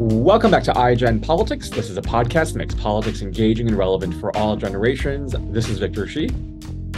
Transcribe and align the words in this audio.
Welcome 0.00 0.50
back 0.50 0.62
to 0.62 0.72
iGen 0.72 1.22
Politics. 1.22 1.68
This 1.68 1.90
is 1.90 1.98
a 1.98 2.02
podcast 2.02 2.54
that 2.54 2.56
makes 2.56 2.74
politics 2.74 3.20
engaging 3.20 3.68
and 3.68 3.76
relevant 3.76 4.18
for 4.18 4.34
all 4.34 4.56
generations. 4.56 5.34
This 5.52 5.68
is 5.68 5.78
Victor 5.78 6.06
Shi. 6.06 6.30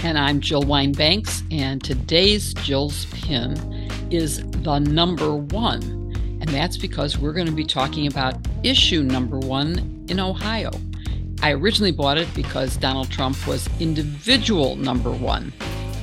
And 0.05 0.17
I'm 0.17 0.39
Jill 0.39 0.63
Wine-Banks. 0.63 1.43
And 1.51 1.83
today's 1.83 2.55
Jill's 2.55 3.07
pin 3.07 3.57
is 4.13 4.49
the 4.63 4.79
number 4.79 5.35
one. 5.35 5.83
And 6.41 6.49
that's 6.51 6.77
because 6.77 7.19
we're 7.19 7.33
going 7.33 7.49
to 7.49 7.53
be 7.53 7.65
talking 7.65 8.07
about 8.07 8.37
issue 8.63 9.03
number 9.03 9.41
one 9.41 10.07
in 10.09 10.21
Ohio. 10.21 10.71
I 11.43 11.55
originally 11.55 11.91
bought 11.91 12.19
it 12.19 12.33
because 12.37 12.77
Donald 12.77 13.11
Trump 13.11 13.49
was 13.49 13.69
individual 13.81 14.77
number 14.77 15.11
one 15.11 15.53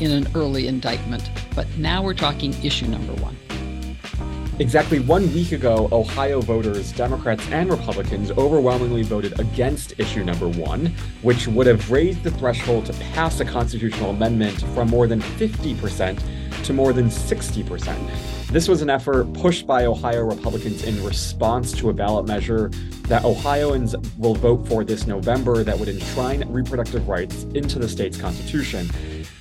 in 0.02 0.12
an 0.12 0.28
early 0.36 0.68
indictment. 0.68 1.32
But 1.56 1.66
now 1.78 2.04
we're 2.04 2.14
talking 2.14 2.54
issue 2.62 2.88
number 2.88 3.14
one. 3.22 3.38
Exactly 4.60 5.00
one 5.00 5.34
week 5.34 5.54
ago, 5.54 5.88
Ohio 5.90 6.42
voters, 6.42 6.92
Democrats 6.92 7.48
and 7.50 7.70
Republicans, 7.72 8.30
overwhelmingly 8.32 9.04
voted 9.04 9.40
against 9.40 9.98
issue 9.98 10.22
number 10.22 10.50
one, 10.50 10.88
which 11.22 11.48
would 11.48 11.66
have 11.66 11.90
raised 11.90 12.24
the 12.24 12.32
threshold 12.32 12.86
to 12.86 12.94
pass 13.14 13.40
a 13.40 13.46
constitutional 13.46 14.10
amendment 14.10 14.62
from 14.76 14.90
more 14.90 15.08
than 15.08 15.22
50% 15.22 16.22
to 16.66 16.74
more 16.74 16.92
than 16.92 17.08
60%. 17.08 18.48
This 18.48 18.68
was 18.68 18.82
an 18.82 18.90
effort 18.90 19.32
pushed 19.32 19.66
by 19.66 19.86
Ohio 19.86 20.24
Republicans 20.24 20.84
in 20.84 21.02
response 21.06 21.72
to 21.74 21.90
a 21.90 21.94
ballot 21.94 22.28
measure 22.28 22.68
that 23.04 23.24
Ohioans 23.24 23.96
will 24.18 24.36
vote 24.36 24.68
for 24.68 24.84
this 24.84 25.08
November 25.08 25.64
that 25.64 25.80
would 25.80 25.88
enshrine 25.88 26.44
reproductive 26.52 27.08
rights 27.08 27.44
into 27.54 27.80
the 27.80 27.88
state's 27.88 28.20
constitution. 28.20 28.90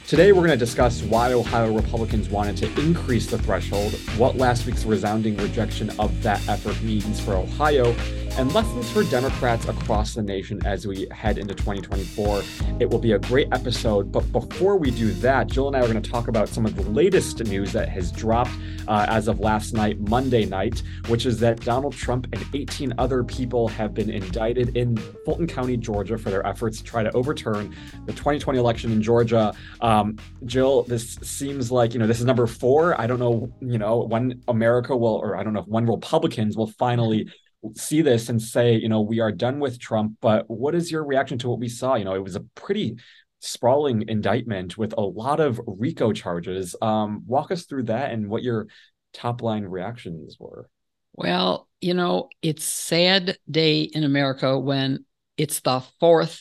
Today, 0.09 0.33
we're 0.33 0.39
going 0.39 0.53
to 0.53 0.57
discuss 0.57 1.03
why 1.03 1.35
Ohio 1.35 1.71
Republicans 1.71 2.31
wanted 2.31 2.57
to 2.57 2.81
increase 2.81 3.27
the 3.27 3.37
threshold, 3.37 3.93
what 4.17 4.39
last 4.39 4.65
week's 4.65 4.87
resounding 4.87 5.37
rejection 5.37 5.91
of 6.01 6.23
that 6.23 6.41
effort 6.49 6.81
means 6.81 7.21
for 7.21 7.35
Ohio, 7.35 7.95
and 8.39 8.55
lessons 8.55 8.89
for 8.93 9.03
Democrats 9.03 9.67
across 9.67 10.15
the 10.15 10.23
nation 10.23 10.65
as 10.65 10.87
we 10.87 11.09
head 11.11 11.39
into 11.39 11.57
2024. 11.57 12.45
It 12.79 12.89
will 12.89 13.01
be 13.01 13.13
a 13.13 13.19
great 13.19 13.49
episode. 13.51 14.13
But 14.13 14.31
before 14.31 14.77
we 14.77 14.93
do 14.93 15.11
that, 15.15 15.49
Jill 15.49 15.67
and 15.67 15.77
I 15.77 15.81
are 15.81 15.89
going 15.89 16.01
to 16.01 16.11
talk 16.11 16.29
about 16.29 16.49
some 16.49 16.65
of 16.65 16.77
the 16.77 16.83
latest 16.83 17.43
news 17.45 17.73
that 17.73 17.89
has 17.89 18.13
dropped 18.13 18.53
uh, 18.87 19.07
as 19.09 19.27
of 19.27 19.41
last 19.41 19.75
night, 19.75 19.99
Monday 20.09 20.45
night, 20.45 20.85
which 21.09 21.27
is 21.27 21.41
that 21.41 21.59
Donald 21.65 21.95
Trump 21.95 22.29
and 22.33 22.47
18 22.55 22.95
other 22.97 23.25
people 23.25 23.67
have 23.67 23.93
been 23.93 24.09
indicted 24.09 24.77
in 24.77 24.97
Fulton 25.25 25.49
County, 25.49 25.77
Georgia, 25.77 26.17
for 26.17 26.31
their 26.31 26.47
efforts 26.47 26.79
to 26.79 26.85
try 26.85 27.03
to 27.03 27.11
overturn 27.15 27.75
the 28.07 28.13
2020 28.13 28.57
election 28.57 28.93
in 28.93 29.03
Georgia. 29.03 29.53
Um, 29.81 30.17
Jill, 30.45 30.85
this 30.85 31.17
seems 31.23 31.73
like, 31.73 31.93
you 31.93 31.99
know, 31.99 32.07
this 32.07 32.21
is 32.21 32.25
number 32.25 32.47
four. 32.47 32.99
I 33.01 33.09
don't 33.09 33.19
know, 33.19 33.53
you 33.61 33.79
know, 33.79 33.99
when 34.05 34.43
America 34.47 34.97
will, 34.97 35.17
or 35.17 35.37
I 35.37 35.43
don't 35.43 35.55
know 35.55 35.61
if 35.63 35.67
when 35.67 35.87
Republicans 35.87 36.57
will 36.57 36.69
finally 36.69 37.29
see 37.75 38.03
this 38.03 38.29
and 38.29 38.41
say, 38.41 38.75
you 38.75 38.89
know, 38.89 39.01
we 39.01 39.21
are 39.21 39.33
done 39.33 39.59
with 39.59 39.79
Trump. 39.79 40.17
But 40.21 40.49
what 40.49 40.75
is 40.75 40.91
your 40.91 41.05
reaction 41.05 41.39
to 41.39 41.49
what 41.49 41.59
we 41.59 41.69
saw? 41.69 41.95
You 41.95 42.05
know, 42.05 42.15
it 42.15 42.23
was 42.23 42.37
a 42.37 42.45
pretty 42.55 42.97
sprawling 43.41 44.09
indictment 44.09 44.77
with 44.77 44.95
a 44.97 45.01
lot 45.01 45.41
of 45.41 45.61
RICO 45.67 46.13
charges. 46.13 46.75
Um, 46.81 47.23
walk 47.27 47.51
us 47.51 47.65
through 47.65 47.85
that 47.85 48.13
and 48.13 48.29
what 48.29 48.43
your 48.43 48.69
top 49.13 49.43
line 49.43 49.65
reactions 49.65 50.37
were. 50.39 50.69
Well, 51.13 51.69
you 51.81 51.95
know, 51.95 52.29
it's 52.43 52.65
sad 52.65 53.39
day 53.51 53.83
in 53.83 54.05
America 54.05 54.59
when 54.59 55.05
it's 55.37 55.61
the 55.61 55.83
fourth 56.01 56.41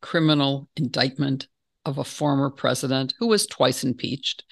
criminal 0.00 0.68
indictment 0.76 1.48
of 1.84 1.98
a 1.98 2.04
former 2.04 2.50
president 2.50 3.14
who 3.18 3.26
was 3.26 3.46
twice 3.46 3.84
impeached. 3.84 4.44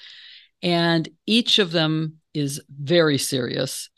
And 0.62 1.08
each 1.26 1.58
of 1.58 1.72
them 1.72 2.16
is 2.32 2.62
very 2.68 3.18
serious. 3.18 3.90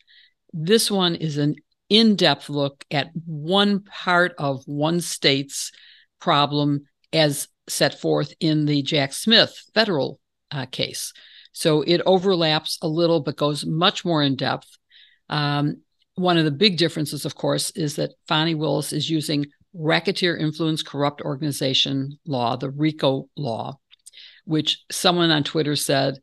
This 0.53 0.91
one 0.91 1.15
is 1.15 1.39
an 1.39 1.57
in 1.89 2.17
depth 2.17 2.49
look 2.49 2.85
at 2.91 3.11
one 3.27 3.83
part 3.83 4.35
of 4.39 4.63
one 4.67 5.01
state's 5.01 5.73
problem 6.21 6.87
as 7.13 7.49
set 7.69 8.01
forth 8.01 8.33
in 8.41 8.67
the 8.67 8.83
Jack 8.83 9.13
Smith 9.13 9.57
federal 9.75 10.21
uh, 10.51 10.67
case. 10.67 11.13
So 11.53 11.83
it 11.83 12.01
overlaps 12.07 12.79
a 12.83 12.89
little, 12.89 13.21
but 13.21 13.37
goes 13.37 13.67
much 13.67 14.05
more 14.05 14.23
in 14.23 14.37
depth. 14.37 14.69
Um, 15.29 15.83
one 16.15 16.39
of 16.39 16.45
the 16.45 16.51
big 16.51 16.77
differences, 16.77 17.25
of 17.25 17.35
course, 17.35 17.71
is 17.71 17.97
that 17.97 18.15
Fani 18.27 18.55
Willis 18.55 18.93
is 18.93 19.09
using 19.09 19.47
racketeer 19.75 20.37
influence 20.37 20.83
corrupt 20.83 21.21
organization 21.21 22.19
law, 22.27 22.57
the 22.57 22.71
RICO 22.71 23.29
law, 23.37 23.79
which 24.45 24.83
someone 24.91 25.31
on 25.31 25.45
Twitter 25.45 25.77
said 25.77 26.19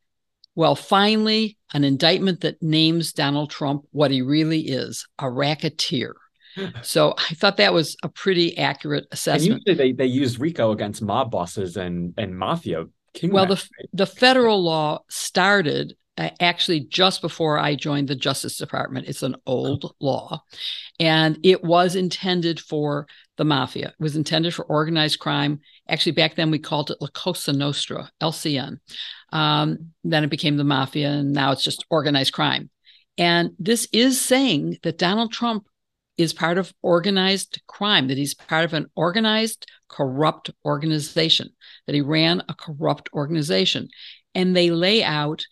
well, 0.56 0.76
finally, 0.76 1.58
an 1.74 1.84
indictment 1.84 2.42
that 2.42 2.62
names 2.62 3.14
Donald 3.14 3.50
Trump 3.50 3.86
what 3.92 4.12
he 4.12 4.22
really 4.22 4.62
is 4.62 5.06
a 5.20 5.30
racketeer. 5.30 6.16
so 6.82 7.14
I 7.18 7.34
thought 7.36 7.58
that 7.58 7.74
was 7.74 7.98
a 8.02 8.10
pretty 8.10 8.58
accurate 8.58 9.06
assessment. 9.12 9.64
And 9.68 9.68
usually 9.68 9.92
they, 9.92 9.96
they 9.96 10.12
use 10.12 10.40
RICO 10.40 10.72
against 10.72 11.02
mob 11.02 11.32
bosses 11.32 11.76
and, 11.78 12.14
and 12.18 12.38
mafia. 12.38 12.86
well, 13.24 13.46
the, 13.46 13.70
the 13.94 14.06
federal 14.06 14.64
law 14.64 15.00
started 15.10 15.96
uh, 16.18 16.30
actually 16.40 16.80
just 16.82 17.22
before 17.22 17.60
I 17.60 17.76
joined 17.76 18.08
the 18.08 18.16
Justice 18.16 18.58
Department. 18.58 19.08
It's 19.08 19.24
an 19.24 19.36
old 19.46 19.94
law, 20.00 20.42
and 20.98 21.38
it 21.44 21.62
was 21.62 21.96
intended 21.96 22.60
for 22.60 23.08
the 23.38 23.46
mafia. 23.46 23.90
It 23.90 23.96
was 24.04 24.16
intended 24.16 24.54
for 24.54 24.66
organized 24.66 25.20
crime. 25.20 25.60
Actually, 25.90 26.14
back 26.14 26.36
then 26.36 26.52
we 26.52 26.60
called 26.60 26.92
it 26.92 26.98
La 27.02 27.08
Cosa 27.08 27.54
Nostra, 27.54 28.12
LCN. 28.22 28.78
Um, 29.32 29.92
then 30.04 30.24
it 30.24 30.30
became 30.30 30.58
the 30.58 30.64
mafia, 30.64 31.10
and 31.10 31.34
now 31.34 31.52
it's 31.52 31.64
just 31.64 31.86
organized 31.90 32.34
crime. 32.34 32.70
And 33.18 33.52
this 33.60 33.88
is 33.92 34.20
saying 34.20 34.78
that 34.84 34.98
Donald 34.98 35.32
Trump 35.32 35.66
is 36.18 36.34
part 36.34 36.58
of 36.58 36.74
organized 36.82 37.62
crime, 37.68 38.08
that 38.08 38.18
he's 38.18 38.34
part 38.34 38.66
of 38.66 38.74
an 38.74 38.88
organized, 38.96 39.66
corrupt 39.90 40.50
organization, 40.64 41.50
that 41.86 41.96
he 41.96 42.02
ran 42.02 42.42
a 42.48 42.54
corrupt 42.54 43.10
organization. 43.14 43.90
And 44.34 44.56
they 44.56 44.72
lay 44.72 45.04
out 45.04 45.46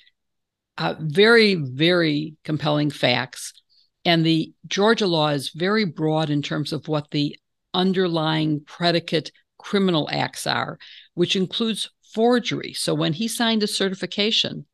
uh, 0.77 0.95
very, 0.99 1.55
very 1.55 2.35
compelling 2.43 2.89
facts. 2.89 3.53
And 4.05 4.25
the 4.25 4.53
Georgia 4.67 5.07
law 5.07 5.29
is 5.29 5.49
very 5.49 5.85
broad 5.85 6.29
in 6.29 6.41
terms 6.41 6.73
of 6.73 6.87
what 6.87 7.11
the 7.11 7.37
underlying 7.73 8.61
predicate 8.65 9.31
criminal 9.57 10.09
acts 10.11 10.45
are, 10.45 10.77
which 11.13 11.35
includes 11.35 11.89
forgery. 12.13 12.73
So 12.73 12.93
when 12.93 13.13
he 13.13 13.27
signed 13.27 13.63
a 13.63 13.67
certification, 13.67 14.65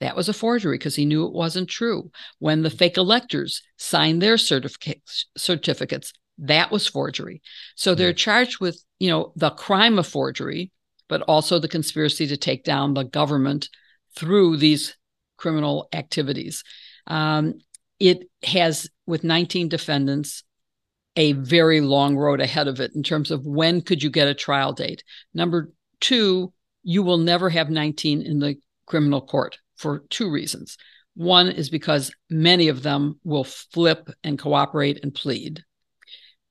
that 0.00 0.16
was 0.16 0.28
a 0.28 0.32
forgery 0.32 0.78
because 0.78 0.96
he 0.96 1.04
knew 1.04 1.26
it 1.26 1.32
wasn't 1.32 1.68
true. 1.68 2.10
When 2.38 2.62
the 2.62 2.70
fake 2.70 2.96
electors 2.96 3.62
signed 3.76 4.22
their 4.22 4.38
certificates, 4.38 5.26
certificates, 5.36 6.12
that 6.38 6.70
was 6.70 6.86
forgery. 6.86 7.42
So 7.74 7.94
they're 7.94 8.12
charged 8.12 8.60
with, 8.60 8.82
you 9.00 9.10
know, 9.10 9.32
the 9.34 9.50
crime 9.50 9.98
of 9.98 10.06
forgery, 10.06 10.70
but 11.08 11.22
also 11.22 11.58
the 11.58 11.68
conspiracy 11.68 12.28
to 12.28 12.36
take 12.36 12.62
down 12.62 12.94
the 12.94 13.02
government 13.02 13.68
through 14.14 14.58
these 14.58 14.96
criminal 15.36 15.88
activities. 15.92 16.62
Um, 17.08 17.54
it 17.98 18.28
has, 18.44 18.88
with 19.06 19.24
19 19.24 19.68
defendants, 19.68 20.44
a 21.18 21.32
very 21.32 21.80
long 21.80 22.16
road 22.16 22.40
ahead 22.40 22.68
of 22.68 22.78
it 22.80 22.92
in 22.94 23.02
terms 23.02 23.32
of 23.32 23.44
when 23.44 23.82
could 23.82 24.00
you 24.00 24.08
get 24.08 24.28
a 24.28 24.34
trial 24.34 24.72
date. 24.72 25.02
Number 25.34 25.72
two, 26.00 26.52
you 26.84 27.02
will 27.02 27.18
never 27.18 27.50
have 27.50 27.70
19 27.70 28.22
in 28.22 28.38
the 28.38 28.54
criminal 28.86 29.20
court 29.20 29.58
for 29.76 30.04
two 30.10 30.30
reasons. 30.30 30.78
One 31.16 31.48
is 31.48 31.70
because 31.70 32.12
many 32.30 32.68
of 32.68 32.84
them 32.84 33.18
will 33.24 33.42
flip 33.42 34.08
and 34.22 34.38
cooperate 34.38 35.00
and 35.02 35.12
plead. 35.12 35.64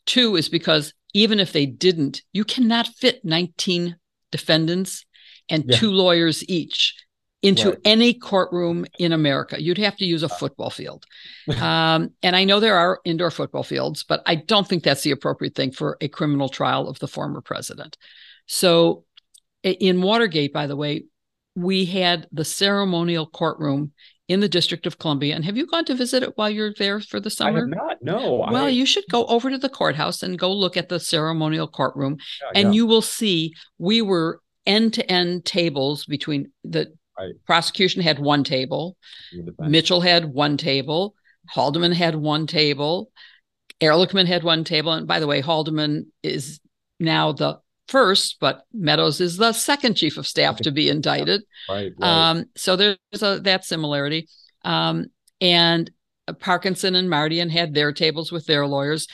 Two 0.05 0.35
is 0.35 0.49
because 0.49 0.93
even 1.13 1.39
if 1.39 1.53
they 1.53 1.65
didn't, 1.65 2.21
you 2.33 2.43
cannot 2.43 2.87
fit 2.87 3.23
19 3.23 3.95
defendants 4.33 5.05
and 5.47 5.63
yeah. 5.65 5.77
two 5.77 5.91
lawyers 5.91 6.43
each 6.49 6.93
into 7.47 7.69
right. 7.69 7.79
any 7.85 8.13
courtroom 8.13 8.85
in 8.99 9.13
America. 9.13 9.61
You'd 9.61 9.77
have 9.77 9.95
to 9.97 10.05
use 10.05 10.23
a 10.23 10.29
football 10.29 10.69
field. 10.69 11.05
Um, 11.57 12.11
and 12.21 12.35
I 12.35 12.43
know 12.43 12.59
there 12.59 12.75
are 12.75 12.99
indoor 13.03 13.31
football 13.31 13.63
fields, 13.63 14.03
but 14.03 14.21
I 14.25 14.35
don't 14.35 14.67
think 14.67 14.83
that's 14.83 15.01
the 15.01 15.11
appropriate 15.11 15.55
thing 15.55 15.71
for 15.71 15.97
a 16.01 16.07
criminal 16.07 16.49
trial 16.49 16.87
of 16.87 16.99
the 16.99 17.07
former 17.07 17.41
president. 17.41 17.97
So 18.45 19.05
in 19.63 20.01
Watergate, 20.01 20.53
by 20.53 20.67
the 20.67 20.75
way, 20.75 21.05
we 21.55 21.85
had 21.85 22.27
the 22.31 22.45
ceremonial 22.45 23.25
courtroom 23.25 23.91
in 24.27 24.39
the 24.41 24.49
District 24.49 24.85
of 24.85 24.99
Columbia. 24.99 25.35
And 25.35 25.45
have 25.45 25.57
you 25.57 25.65
gone 25.65 25.85
to 25.85 25.95
visit 25.95 26.21
it 26.21 26.37
while 26.37 26.49
you're 26.49 26.73
there 26.77 26.99
for 26.99 27.19
the 27.19 27.29
summer? 27.29 27.57
I 27.57 27.61
have 27.61 27.69
not. 27.69 27.97
No. 28.01 28.45
Well, 28.51 28.65
I... 28.65 28.69
you 28.69 28.85
should 28.85 29.05
go 29.09 29.25
over 29.25 29.49
to 29.49 29.57
the 29.57 29.69
courthouse 29.69 30.21
and 30.21 30.37
go 30.37 30.53
look 30.53 30.77
at 30.77 30.89
the 30.89 30.99
ceremonial 30.99 31.67
courtroom, 31.67 32.17
yeah, 32.41 32.61
and 32.61 32.73
yeah. 32.73 32.77
you 32.77 32.85
will 32.85 33.01
see 33.01 33.53
we 33.77 34.01
were 34.01 34.41
end 34.65 34.93
to 34.95 35.11
end 35.11 35.45
tables 35.45 36.05
between 36.05 36.51
the 36.63 36.93
Right. 37.19 37.33
Prosecution 37.45 38.01
had 38.01 38.19
one 38.19 38.43
table. 38.43 38.95
Mitchell 39.59 40.01
had 40.01 40.25
one 40.25 40.57
table. 40.57 41.15
Haldeman 41.49 41.93
had 41.93 42.15
one 42.15 42.47
table. 42.47 43.11
Ehrlichman 43.81 44.27
had 44.27 44.43
one 44.43 44.63
table. 44.63 44.91
And 44.93 45.07
by 45.07 45.19
the 45.19 45.27
way, 45.27 45.41
Haldeman 45.41 46.07
is 46.23 46.59
now 46.99 47.31
the 47.31 47.59
first, 47.87 48.37
but 48.39 48.63
Meadows 48.73 49.21
is 49.21 49.37
the 49.37 49.53
second 49.53 49.95
chief 49.95 50.17
of 50.17 50.27
staff 50.27 50.57
to 50.57 50.71
be 50.71 50.89
indicted. 50.95 51.41
Right. 51.69 51.91
right. 51.97 52.29
Um, 52.29 52.45
so 52.55 52.75
there's 52.75 52.97
a, 53.21 53.39
that 53.43 53.65
similarity. 53.65 54.27
Um, 54.63 55.07
and 55.39 55.89
Parkinson 56.39 56.95
and 56.95 57.09
Mardian 57.09 57.49
had 57.49 57.73
their 57.73 57.91
tables 57.91 58.31
with 58.31 58.45
their 58.45 58.67
lawyers, 58.67 59.07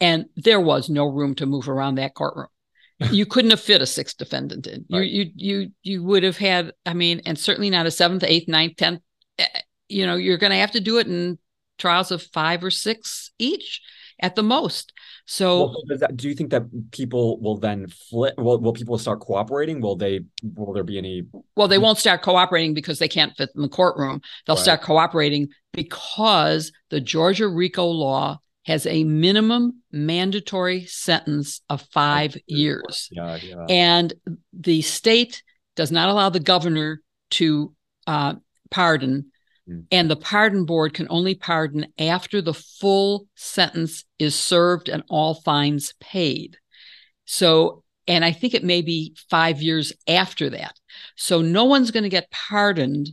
and 0.00 0.26
there 0.36 0.60
was 0.60 0.90
no 0.90 1.06
room 1.06 1.34
to 1.36 1.46
move 1.46 1.68
around 1.68 1.94
that 1.94 2.14
courtroom. 2.14 2.48
You 3.10 3.26
couldn't 3.26 3.50
have 3.50 3.60
fit 3.60 3.82
a 3.82 3.86
sixth 3.86 4.18
defendant 4.18 4.66
in. 4.66 4.84
Right. 4.90 5.08
You 5.08 5.30
you 5.34 5.58
you 5.60 5.70
you 5.82 6.02
would 6.04 6.22
have 6.22 6.36
had. 6.36 6.72
I 6.86 6.94
mean, 6.94 7.22
and 7.26 7.38
certainly 7.38 7.70
not 7.70 7.86
a 7.86 7.90
seventh, 7.90 8.24
eighth, 8.24 8.48
ninth, 8.48 8.76
tenth. 8.76 9.00
Eh, 9.38 9.46
you 9.88 10.06
know, 10.06 10.16
you're 10.16 10.38
going 10.38 10.52
to 10.52 10.56
have 10.56 10.70
to 10.72 10.80
do 10.80 10.98
it 10.98 11.06
in 11.06 11.38
trials 11.78 12.10
of 12.10 12.22
five 12.22 12.62
or 12.62 12.70
six 12.70 13.32
each 13.38 13.80
at 14.20 14.36
the 14.36 14.42
most. 14.42 14.92
So, 15.26 15.58
well, 15.58 15.98
that, 15.98 16.16
do 16.16 16.28
you 16.28 16.34
think 16.34 16.50
that 16.50 16.64
people 16.92 17.40
will 17.40 17.56
then 17.56 17.86
flip? 17.88 18.34
Will, 18.36 18.60
will 18.60 18.72
people 18.72 18.98
start 18.98 19.20
cooperating? 19.20 19.80
Will 19.80 19.96
they? 19.96 20.20
Will 20.42 20.72
there 20.72 20.84
be 20.84 20.98
any? 20.98 21.22
Well, 21.56 21.68
they 21.68 21.78
won't 21.78 21.98
start 21.98 22.22
cooperating 22.22 22.74
because 22.74 22.98
they 22.98 23.08
can't 23.08 23.36
fit 23.36 23.50
in 23.54 23.62
the 23.62 23.68
courtroom. 23.68 24.20
They'll 24.46 24.56
right. 24.56 24.62
start 24.62 24.82
cooperating 24.82 25.48
because 25.72 26.72
the 26.90 27.00
Georgia 27.00 27.48
RICO 27.48 27.86
law 27.86 28.40
has 28.70 28.86
a 28.86 29.04
minimum 29.04 29.82
mandatory 29.92 30.86
sentence 30.86 31.60
of 31.68 31.82
five 31.92 32.36
years, 32.46 33.08
yeah, 33.10 33.36
yeah. 33.36 33.66
and 33.68 34.14
the 34.52 34.82
state 34.82 35.42
does 35.76 35.92
not 35.92 36.08
allow 36.08 36.30
the 36.30 36.40
governor 36.40 37.00
to 37.30 37.74
uh, 38.06 38.34
pardon 38.70 39.30
Mm. 39.70 39.86
And 39.90 40.10
the 40.10 40.16
pardon 40.16 40.64
board 40.64 40.94
can 40.94 41.06
only 41.10 41.34
pardon 41.34 41.86
after 41.98 42.42
the 42.42 42.54
full 42.54 43.26
sentence 43.34 44.04
is 44.18 44.34
served 44.34 44.88
and 44.88 45.02
all 45.08 45.34
fines 45.34 45.94
paid. 46.00 46.58
So, 47.24 47.84
and 48.06 48.24
I 48.24 48.32
think 48.32 48.54
it 48.54 48.64
may 48.64 48.82
be 48.82 49.14
five 49.28 49.62
years 49.62 49.92
after 50.08 50.50
that. 50.50 50.74
So, 51.16 51.42
no 51.42 51.64
one's 51.64 51.90
going 51.90 52.02
to 52.02 52.08
get 52.08 52.30
pardoned. 52.30 53.10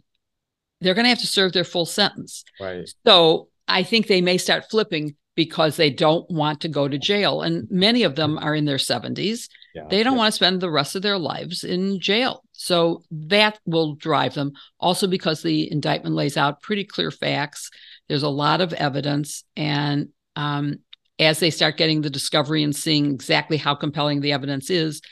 They're 0.81 0.93
going 0.93 1.05
to 1.05 1.09
have 1.09 1.19
to 1.19 1.27
serve 1.27 1.53
their 1.53 1.63
full 1.63 1.85
sentence. 1.85 2.43
Right. 2.59 2.89
So, 3.05 3.49
I 3.67 3.83
think 3.83 4.07
they 4.07 4.21
may 4.21 4.37
start 4.37 4.69
flipping 4.69 5.15
because 5.37 5.77
they 5.77 5.91
don't 5.91 6.29
want 6.31 6.61
to 6.61 6.67
go 6.67 6.87
to 6.87 6.97
jail. 6.97 7.43
And 7.43 7.67
many 7.69 8.01
of 8.01 8.15
them 8.15 8.39
are 8.39 8.55
in 8.55 8.65
their 8.65 8.77
70s. 8.77 9.47
Yeah, 9.75 9.85
they 9.87 10.01
don't 10.01 10.13
yeah. 10.13 10.17
want 10.17 10.33
to 10.33 10.35
spend 10.35 10.59
the 10.59 10.71
rest 10.71 10.95
of 10.95 11.03
their 11.03 11.19
lives 11.19 11.63
in 11.63 11.99
jail. 11.99 12.43
So 12.53 13.03
that 13.11 13.59
will 13.67 13.93
drive 13.93 14.33
them. 14.33 14.53
Also, 14.79 15.05
because 15.05 15.43
the 15.43 15.71
indictment 15.71 16.15
lays 16.15 16.37
out 16.37 16.63
pretty 16.63 16.83
clear 16.83 17.11
facts, 17.11 17.69
there's 18.09 18.23
a 18.23 18.29
lot 18.29 18.61
of 18.61 18.73
evidence. 18.73 19.43
And 19.55 20.09
um, 20.35 20.79
as 21.19 21.39
they 21.39 21.51
start 21.51 21.77
getting 21.77 22.01
the 22.01 22.09
discovery 22.09 22.63
and 22.63 22.75
seeing 22.75 23.13
exactly 23.13 23.57
how 23.57 23.75
compelling 23.75 24.21
the 24.21 24.31
evidence 24.31 24.71
is, 24.71 25.03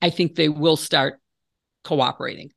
I 0.00 0.10
think 0.10 0.36
they 0.36 0.48
will 0.48 0.76
start 0.76 1.18
cooperating. 1.82 2.52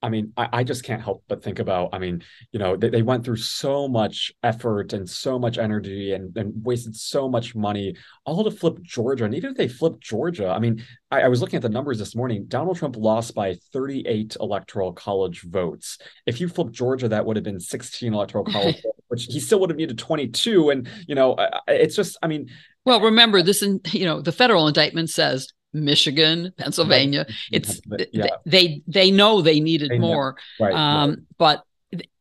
I 0.00 0.08
mean, 0.08 0.32
I, 0.36 0.48
I, 0.52 0.64
just 0.64 0.84
can't 0.84 1.02
help 1.02 1.24
but 1.28 1.42
think 1.42 1.58
about, 1.58 1.90
I 1.92 1.98
mean, 1.98 2.22
you 2.52 2.58
know, 2.58 2.76
they, 2.76 2.88
they 2.88 3.02
went 3.02 3.24
through 3.24 3.36
so 3.36 3.88
much 3.88 4.32
effort 4.44 4.92
and 4.92 5.08
so 5.08 5.38
much 5.38 5.58
energy 5.58 6.12
and, 6.12 6.36
and 6.36 6.52
wasted 6.64 6.94
so 6.94 7.28
much 7.28 7.56
money 7.56 7.96
all 8.24 8.44
to 8.44 8.50
flip 8.50 8.80
Georgia. 8.82 9.24
And 9.24 9.34
even 9.34 9.50
if 9.50 9.56
they 9.56 9.66
flip 9.66 9.98
Georgia, 10.00 10.50
I 10.50 10.60
mean, 10.60 10.84
I, 11.10 11.22
I 11.22 11.28
was 11.28 11.40
looking 11.40 11.56
at 11.56 11.62
the 11.62 11.68
numbers 11.68 11.98
this 11.98 12.14
morning. 12.14 12.44
Donald 12.46 12.78
Trump 12.78 12.96
lost 12.96 13.34
by 13.34 13.56
38 13.72 14.36
electoral 14.40 14.92
college 14.92 15.42
votes. 15.42 15.98
If 16.26 16.40
you 16.40 16.48
flip 16.48 16.70
Georgia, 16.70 17.08
that 17.08 17.26
would 17.26 17.36
have 17.36 17.44
been 17.44 17.60
16 17.60 18.14
electoral 18.14 18.44
college 18.52 18.76
votes, 18.76 18.98
which 19.08 19.24
he 19.24 19.40
still 19.40 19.58
would 19.60 19.70
have 19.70 19.78
needed 19.78 19.98
22. 19.98 20.70
And, 20.70 20.88
you 21.08 21.16
know, 21.16 21.36
it's 21.66 21.96
just, 21.96 22.16
I 22.22 22.28
mean, 22.28 22.50
well, 22.84 23.00
remember 23.00 23.42
this, 23.42 23.62
in, 23.62 23.80
you 23.92 24.04
know, 24.04 24.20
the 24.20 24.32
federal 24.32 24.68
indictment 24.68 25.10
says 25.10 25.48
Michigan, 25.72 26.52
Pennsylvania. 26.56 27.26
It's 27.52 27.80
yeah. 28.12 28.26
they 28.46 28.82
they 28.86 29.10
know 29.10 29.42
they 29.42 29.60
needed 29.60 29.90
they 29.90 29.98
more, 29.98 30.36
right, 30.58 30.74
um, 30.74 31.10
right. 31.10 31.18
but 31.36 31.64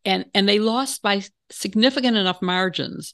and 0.06 0.26
and 0.34 0.48
they 0.48 0.60
lost 0.60 1.02
by 1.02 1.24
significant 1.50 2.18
enough 2.18 2.42
margins 2.42 3.14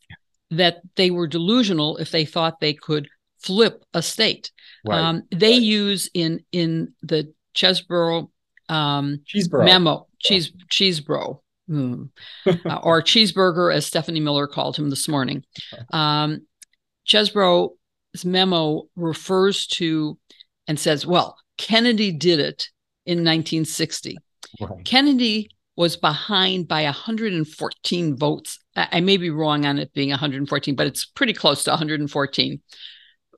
that 0.51 0.81
they 0.95 1.11
were 1.11 1.27
delusional 1.27 1.97
if 1.97 2.11
they 2.11 2.25
thought 2.25 2.59
they 2.59 2.73
could 2.73 3.07
flip 3.39 3.83
a 3.93 4.01
state. 4.01 4.51
Right, 4.85 4.99
um, 4.99 5.23
they 5.31 5.53
use 5.53 6.09
in 6.13 6.43
in 6.51 6.93
the 7.01 7.33
Chesbro 7.55 8.29
um, 8.69 9.21
memo, 9.53 10.07
cheese 10.19 10.51
Chesebro. 10.71 11.39
Hmm, 11.67 12.03
uh, 12.45 12.79
or 12.83 13.01
cheeseburger, 13.01 13.73
as 13.73 13.85
Stephanie 13.85 14.19
Miller 14.19 14.47
called 14.47 14.75
him 14.75 14.89
this 14.89 15.07
morning. 15.07 15.45
Um, 15.93 16.45
Chesbro's 17.05 17.71
memo 18.23 18.83
refers 18.95 19.67
to 19.67 20.17
and 20.67 20.79
says, 20.79 21.05
well, 21.05 21.37
Kennedy 21.57 22.11
did 22.11 22.39
it 22.39 22.69
in 23.05 23.19
1960. 23.19 24.17
Right. 24.59 24.85
Kennedy 24.85 25.49
was 25.75 25.97
behind 25.97 26.67
by 26.67 26.83
114 26.83 28.15
votes. 28.15 28.59
I 28.75 29.01
may 29.01 29.17
be 29.17 29.29
wrong 29.29 29.65
on 29.65 29.79
it 29.79 29.93
being 29.93 30.09
114, 30.09 30.75
but 30.75 30.87
it's 30.87 31.05
pretty 31.05 31.33
close 31.33 31.63
to 31.63 31.71
114 31.71 32.61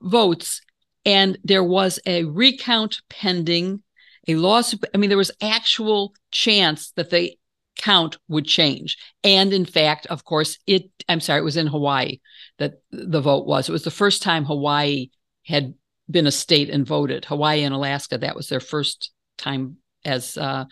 votes. 0.02 0.60
And 1.04 1.38
there 1.44 1.64
was 1.64 1.98
a 2.04 2.24
recount 2.24 3.00
pending, 3.08 3.82
a 4.28 4.34
lawsuit. 4.34 4.84
I 4.94 4.98
mean, 4.98 5.08
there 5.08 5.16
was 5.16 5.30
actual 5.40 6.14
chance 6.30 6.90
that 6.92 7.10
the 7.10 7.36
count 7.76 8.18
would 8.28 8.46
change. 8.46 8.96
And 9.22 9.52
in 9.52 9.64
fact, 9.64 10.06
of 10.06 10.24
course, 10.24 10.58
it, 10.66 10.90
I'm 11.08 11.20
sorry, 11.20 11.40
it 11.40 11.44
was 11.44 11.56
in 11.56 11.66
Hawaii 11.66 12.18
that 12.58 12.74
the 12.90 13.20
vote 13.20 13.46
was. 13.46 13.68
It 13.68 13.72
was 13.72 13.84
the 13.84 13.90
first 13.90 14.22
time 14.22 14.44
Hawaii 14.44 15.10
had 15.44 15.74
been 16.10 16.26
a 16.26 16.32
state 16.32 16.70
and 16.70 16.86
voted. 16.86 17.24
Hawaii 17.24 17.62
and 17.62 17.74
Alaska, 17.74 18.18
that 18.18 18.36
was 18.36 18.48
their 18.48 18.60
first 18.60 19.12
time 19.38 19.76
as 20.04 20.36
uh, 20.36 20.64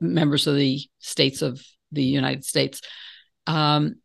members 0.00 0.46
of 0.46 0.56
the 0.56 0.80
states 0.98 1.42
of 1.42 1.62
the 1.92 2.02
United 2.02 2.44
States. 2.44 2.80
Um, 3.46 3.96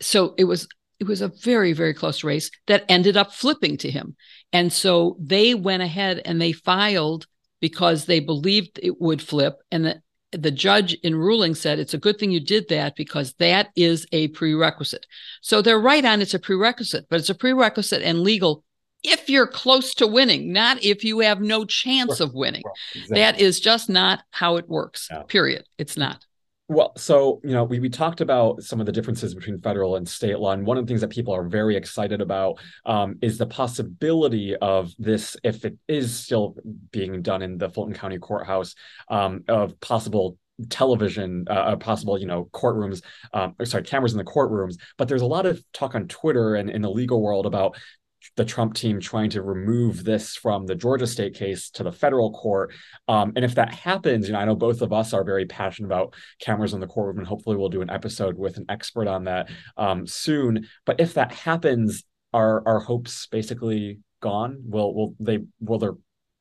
so 0.00 0.34
it 0.36 0.44
was 0.44 0.68
it 1.00 1.06
was 1.06 1.20
a 1.20 1.32
very 1.42 1.72
very 1.72 1.94
close 1.94 2.22
race 2.22 2.50
that 2.66 2.84
ended 2.88 3.16
up 3.16 3.32
flipping 3.32 3.76
to 3.78 3.90
him, 3.90 4.16
and 4.52 4.72
so 4.72 5.16
they 5.18 5.54
went 5.54 5.82
ahead 5.82 6.20
and 6.24 6.40
they 6.40 6.52
filed 6.52 7.26
because 7.60 8.04
they 8.04 8.20
believed 8.20 8.78
it 8.82 9.00
would 9.00 9.22
flip, 9.22 9.56
and 9.70 9.84
the 9.84 10.02
the 10.32 10.50
judge 10.50 10.94
in 10.94 11.14
ruling 11.14 11.54
said 11.54 11.78
it's 11.78 11.94
a 11.94 11.98
good 11.98 12.18
thing 12.18 12.30
you 12.30 12.40
did 12.40 12.68
that 12.68 12.96
because 12.96 13.34
that 13.34 13.70
is 13.76 14.06
a 14.12 14.28
prerequisite. 14.28 15.06
So 15.40 15.62
they're 15.62 15.80
right 15.80 16.04
on 16.04 16.20
it's 16.22 16.34
a 16.34 16.38
prerequisite, 16.38 17.06
but 17.08 17.20
it's 17.20 17.30
a 17.30 17.34
prerequisite 17.34 18.02
and 18.02 18.20
legal 18.20 18.64
if 19.02 19.28
you're 19.28 19.46
close 19.46 19.94
to 19.94 20.06
winning, 20.06 20.52
not 20.52 20.82
if 20.82 21.02
you 21.04 21.20
have 21.20 21.40
no 21.40 21.64
chance 21.64 22.20
of 22.20 22.34
winning. 22.34 22.62
exactly. 22.94 23.18
That 23.18 23.40
is 23.40 23.58
just 23.60 23.90
not 23.90 24.22
how 24.30 24.56
it 24.56 24.68
works. 24.68 25.08
Period. 25.28 25.64
It's 25.76 25.96
not. 25.96 26.24
Well, 26.72 26.94
so 26.96 27.38
you 27.44 27.50
know, 27.50 27.64
we 27.64 27.80
we 27.80 27.90
talked 27.90 28.22
about 28.22 28.62
some 28.62 28.80
of 28.80 28.86
the 28.86 28.92
differences 28.92 29.34
between 29.34 29.60
federal 29.60 29.96
and 29.96 30.08
state 30.08 30.38
law, 30.38 30.52
and 30.52 30.64
one 30.64 30.78
of 30.78 30.86
the 30.86 30.90
things 30.90 31.02
that 31.02 31.10
people 31.10 31.34
are 31.34 31.46
very 31.46 31.76
excited 31.76 32.22
about 32.22 32.60
um, 32.86 33.16
is 33.20 33.36
the 33.36 33.46
possibility 33.46 34.56
of 34.56 34.90
this, 34.98 35.36
if 35.44 35.66
it 35.66 35.76
is 35.86 36.18
still 36.18 36.56
being 36.90 37.20
done 37.20 37.42
in 37.42 37.58
the 37.58 37.68
Fulton 37.68 37.92
County 37.92 38.18
Courthouse, 38.18 38.74
um, 39.10 39.44
of 39.48 39.78
possible 39.80 40.38
television 40.68 41.44
uh, 41.50 41.54
uh 41.54 41.76
possible 41.76 42.18
you 42.18 42.26
know 42.26 42.48
courtrooms 42.52 43.02
um, 43.32 43.54
sorry 43.64 43.82
cameras 43.82 44.12
in 44.12 44.18
the 44.18 44.24
courtrooms. 44.24 44.76
But 44.96 45.08
there's 45.08 45.22
a 45.22 45.26
lot 45.26 45.44
of 45.44 45.62
talk 45.74 45.94
on 45.94 46.08
twitter 46.08 46.54
and 46.54 46.70
in 46.70 46.80
the 46.80 46.90
legal 46.90 47.20
world 47.20 47.44
about 47.44 47.76
the 48.36 48.44
Trump 48.44 48.74
team 48.74 49.00
trying 49.00 49.30
to 49.30 49.42
remove 49.42 50.04
this 50.04 50.36
from 50.36 50.66
the 50.66 50.74
Georgia 50.74 51.06
state 51.06 51.34
case 51.34 51.70
to 51.70 51.82
the 51.82 51.92
federal 51.92 52.32
court. 52.32 52.72
Um, 53.08 53.32
and 53.36 53.44
if 53.44 53.54
that 53.56 53.74
happens, 53.74 54.26
you 54.26 54.32
know, 54.32 54.38
I 54.38 54.44
know 54.44 54.54
both 54.54 54.80
of 54.80 54.92
us 54.92 55.12
are 55.12 55.24
very 55.24 55.44
passionate 55.46 55.88
about 55.88 56.14
cameras 56.40 56.72
in 56.72 56.80
the 56.80 56.86
courtroom, 56.86 57.18
and 57.18 57.26
hopefully 57.26 57.56
we'll 57.56 57.68
do 57.68 57.82
an 57.82 57.90
episode 57.90 58.38
with 58.38 58.56
an 58.56 58.66
expert 58.68 59.08
on 59.08 59.24
that 59.24 59.50
um, 59.76 60.06
soon. 60.06 60.68
But 60.86 61.00
if 61.00 61.14
that 61.14 61.32
happens, 61.32 62.04
are 62.32 62.66
our 62.66 62.80
hopes 62.80 63.26
basically 63.26 64.00
gone? 64.20 64.62
Will 64.64 64.94
will 64.94 65.14
they 65.20 65.40
will 65.60 65.78
there 65.78 65.94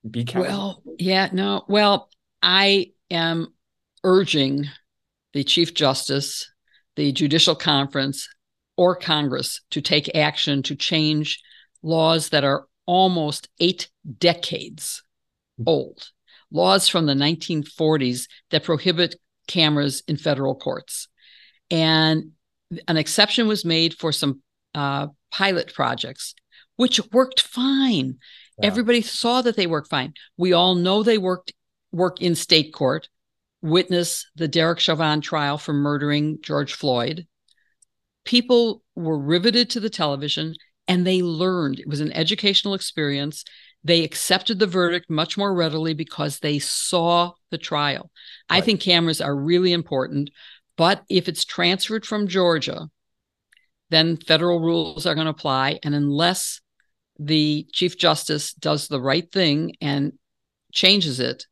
be 0.10 0.24
cameras? 0.24 0.52
Well, 0.52 0.84
yeah, 0.98 1.30
no. 1.34 1.66
Well, 1.68 2.10
I 2.42 2.92
am 3.10 3.54
urging 4.04 4.66
the 5.34 5.44
Chief 5.44 5.74
Justice, 5.74 6.50
the 6.96 7.12
Judicial 7.12 7.56
Conference, 7.56 8.30
or 8.78 8.96
Congress 8.96 9.62
to 9.72 9.82
take 9.82 10.16
action 10.16 10.64
to 10.64 10.76
change 10.76 11.42
laws 11.84 12.30
that 12.30 12.44
are 12.44 12.66
almost 12.86 13.50
eight 13.60 13.90
decades 14.18 15.04
old, 15.66 16.10
laws 16.52 16.88
from 16.88 17.06
the 17.06 17.14
1940s 17.14 18.28
that 18.50 18.64
prohibit 18.64 19.16
cameras 19.48 20.04
in 20.08 20.18
federal 20.18 20.56
courts. 20.56 21.08
And 21.70 22.32
an 22.88 22.98
exception 22.98 23.48
was 23.48 23.66
made 23.66 23.94
for 23.94 24.12
some 24.12 24.42
uh, 24.74 25.08
pilot 25.32 25.74
projects, 25.74 26.36
which 26.76 27.00
worked 27.12 27.42
fine. 27.42 28.18
Yeah. 28.58 28.68
Everybody 28.68 29.02
saw 29.02 29.42
that 29.42 29.56
they 29.56 29.68
worked 29.68 29.90
fine. 29.90 30.14
We 30.38 30.54
all 30.54 30.76
know 30.76 31.04
they 31.04 31.18
worked 31.18 31.54
work 31.92 32.22
in 32.22 32.36
state 32.36 32.74
court. 32.74 33.10
Witness 33.62 34.30
the 34.36 34.48
Derek 34.48 34.80
Chauvin 34.80 35.22
trial 35.22 35.58
for 35.58 35.74
murdering 35.74 36.40
George 36.42 36.74
Floyd. 36.74 37.28
People 38.26 38.84
were 38.96 39.18
riveted 39.18 39.70
to 39.72 39.80
the 39.80 39.90
television 39.90 40.56
and 40.92 41.08
they 41.08 41.22
learned. 41.22 41.80
It 41.80 41.88
was 41.88 42.02
an 42.02 42.12
educational 42.12 42.74
experience. 42.74 43.46
They 43.82 44.04
accepted 44.04 44.60
the 44.60 44.68
verdict 44.68 45.10
much 45.10 45.38
more 45.38 45.56
readily 45.56 45.94
because 45.94 46.40
they 46.40 46.60
saw 46.60 47.32
the 47.50 47.58
trial. 47.58 48.12
Right. 48.50 48.58
I 48.58 48.62
think 48.62 48.82
cameras 48.82 49.22
are 49.22 49.34
really 49.34 49.72
important, 49.72 50.32
but 50.76 51.04
if 51.10 51.30
it's 51.30 51.46
transferred 51.46 52.06
from 52.06 52.28
Georgia, 52.28 52.90
then 53.90 54.18
federal 54.18 54.60
rules 54.60 55.06
are 55.06 55.16
going 55.16 55.28
to 55.28 55.32
apply. 55.32 55.80
And 55.82 55.96
unless 55.96 56.60
the 57.18 57.66
Chief 57.72 57.98
Justice 57.98 58.54
does 58.54 58.90
the 58.90 59.00
right 59.00 59.32
thing 59.32 59.78
and 59.80 60.12
changes 60.74 61.22
it, 61.22 61.46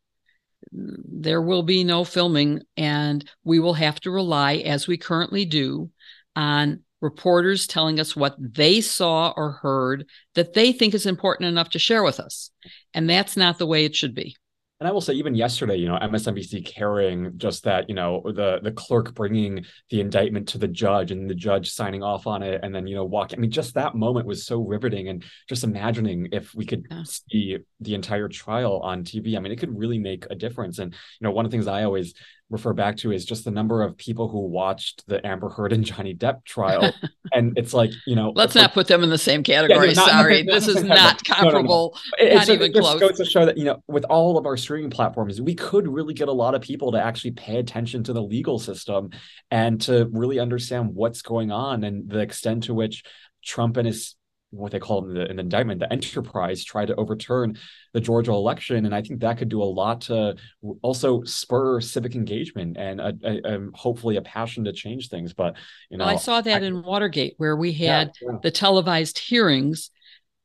there 0.70 1.40
will 1.40 1.62
be 1.62 1.82
no 1.82 2.04
filming, 2.04 2.60
and 2.76 3.24
we 3.42 3.58
will 3.58 3.72
have 3.72 4.00
to 4.00 4.10
rely, 4.10 4.56
as 4.56 4.86
we 4.86 4.98
currently 4.98 5.46
do, 5.46 5.88
on 6.36 6.82
reporters 7.00 7.66
telling 7.66 7.98
us 7.98 8.14
what 8.14 8.36
they 8.38 8.80
saw 8.80 9.32
or 9.36 9.52
heard 9.52 10.06
that 10.34 10.54
they 10.54 10.72
think 10.72 10.94
is 10.94 11.06
important 11.06 11.48
enough 11.48 11.70
to 11.70 11.78
share 11.78 12.02
with 12.02 12.20
us. 12.20 12.50
And 12.94 13.08
that's 13.08 13.36
not 13.36 13.58
the 13.58 13.66
way 13.66 13.84
it 13.84 13.96
should 13.96 14.14
be. 14.14 14.36
And 14.80 14.88
I 14.88 14.92
will 14.92 15.02
say, 15.02 15.12
even 15.12 15.34
yesterday, 15.34 15.76
you 15.76 15.88
know, 15.88 15.98
MSNBC 15.98 16.64
carrying 16.64 17.36
just 17.36 17.64
that, 17.64 17.90
you 17.90 17.94
know, 17.94 18.22
the 18.24 18.60
the 18.62 18.72
clerk 18.72 19.14
bringing 19.14 19.66
the 19.90 20.00
indictment 20.00 20.48
to 20.48 20.58
the 20.58 20.68
judge 20.68 21.10
and 21.12 21.28
the 21.28 21.34
judge 21.34 21.70
signing 21.70 22.02
off 22.02 22.26
on 22.26 22.42
it, 22.42 22.60
and 22.62 22.74
then 22.74 22.86
you 22.86 22.94
know 22.96 23.04
walking. 23.04 23.38
I 23.38 23.40
mean, 23.42 23.50
just 23.50 23.74
that 23.74 23.94
moment 23.94 24.26
was 24.26 24.46
so 24.46 24.62
riveting, 24.62 25.08
and 25.08 25.22
just 25.50 25.64
imagining 25.64 26.28
if 26.32 26.54
we 26.54 26.64
could 26.64 26.86
yeah. 26.90 27.02
see 27.04 27.58
the 27.80 27.94
entire 27.94 28.28
trial 28.28 28.80
on 28.80 29.04
TV. 29.04 29.36
I 29.36 29.40
mean, 29.40 29.52
it 29.52 29.60
could 29.60 29.78
really 29.78 29.98
make 29.98 30.24
a 30.30 30.34
difference. 30.34 30.78
And 30.78 30.94
you 30.94 31.24
know, 31.26 31.30
one 31.30 31.44
of 31.44 31.50
the 31.50 31.54
things 31.54 31.66
I 31.66 31.84
always 31.84 32.14
refer 32.50 32.72
back 32.72 32.96
to 32.98 33.12
is 33.12 33.24
just 33.24 33.44
the 33.44 33.50
number 33.50 33.82
of 33.82 33.96
people 33.96 34.28
who 34.28 34.40
watched 34.40 35.06
the 35.06 35.24
Amber 35.24 35.48
Heard 35.48 35.72
and 35.72 35.84
Johnny 35.84 36.14
Depp 36.14 36.44
trial. 36.44 36.92
and 37.32 37.56
it's 37.56 37.72
like, 37.72 37.92
you 38.06 38.16
know, 38.16 38.32
let's 38.34 38.54
not 38.54 38.74
put 38.74 38.88
them 38.88 39.02
in 39.02 39.10
the 39.10 39.18
same 39.18 39.42
category. 39.42 39.88
Yeah, 39.88 39.94
not, 39.94 40.10
Sorry, 40.10 40.42
not, 40.42 40.54
this 40.54 40.68
is 40.68 40.82
not 40.82 41.22
comparable. 41.24 41.96
No, 42.18 42.24
no, 42.26 42.30
no. 42.30 42.34
Not 42.36 42.48
it, 42.48 42.52
even 42.54 42.72
close. 42.72 43.00
goes 43.00 43.16
to 43.18 43.24
show 43.24 43.46
that, 43.46 43.56
you 43.56 43.64
know, 43.64 43.82
with 43.86 44.04
all 44.04 44.36
of 44.36 44.46
our 44.46 44.56
streaming 44.56 44.90
platforms, 44.90 45.40
we 45.40 45.54
could 45.54 45.86
really 45.86 46.14
get 46.14 46.28
a 46.28 46.32
lot 46.32 46.54
of 46.54 46.60
people 46.60 46.92
to 46.92 47.02
actually 47.02 47.32
pay 47.32 47.58
attention 47.58 48.02
to 48.04 48.12
the 48.12 48.22
legal 48.22 48.58
system 48.58 49.10
and 49.50 49.80
to 49.82 50.08
really 50.12 50.38
understand 50.40 50.94
what's 50.94 51.22
going 51.22 51.52
on 51.52 51.84
and 51.84 52.10
the 52.10 52.18
extent 52.18 52.64
to 52.64 52.74
which 52.74 53.04
Trump 53.44 53.76
and 53.76 53.86
his 53.86 54.16
what 54.50 54.72
they 54.72 54.78
call 54.78 55.04
in 55.06 55.14
the, 55.14 55.30
in 55.30 55.36
the 55.36 55.42
indictment, 55.42 55.80
the 55.80 55.92
enterprise 55.92 56.64
tried 56.64 56.86
to 56.86 56.96
overturn 56.96 57.56
the 57.92 58.00
Georgia 58.00 58.32
election, 58.32 58.84
and 58.84 58.94
I 58.94 59.02
think 59.02 59.20
that 59.20 59.38
could 59.38 59.48
do 59.48 59.62
a 59.62 59.64
lot 59.64 60.02
to 60.02 60.36
also 60.82 61.22
spur 61.24 61.80
civic 61.80 62.14
engagement 62.14 62.76
and 62.76 63.00
a, 63.00 63.14
a, 63.22 63.56
a 63.56 63.68
hopefully 63.74 64.16
a 64.16 64.22
passion 64.22 64.64
to 64.64 64.72
change 64.72 65.08
things. 65.08 65.32
But 65.32 65.56
you 65.90 65.98
know, 65.98 66.04
well, 66.04 66.14
I 66.14 66.18
saw 66.18 66.40
that 66.40 66.62
I, 66.62 66.66
in 66.66 66.82
Watergate 66.82 67.34
where 67.36 67.56
we 67.56 67.72
had 67.72 68.12
yeah, 68.20 68.32
yeah. 68.32 68.38
the 68.42 68.50
televised 68.50 69.18
hearings 69.18 69.90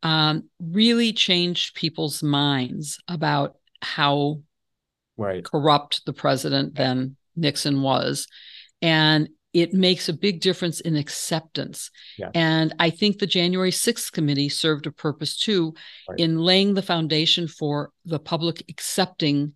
um, 0.04 0.50
really 0.60 1.14
changed 1.14 1.76
people's 1.76 2.22
minds 2.22 3.00
about 3.08 3.58
how 3.82 4.42
right. 5.18 5.44
corrupt 5.44 6.06
the 6.06 6.14
president 6.14 6.76
then 6.76 7.16
Nixon 7.36 7.82
was. 7.82 8.28
And 8.82 9.30
it 9.56 9.74
makes 9.74 10.10
a 10.10 10.14
big 10.14 10.42
difference 10.42 10.82
in 10.82 10.98
acceptance. 10.98 11.90
Yeah. 12.20 12.30
And 12.36 12.76
I 12.78 12.90
think 12.90 13.20
the 13.20 13.26
January 13.26 13.72
6th 13.72 14.12
committee 14.12 14.50
served 14.50 14.86
a 14.86 14.92
purpose 14.92 15.38
too 15.38 15.74
right. 16.10 16.20
in 16.20 16.38
laying 16.38 16.74
the 16.74 16.82
foundation 16.82 17.48
for 17.48 17.92
the 18.04 18.20
public 18.20 18.66
accepting 18.68 19.54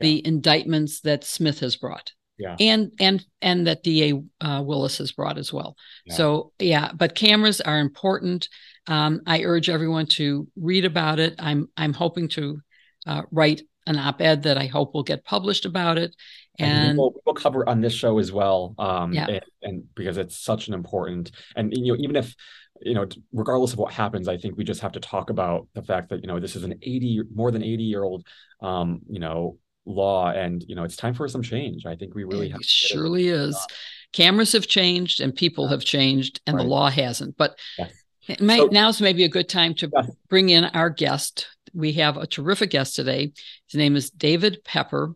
yeah. 0.00 0.04
the 0.06 0.26
indictments 0.26 1.00
that 1.00 1.24
Smith 1.24 1.60
has 1.60 1.76
brought. 1.76 2.12
Yeah. 2.38 2.56
And 2.60 2.92
and 3.00 3.24
and 3.40 3.66
that 3.66 3.82
DA 3.82 4.12
uh, 4.42 4.62
Willis 4.64 4.98
has 4.98 5.12
brought 5.12 5.38
as 5.38 5.50
well. 5.50 5.76
Yeah. 6.04 6.14
So 6.14 6.52
yeah, 6.58 6.92
but 6.94 7.16
cameras 7.16 7.62
are 7.62 7.80
important. 7.80 8.48
Um, 8.86 9.22
I 9.26 9.42
urge 9.42 9.70
everyone 9.70 10.06
to 10.18 10.46
read 10.56 10.84
about 10.84 11.18
it. 11.18 11.34
I'm 11.38 11.68
I'm 11.76 11.94
hoping 11.94 12.28
to 12.28 12.60
uh, 13.06 13.22
write 13.32 13.62
an 13.86 13.98
op-ed 13.98 14.42
that 14.42 14.58
I 14.58 14.66
hope 14.66 14.94
will 14.94 15.02
get 15.02 15.24
published 15.24 15.64
about 15.64 15.96
it 15.96 16.14
and 16.58 16.98
we'll, 16.98 17.14
we'll, 17.24 17.34
cover 17.34 17.68
on 17.68 17.80
this 17.80 17.92
show 17.92 18.18
as 18.18 18.32
well 18.32 18.74
um 18.78 19.12
yeah. 19.12 19.26
and, 19.28 19.44
and, 19.62 19.94
because 19.94 20.16
it's 20.16 20.36
such 20.36 20.68
an 20.68 20.74
important 20.74 21.30
and 21.56 21.72
you 21.76 21.92
know 21.92 21.98
even 22.00 22.16
if 22.16 22.34
you 22.82 22.94
know 22.94 23.06
regardless 23.32 23.72
of 23.72 23.78
what 23.78 23.92
happens 23.92 24.28
i 24.28 24.36
think 24.36 24.56
we 24.56 24.64
just 24.64 24.80
have 24.80 24.92
to 24.92 25.00
talk 25.00 25.30
about 25.30 25.68
the 25.74 25.82
fact 25.82 26.08
that 26.08 26.20
you 26.20 26.26
know 26.26 26.40
this 26.40 26.56
is 26.56 26.64
an 26.64 26.74
80 26.82 27.22
more 27.34 27.50
than 27.50 27.62
80 27.62 27.82
year 27.82 28.02
old 28.02 28.26
um 28.60 29.00
you 29.08 29.18
know 29.18 29.58
law 29.84 30.30
and 30.30 30.64
you 30.68 30.74
know 30.74 30.84
it's 30.84 30.96
time 30.96 31.14
for 31.14 31.26
some 31.28 31.42
change 31.42 31.86
i 31.86 31.94
think 31.94 32.14
we 32.14 32.24
really 32.24 32.50
it 32.50 32.64
surely 32.64 33.28
it. 33.28 33.34
is 33.34 33.56
uh, 33.56 33.74
cameras 34.12 34.52
have 34.52 34.66
changed 34.66 35.20
and 35.20 35.34
people 35.34 35.64
yeah. 35.64 35.70
have 35.70 35.84
changed 35.84 36.40
and 36.46 36.56
right. 36.56 36.62
the 36.62 36.68
law 36.68 36.90
hasn't 36.90 37.36
but 37.36 37.58
yes. 37.78 37.92
it 38.26 38.40
might, 38.40 38.58
so, 38.58 38.66
now's 38.66 39.00
maybe 39.00 39.24
a 39.24 39.28
good 39.28 39.48
time 39.48 39.74
to 39.74 39.90
yes. 39.94 40.10
bring 40.28 40.50
in 40.50 40.64
our 40.64 40.90
guest 40.90 41.48
we 41.72 41.92
have 41.92 42.16
a 42.16 42.26
terrific 42.26 42.70
guest 42.70 42.94
today 42.96 43.32
his 43.70 43.78
name 43.78 43.96
is 43.96 44.10
david 44.10 44.62
pepper 44.64 45.14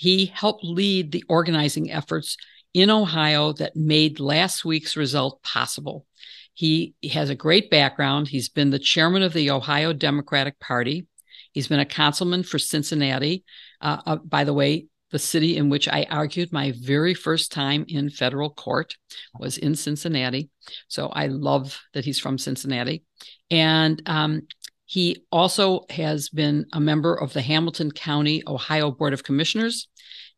he 0.00 0.24
helped 0.24 0.64
lead 0.64 1.12
the 1.12 1.22
organizing 1.28 1.90
efforts 1.90 2.38
in 2.72 2.88
Ohio 2.88 3.52
that 3.52 3.76
made 3.76 4.18
last 4.18 4.64
week's 4.64 4.96
result 4.96 5.42
possible. 5.42 6.06
He 6.54 6.94
has 7.12 7.28
a 7.28 7.34
great 7.34 7.68
background. 7.68 8.26
He's 8.26 8.48
been 8.48 8.70
the 8.70 8.78
chairman 8.78 9.22
of 9.22 9.34
the 9.34 9.50
Ohio 9.50 9.92
Democratic 9.92 10.58
Party. 10.58 11.06
He's 11.52 11.68
been 11.68 11.80
a 11.80 11.84
councilman 11.84 12.44
for 12.44 12.58
Cincinnati. 12.58 13.44
Uh, 13.82 14.00
uh, 14.06 14.16
by 14.16 14.44
the 14.44 14.54
way, 14.54 14.86
the 15.10 15.18
city 15.18 15.58
in 15.58 15.68
which 15.68 15.86
I 15.86 16.06
argued 16.08 16.50
my 16.50 16.72
very 16.80 17.12
first 17.12 17.52
time 17.52 17.84
in 17.86 18.08
federal 18.08 18.48
court 18.48 18.96
was 19.38 19.58
in 19.58 19.74
Cincinnati. 19.74 20.48
So 20.88 21.08
I 21.08 21.26
love 21.26 21.78
that 21.92 22.06
he's 22.06 22.18
from 22.18 22.38
Cincinnati. 22.38 23.04
And 23.50 24.00
um, 24.06 24.46
he 24.90 25.22
also 25.30 25.82
has 25.88 26.30
been 26.30 26.66
a 26.72 26.80
member 26.80 27.14
of 27.14 27.32
the 27.32 27.42
Hamilton 27.42 27.92
County, 27.92 28.42
Ohio 28.48 28.90
Board 28.90 29.12
of 29.12 29.22
Commissioners. 29.22 29.86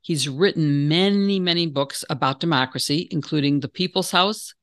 He's 0.03 0.29
written 0.29 0.89
many, 0.89 1.41
many 1.41 1.67
books 1.67 2.05
about 2.11 2.41
democracy, 2.41 3.09
including 3.11 3.61
The 3.61 3.69
People's 3.69 4.11
House, 4.11 4.55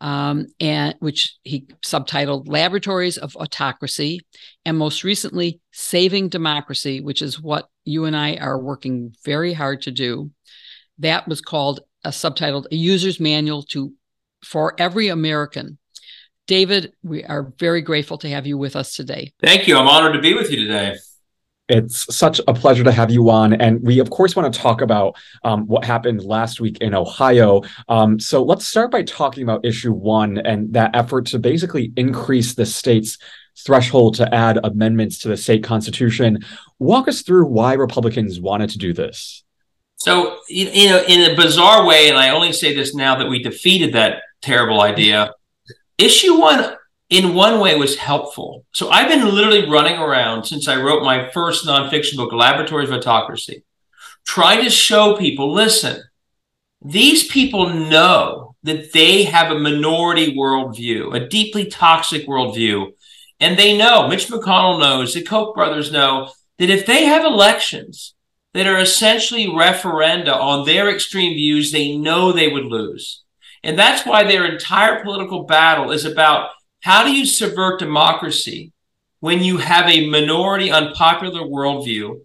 um, 0.00 0.48
and 0.60 0.94
which 0.98 1.36
he 1.44 1.66
subtitled 1.84 2.48
Laboratories 2.48 3.16
of 3.16 3.36
Autocracy, 3.36 4.20
and 4.64 4.76
most 4.76 5.04
recently, 5.04 5.60
Saving 5.72 6.28
Democracy, 6.28 7.00
which 7.00 7.22
is 7.22 7.40
what 7.40 7.68
you 7.84 8.04
and 8.04 8.16
I 8.16 8.36
are 8.36 8.58
working 8.58 9.14
very 9.24 9.52
hard 9.52 9.82
to 9.82 9.90
do. 9.90 10.30
That 10.98 11.26
was 11.26 11.40
called 11.40 11.80
a 12.04 12.10
subtitled 12.10 12.66
A 12.70 12.76
User's 12.76 13.20
Manual 13.20 13.62
to 13.70 13.92
for 14.44 14.74
Every 14.76 15.08
American 15.08 15.78
David, 16.46 16.92
we 17.02 17.24
are 17.24 17.52
very 17.58 17.82
grateful 17.82 18.18
to 18.18 18.28
have 18.28 18.46
you 18.46 18.58
with 18.58 18.76
us 18.76 18.96
today. 18.96 19.32
Thank 19.40 19.68
you. 19.68 19.76
I'm 19.76 19.86
honored 19.86 20.14
to 20.14 20.20
be 20.20 20.34
with 20.34 20.50
you 20.50 20.66
today. 20.66 20.96
It's 21.68 22.14
such 22.14 22.40
a 22.46 22.52
pleasure 22.52 22.84
to 22.84 22.92
have 22.92 23.10
you 23.10 23.30
on. 23.30 23.54
And 23.54 23.80
we, 23.82 24.00
of 24.00 24.10
course, 24.10 24.34
want 24.34 24.52
to 24.52 24.60
talk 24.60 24.80
about 24.80 25.16
um, 25.44 25.66
what 25.66 25.84
happened 25.84 26.24
last 26.24 26.60
week 26.60 26.78
in 26.78 26.94
Ohio. 26.94 27.62
Um, 27.88 28.18
so 28.18 28.42
let's 28.42 28.66
start 28.66 28.90
by 28.90 29.04
talking 29.04 29.42
about 29.44 29.64
issue 29.64 29.92
one 29.92 30.38
and 30.38 30.72
that 30.74 30.94
effort 30.94 31.26
to 31.26 31.38
basically 31.38 31.92
increase 31.96 32.54
the 32.54 32.66
state's 32.66 33.16
threshold 33.56 34.16
to 34.16 34.34
add 34.34 34.58
amendments 34.64 35.18
to 35.20 35.28
the 35.28 35.36
state 35.36 35.62
constitution. 35.62 36.40
Walk 36.78 37.06
us 37.06 37.22
through 37.22 37.46
why 37.46 37.74
Republicans 37.74 38.40
wanted 38.40 38.70
to 38.70 38.78
do 38.78 38.92
this. 38.92 39.44
So, 39.96 40.38
you 40.48 40.88
know, 40.88 41.04
in 41.06 41.30
a 41.30 41.36
bizarre 41.36 41.86
way, 41.86 42.08
and 42.08 42.18
I 42.18 42.30
only 42.30 42.52
say 42.52 42.74
this 42.74 42.92
now 42.92 43.16
that 43.16 43.28
we 43.28 43.40
defeated 43.40 43.94
that 43.94 44.22
terrible 44.40 44.80
idea, 44.80 45.32
issue 45.96 46.40
one 46.40 46.76
in 47.12 47.34
one 47.34 47.60
way 47.60 47.76
was 47.76 47.98
helpful. 47.98 48.64
So 48.72 48.88
I've 48.88 49.06
been 49.06 49.22
literally 49.22 49.68
running 49.68 49.98
around 49.98 50.44
since 50.44 50.66
I 50.66 50.80
wrote 50.80 51.04
my 51.04 51.28
first 51.28 51.66
nonfiction 51.66 52.16
book, 52.16 52.32
Laboratories 52.32 52.88
of 52.88 52.96
Autocracy, 52.96 53.64
trying 54.24 54.64
to 54.64 54.70
show 54.70 55.14
people 55.18 55.52
listen, 55.52 56.02
these 56.82 57.28
people 57.28 57.68
know 57.68 58.56
that 58.62 58.94
they 58.94 59.24
have 59.24 59.50
a 59.52 59.58
minority 59.58 60.34
worldview, 60.34 61.14
a 61.14 61.28
deeply 61.28 61.66
toxic 61.66 62.26
worldview. 62.26 62.92
And 63.38 63.58
they 63.58 63.76
know, 63.76 64.08
Mitch 64.08 64.28
McConnell 64.28 64.80
knows, 64.80 65.12
the 65.12 65.22
Koch 65.22 65.54
brothers 65.54 65.92
know 65.92 66.32
that 66.56 66.70
if 66.70 66.86
they 66.86 67.04
have 67.04 67.26
elections 67.26 68.14
that 68.54 68.66
are 68.66 68.78
essentially 68.78 69.48
referenda 69.48 70.34
on 70.34 70.64
their 70.64 70.88
extreme 70.88 71.34
views, 71.34 71.72
they 71.72 71.94
know 71.94 72.32
they 72.32 72.48
would 72.48 72.64
lose. 72.64 73.22
And 73.62 73.78
that's 73.78 74.06
why 74.06 74.24
their 74.24 74.46
entire 74.46 75.02
political 75.02 75.44
battle 75.44 75.90
is 75.90 76.06
about 76.06 76.52
how 76.82 77.04
do 77.04 77.12
you 77.12 77.24
subvert 77.24 77.78
democracy 77.78 78.72
when 79.20 79.42
you 79.42 79.58
have 79.58 79.88
a 79.88 80.08
minority 80.08 80.70
unpopular 80.70 81.42
worldview 81.42 82.20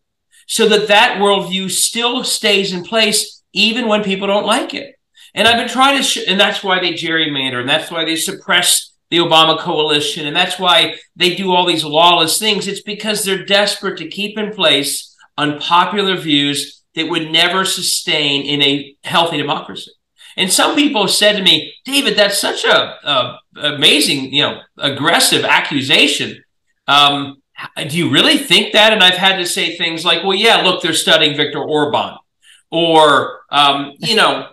so 0.47 0.67
that 0.67 0.87
that 0.87 1.19
worldview 1.19 1.69
still 1.69 2.23
stays 2.23 2.73
in 2.73 2.83
place 2.83 3.43
even 3.53 3.87
when 3.87 4.03
people 4.03 4.27
don't 4.27 4.45
like 4.45 4.73
it. 4.73 4.95
And 5.35 5.47
I've 5.47 5.57
been 5.57 5.69
trying 5.69 5.97
to, 5.97 6.03
sh- 6.03 6.25
and 6.27 6.39
that's 6.39 6.63
why 6.63 6.79
they 6.79 6.93
gerrymander, 6.93 7.59
and 7.59 7.69
that's 7.69 7.91
why 7.91 8.05
they 8.05 8.15
suppress 8.15 8.93
the 9.11 9.17
Obama 9.17 9.59
coalition, 9.59 10.25
and 10.25 10.35
that's 10.35 10.57
why 10.57 10.95
they 11.15 11.35
do 11.35 11.53
all 11.53 11.65
these 11.65 11.83
lawless 11.83 12.39
things. 12.39 12.67
It's 12.67 12.81
because 12.81 13.23
they're 13.23 13.45
desperate 13.45 13.97
to 13.99 14.07
keep 14.07 14.37
in 14.37 14.51
place 14.51 15.15
unpopular 15.37 16.17
views 16.17 16.83
that 16.95 17.09
would 17.09 17.29
never 17.29 17.63
sustain 17.63 18.43
in 18.45 18.61
a 18.61 18.95
healthy 19.03 19.37
democracy. 19.37 19.91
And 20.37 20.53
some 20.53 20.75
people 20.75 21.07
said 21.07 21.33
to 21.37 21.41
me, 21.43 21.73
David, 21.83 22.15
that's 22.15 22.39
such 22.39 22.63
a, 22.63 22.95
a 23.03 23.39
amazing, 23.73 24.31
you 24.33 24.43
know, 24.43 24.59
aggressive 24.77 25.43
accusation. 25.43 26.43
Um, 26.87 27.41
do 27.89 27.97
you 27.97 28.09
really 28.11 28.37
think 28.37 28.73
that? 28.73 28.93
And 28.93 29.03
I've 29.03 29.15
had 29.17 29.37
to 29.37 29.45
say 29.45 29.75
things 29.75 30.05
like, 30.05 30.23
well, 30.23 30.37
yeah, 30.37 30.57
look, 30.57 30.81
they're 30.81 30.93
studying 30.93 31.35
Viktor 31.35 31.63
Orban. 31.63 32.17
or 32.71 33.41
um, 33.49 33.93
you 33.99 34.15
know 34.15 34.49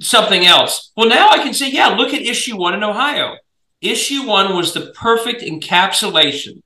something 0.00 0.44
else. 0.46 0.90
Well, 0.96 1.08
now 1.08 1.28
I 1.30 1.38
can 1.38 1.54
say, 1.54 1.70
yeah, 1.70 1.88
look 1.88 2.14
at 2.14 2.22
issue 2.22 2.56
one 2.56 2.74
in 2.74 2.82
Ohio. 2.82 3.36
Issue 3.80 4.26
one 4.26 4.56
was 4.56 4.72
the 4.72 4.92
perfect 4.96 5.42
encapsulation 5.42 6.62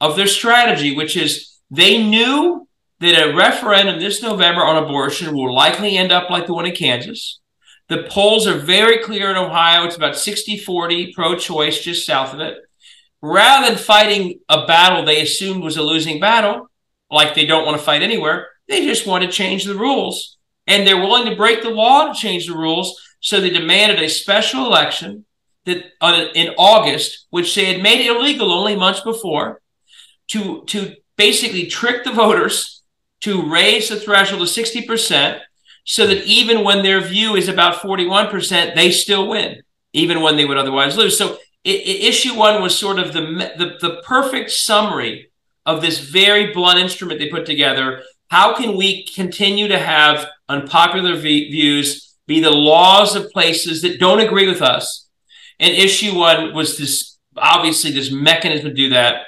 of 0.00 0.16
their 0.16 0.26
strategy, 0.26 0.94
which 0.94 1.16
is 1.16 1.58
they 1.70 2.02
knew 2.02 2.68
that 3.00 3.20
a 3.20 3.34
referendum 3.34 3.98
this 4.00 4.22
November 4.22 4.64
on 4.64 4.82
abortion 4.82 5.34
will 5.34 5.54
likely 5.54 5.96
end 5.96 6.12
up 6.12 6.30
like 6.30 6.46
the 6.46 6.54
one 6.54 6.66
in 6.66 6.74
Kansas. 6.74 7.40
The 7.88 8.06
polls 8.10 8.46
are 8.46 8.58
very 8.58 8.98
clear 8.98 9.30
in 9.30 9.36
Ohio. 9.36 9.84
It's 9.84 9.96
about 9.96 10.16
60 10.16 10.58
40 10.58 11.12
pro 11.14 11.36
choice, 11.36 11.80
just 11.80 12.06
south 12.06 12.34
of 12.34 12.40
it. 12.40 12.58
Rather 13.22 13.68
than 13.68 13.78
fighting 13.78 14.40
a 14.48 14.66
battle 14.66 15.04
they 15.04 15.22
assumed 15.22 15.62
was 15.62 15.76
a 15.76 15.82
losing 15.82 16.20
battle, 16.20 16.70
like 17.10 17.34
they 17.34 17.46
don't 17.46 17.64
want 17.64 17.78
to 17.78 17.82
fight 17.82 18.02
anywhere, 18.02 18.48
they 18.68 18.84
just 18.84 19.06
want 19.06 19.24
to 19.24 19.30
change 19.30 19.64
the 19.64 19.74
rules. 19.74 20.36
And 20.66 20.86
they're 20.86 21.00
willing 21.00 21.28
to 21.30 21.36
break 21.36 21.62
the 21.62 21.70
law 21.70 22.12
to 22.12 22.18
change 22.18 22.46
the 22.46 22.54
rules. 22.54 23.00
So 23.20 23.40
they 23.40 23.50
demanded 23.50 24.00
a 24.00 24.08
special 24.08 24.66
election 24.66 25.24
that 25.64 25.84
uh, 26.00 26.26
in 26.34 26.54
August, 26.58 27.26
which 27.30 27.54
they 27.54 27.72
had 27.72 27.82
made 27.82 28.06
illegal 28.06 28.52
only 28.52 28.76
months 28.76 29.00
before, 29.00 29.62
to, 30.28 30.62
to 30.66 30.94
basically 31.16 31.66
trick 31.66 32.04
the 32.04 32.12
voters 32.12 32.82
to 33.20 33.50
raise 33.50 33.88
the 33.88 33.98
threshold 33.98 34.46
to 34.46 34.62
60% 34.62 35.40
so 35.88 36.06
that 36.06 36.22
even 36.24 36.64
when 36.64 36.82
their 36.82 37.00
view 37.00 37.34
is 37.34 37.48
about 37.48 37.80
41%, 37.80 38.74
they 38.74 38.90
still 38.90 39.26
win, 39.26 39.62
even 39.94 40.20
when 40.20 40.36
they 40.36 40.44
would 40.44 40.58
otherwise 40.58 40.98
lose. 40.98 41.16
So 41.16 41.38
it, 41.64 41.86
issue 41.86 42.36
one 42.36 42.60
was 42.60 42.78
sort 42.78 42.98
of 42.98 43.14
the, 43.14 43.22
the, 43.56 43.78
the 43.80 44.02
perfect 44.04 44.50
summary 44.50 45.30
of 45.64 45.80
this 45.80 45.98
very 46.00 46.52
blunt 46.52 46.78
instrument 46.78 47.18
they 47.18 47.30
put 47.30 47.46
together. 47.46 48.02
How 48.28 48.54
can 48.54 48.76
we 48.76 49.06
continue 49.06 49.66
to 49.68 49.78
have 49.78 50.26
unpopular 50.50 51.16
v- 51.16 51.50
views 51.50 52.14
be 52.26 52.40
the 52.40 52.50
laws 52.50 53.16
of 53.16 53.30
places 53.30 53.80
that 53.80 53.98
don't 53.98 54.20
agree 54.20 54.46
with 54.46 54.60
us? 54.60 55.08
And 55.58 55.74
issue 55.74 56.14
one 56.14 56.52
was 56.52 56.76
this 56.76 57.16
obviously 57.34 57.92
this 57.92 58.10
mechanism 58.10 58.68
to 58.68 58.74
do 58.74 58.90
that 58.90 59.22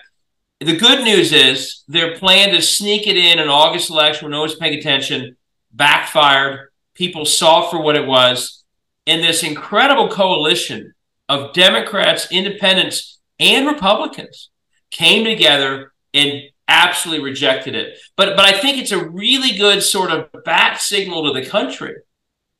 the 0.58 0.76
good 0.76 1.04
news 1.04 1.32
is 1.32 1.84
their 1.88 2.18
plan 2.18 2.50
to 2.50 2.60
sneak 2.60 3.06
it 3.06 3.16
in 3.16 3.38
an 3.38 3.48
August 3.48 3.88
election 3.88 4.26
when 4.26 4.32
no 4.32 4.40
one's 4.40 4.56
paying 4.56 4.78
attention 4.78 5.36
backfired. 5.72 6.68
People 6.94 7.24
saw 7.24 7.68
for 7.68 7.80
what 7.80 7.96
it 7.96 8.06
was. 8.06 8.64
And 9.06 9.22
this 9.22 9.42
incredible 9.42 10.08
coalition 10.08 10.94
of 11.28 11.52
Democrats, 11.52 12.30
independents, 12.30 13.18
and 13.38 13.66
Republicans 13.66 14.50
came 14.90 15.24
together 15.24 15.92
and 16.12 16.42
absolutely 16.68 17.24
rejected 17.24 17.74
it. 17.74 17.98
But 18.16 18.36
but 18.36 18.44
I 18.44 18.52
think 18.52 18.78
it's 18.78 18.92
a 18.92 19.08
really 19.08 19.56
good 19.56 19.82
sort 19.82 20.10
of 20.10 20.28
bat 20.44 20.80
signal 20.80 21.24
to 21.24 21.40
the 21.40 21.46
country 21.46 21.94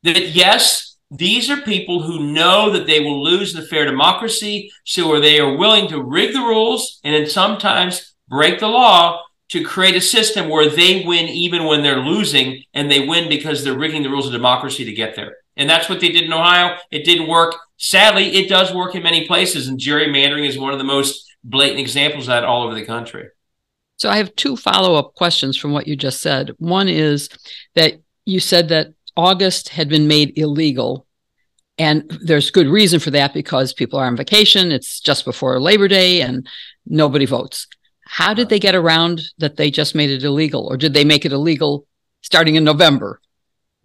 that 0.03 0.29
yes, 0.29 0.97
these 1.09 1.49
are 1.49 1.61
people 1.61 2.01
who 2.01 2.31
know 2.31 2.71
that 2.71 2.87
they 2.87 2.99
will 2.99 3.23
lose 3.23 3.53
the 3.53 3.61
fair 3.61 3.85
democracy, 3.85 4.71
so 4.83 5.19
they 5.19 5.39
are 5.39 5.55
willing 5.55 5.87
to 5.89 6.01
rig 6.01 6.33
the 6.33 6.39
rules 6.39 6.99
and 7.03 7.13
then 7.13 7.27
sometimes 7.27 8.15
break 8.27 8.59
the 8.59 8.67
law 8.67 9.21
to 9.51 9.63
create 9.63 9.95
a 9.95 10.01
system 10.01 10.49
where 10.49 10.69
they 10.69 11.03
win 11.05 11.27
even 11.27 11.65
when 11.65 11.83
they're 11.83 11.99
losing, 11.99 12.63
and 12.73 12.89
they 12.89 13.05
win 13.05 13.29
because 13.29 13.63
they're 13.63 13.77
rigging 13.77 14.03
the 14.03 14.09
rules 14.09 14.25
of 14.25 14.31
democracy 14.31 14.85
to 14.85 14.93
get 14.93 15.15
there. 15.15 15.37
And 15.57 15.69
that's 15.69 15.89
what 15.89 15.99
they 15.99 16.09
did 16.09 16.23
in 16.23 16.33
Ohio. 16.33 16.77
It 16.89 17.03
didn't 17.03 17.27
work. 17.27 17.55
Sadly, 17.77 18.35
it 18.37 18.47
does 18.47 18.73
work 18.73 18.95
in 18.95 19.03
many 19.03 19.27
places, 19.27 19.67
and 19.67 19.79
gerrymandering 19.79 20.47
is 20.47 20.57
one 20.57 20.71
of 20.71 20.79
the 20.79 20.85
most 20.85 21.29
blatant 21.43 21.79
examples 21.79 22.25
of 22.25 22.27
that 22.27 22.43
all 22.43 22.63
over 22.63 22.75
the 22.75 22.85
country. 22.85 23.27
So 23.97 24.09
I 24.09 24.17
have 24.17 24.35
two 24.35 24.55
follow 24.55 24.95
up 24.95 25.15
questions 25.15 25.57
from 25.57 25.73
what 25.73 25.87
you 25.87 25.95
just 25.95 26.21
said. 26.21 26.51
One 26.57 26.87
is 26.87 27.29
that 27.75 28.01
you 28.25 28.39
said 28.39 28.69
that 28.69 28.93
August 29.17 29.69
had 29.69 29.89
been 29.89 30.07
made 30.07 30.37
illegal. 30.37 31.05
And 31.77 32.09
there's 32.23 32.51
good 32.51 32.67
reason 32.67 32.99
for 32.99 33.11
that 33.11 33.33
because 33.33 33.73
people 33.73 33.99
are 33.99 34.05
on 34.05 34.15
vacation. 34.15 34.71
It's 34.71 34.99
just 34.99 35.25
before 35.25 35.59
Labor 35.59 35.87
Day 35.87 36.21
and 36.21 36.47
nobody 36.85 37.25
votes. 37.25 37.67
How 38.11 38.33
did 38.33 38.47
uh, 38.47 38.49
they 38.49 38.59
get 38.59 38.75
around 38.75 39.21
that 39.37 39.55
they 39.55 39.71
just 39.71 39.95
made 39.95 40.09
it 40.09 40.25
illegal? 40.25 40.67
Or 40.67 40.75
did 40.75 40.93
they 40.93 41.05
make 41.05 41.23
it 41.23 41.31
illegal 41.31 41.87
starting 42.21 42.55
in 42.55 42.65
November? 42.65 43.21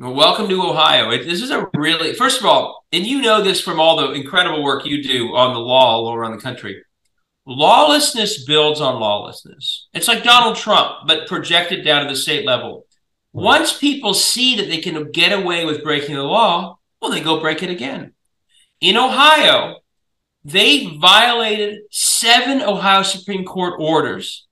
Well, 0.00 0.14
welcome 0.14 0.48
to 0.48 0.62
Ohio. 0.62 1.10
It, 1.10 1.26
this 1.26 1.40
is 1.40 1.52
a 1.52 1.68
really, 1.74 2.12
first 2.12 2.40
of 2.40 2.46
all, 2.46 2.84
and 2.92 3.06
you 3.06 3.22
know 3.22 3.40
this 3.40 3.60
from 3.60 3.78
all 3.78 3.96
the 3.96 4.12
incredible 4.14 4.64
work 4.64 4.84
you 4.84 5.00
do 5.00 5.28
on 5.36 5.54
the 5.54 5.60
law 5.60 5.94
all 5.94 6.12
around 6.12 6.32
the 6.32 6.42
country. 6.42 6.82
Lawlessness 7.46 8.44
builds 8.44 8.80
on 8.80 8.98
lawlessness. 8.98 9.86
It's 9.94 10.08
like 10.08 10.24
Donald 10.24 10.56
Trump, 10.56 11.06
but 11.06 11.28
projected 11.28 11.84
down 11.84 12.02
to 12.02 12.08
the 12.08 12.18
state 12.18 12.44
level. 12.44 12.86
Once 13.32 13.78
people 13.78 14.12
see 14.12 14.56
that 14.56 14.66
they 14.66 14.78
can 14.78 15.12
get 15.12 15.30
away 15.30 15.64
with 15.64 15.84
breaking 15.84 16.16
the 16.16 16.24
law, 16.24 16.80
well, 17.00 17.12
they 17.12 17.20
go 17.20 17.38
break 17.38 17.62
it 17.62 17.70
again. 17.70 18.12
In 18.80 18.96
Ohio, 18.96 19.76
they 20.46 20.96
violated 20.98 21.80
seven 21.90 22.62
Ohio 22.62 23.02
Supreme 23.02 23.44
Court 23.44 23.74
orders, 23.80 24.46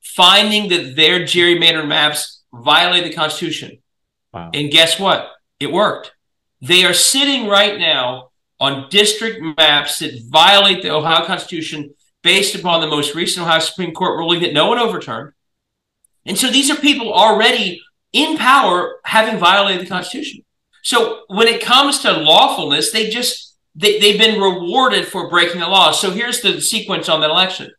finding 0.00 0.68
that 0.68 0.94
their 0.94 1.20
gerrymandered 1.20 1.88
maps 1.88 2.42
violate 2.54 3.02
the 3.02 3.12
Constitution. 3.12 3.78
Wow. 4.32 4.50
And 4.54 4.70
guess 4.70 5.00
what? 5.00 5.28
It 5.58 5.72
worked. 5.72 6.12
They 6.60 6.84
are 6.84 6.94
sitting 6.94 7.48
right 7.48 7.80
now 7.80 8.30
on 8.60 8.88
district 8.90 9.42
maps 9.58 9.98
that 9.98 10.22
violate 10.30 10.82
the 10.82 10.94
Ohio 10.94 11.26
Constitution 11.26 11.94
based 12.22 12.54
upon 12.54 12.80
the 12.80 12.86
most 12.86 13.16
recent 13.16 13.44
Ohio 13.44 13.58
Supreme 13.58 13.92
Court 13.92 14.18
ruling 14.18 14.42
that 14.42 14.52
no 14.52 14.68
one 14.68 14.78
overturned. 14.78 15.32
And 16.26 16.38
so 16.38 16.48
these 16.48 16.70
are 16.70 16.76
people 16.76 17.12
already 17.12 17.80
in 18.12 18.36
power 18.36 19.00
having 19.04 19.40
violated 19.40 19.84
the 19.84 19.88
Constitution. 19.88 20.44
So 20.84 21.22
when 21.26 21.48
it 21.48 21.60
comes 21.60 22.00
to 22.00 22.12
lawfulness, 22.12 22.92
they 22.92 23.10
just 23.10 23.49
they, 23.80 23.98
they've 23.98 24.18
been 24.18 24.40
rewarded 24.40 25.06
for 25.06 25.30
breaking 25.30 25.60
the 25.60 25.66
law. 25.66 25.90
So 25.90 26.10
here's 26.10 26.42
the 26.42 26.60
sequence 26.60 27.08
on 27.08 27.20
that 27.22 27.30
election. 27.30 27.70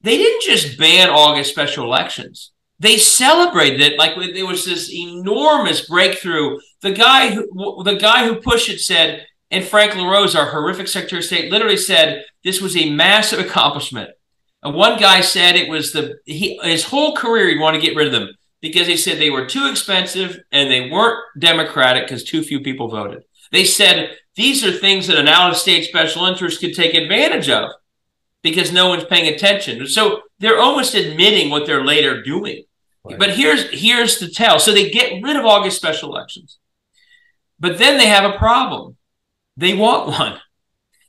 They 0.00 0.16
didn't 0.16 0.42
just 0.42 0.78
ban 0.78 1.10
August 1.10 1.50
special 1.50 1.84
elections. 1.84 2.52
They 2.78 2.96
celebrated 2.96 3.80
it 3.80 3.98
like 3.98 4.16
there 4.16 4.46
was 4.46 4.64
this 4.64 4.92
enormous 4.92 5.88
breakthrough. 5.88 6.58
The 6.80 6.92
guy 6.92 7.30
who 7.30 7.82
the 7.84 7.96
guy 7.96 8.26
who 8.26 8.40
pushed 8.40 8.68
it 8.68 8.80
said, 8.80 9.26
and 9.50 9.64
Frank 9.64 9.94
LaRose, 9.94 10.34
our 10.34 10.50
horrific 10.50 10.88
Secretary 10.88 11.20
of 11.20 11.24
State, 11.24 11.50
literally 11.50 11.76
said 11.76 12.24
this 12.44 12.60
was 12.60 12.76
a 12.76 12.90
massive 12.90 13.38
accomplishment. 13.46 14.10
And 14.62 14.74
one 14.74 14.98
guy 14.98 15.20
said 15.20 15.56
it 15.56 15.68
was 15.68 15.92
the 15.92 16.16
he 16.24 16.58
his 16.62 16.84
whole 16.84 17.14
career 17.14 17.48
he 17.48 17.58
wanted 17.58 17.80
to 17.80 17.86
get 17.86 17.96
rid 17.96 18.06
of 18.06 18.12
them 18.12 18.30
because 18.60 18.86
he 18.86 18.96
said 18.96 19.18
they 19.18 19.30
were 19.30 19.46
too 19.46 19.68
expensive 19.68 20.40
and 20.50 20.70
they 20.70 20.90
weren't 20.90 21.18
democratic 21.38 22.04
because 22.04 22.24
too 22.24 22.42
few 22.42 22.60
people 22.60 22.88
voted. 22.88 23.22
They 23.52 23.64
said 23.64 24.16
these 24.34 24.64
are 24.64 24.72
things 24.72 25.06
that 25.06 25.18
an 25.18 25.28
out 25.28 25.50
of 25.50 25.56
state 25.56 25.84
special 25.84 26.26
interest 26.26 26.60
could 26.60 26.74
take 26.74 26.94
advantage 26.94 27.48
of 27.48 27.70
because 28.42 28.72
no 28.72 28.88
one's 28.88 29.04
paying 29.04 29.32
attention. 29.32 29.86
So 29.86 30.22
they're 30.38 30.58
almost 30.58 30.94
admitting 30.94 31.50
what 31.50 31.66
they're 31.66 31.84
later 31.84 32.22
doing. 32.22 32.64
Right. 33.04 33.18
But 33.18 33.30
here's 33.36 33.70
here's 33.70 34.18
the 34.18 34.28
tell. 34.28 34.58
So 34.58 34.72
they 34.72 34.90
get 34.90 35.22
rid 35.22 35.36
of 35.36 35.44
August 35.44 35.76
special 35.76 36.10
elections. 36.10 36.58
But 37.58 37.78
then 37.78 37.98
they 37.98 38.06
have 38.06 38.28
a 38.30 38.36
problem. 38.36 38.96
They 39.56 39.74
want 39.74 40.08
one. 40.08 40.40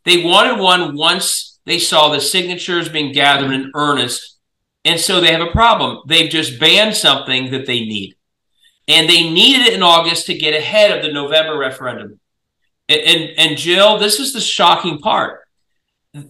They 0.05 0.23
wanted 0.23 0.59
one 0.59 0.95
once 0.95 1.59
they 1.65 1.79
saw 1.79 2.09
the 2.09 2.21
signatures 2.21 2.87
being 2.87 3.11
gathered 3.11 3.51
in 3.51 3.71
earnest 3.75 4.37
and 4.87 5.01
so 5.01 5.19
they 5.19 5.33
have 5.33 5.41
a 5.41 5.51
problem. 5.51 5.99
They've 6.07 6.29
just 6.29 6.61
banned 6.61 6.95
something 6.95 7.51
that 7.51 7.65
they 7.65 7.81
need. 7.81 8.15
And 8.87 9.09
they 9.09 9.29
needed 9.29 9.67
it 9.67 9.73
in 9.73 9.83
August 9.83 10.27
to 10.27 10.37
get 10.37 10.53
ahead 10.53 10.97
of 10.97 11.03
the 11.03 11.11
November 11.11 11.57
referendum. 11.57 12.21
And, 12.89 13.01
and, 13.01 13.29
and 13.37 13.57
Jill, 13.57 13.97
this 13.97 14.19
is 14.19 14.33
the 14.33 14.41
shocking 14.41 14.99
part. 14.99 15.41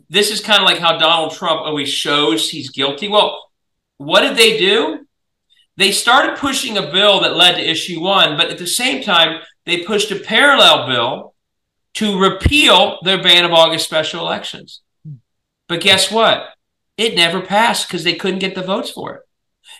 This 0.10 0.32
is 0.32 0.41
kind 0.41 0.62
of 0.62 0.65
like 0.65 0.80
how 0.80 0.98
Donald 0.98 1.34
Trump 1.34 1.62
always 1.62 1.89
shows 1.89 2.50
he's 2.50 2.70
guilty. 2.70 3.08
Well, 3.08 3.50
what 3.98 4.22
did 4.22 4.38
they 4.38 4.58
do? 4.58 5.06
They 5.78 5.91
started 5.91 6.38
pushing 6.38 6.78
a 6.78 6.91
bill 6.91 7.22
that 7.22 7.36
led 7.36 7.56
to 7.56 7.70
issue 7.70 8.02
one, 8.02 8.36
but 8.36 8.50
at 8.50 8.58
the 8.58 8.67
same 8.67 9.04
time, 9.04 9.41
they 9.65 9.84
pushed 9.84 10.12
a 10.12 10.20
parallel 10.20 10.88
bill 10.88 11.34
to 11.96 12.20
repeal 12.20 13.00
their 13.04 13.22
ban 13.22 13.46
of 13.46 13.54
August 13.54 13.86
special 13.86 14.22
elections. 14.22 14.82
But 15.67 15.82
guess 15.82 16.12
what? 16.12 16.50
It 16.98 17.15
never 17.15 17.41
passed 17.41 17.88
because 17.88 18.04
they 18.04 18.15
couldn't 18.15 18.39
get 18.39 18.56
the 18.56 18.63
votes 18.63 18.89
for 18.89 19.15
it. 19.15 19.22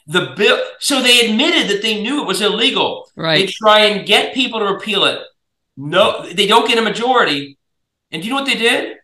The 0.06 0.34
bill, 0.38 0.62
so 0.80 1.02
they 1.02 1.22
admitted 1.22 1.70
that 1.70 1.82
they 1.82 2.02
knew 2.02 2.22
it 2.22 2.28
was 2.28 2.42
illegal. 2.42 3.10
Right. 3.16 3.46
They 3.46 3.52
try 3.52 3.80
and 3.86 4.06
get 4.06 4.36
people 4.36 4.60
to 4.60 4.66
repeal 4.66 5.04
it. 5.06 5.20
No, 5.78 6.28
they 6.34 6.48
don't 6.48 6.68
get 6.68 6.78
a 6.78 6.82
majority. 6.82 7.58
And 8.12 8.22
do 8.22 8.28
you 8.28 8.34
know 8.34 8.42
what 8.42 8.48
they 8.48 8.58
did? 8.58 8.98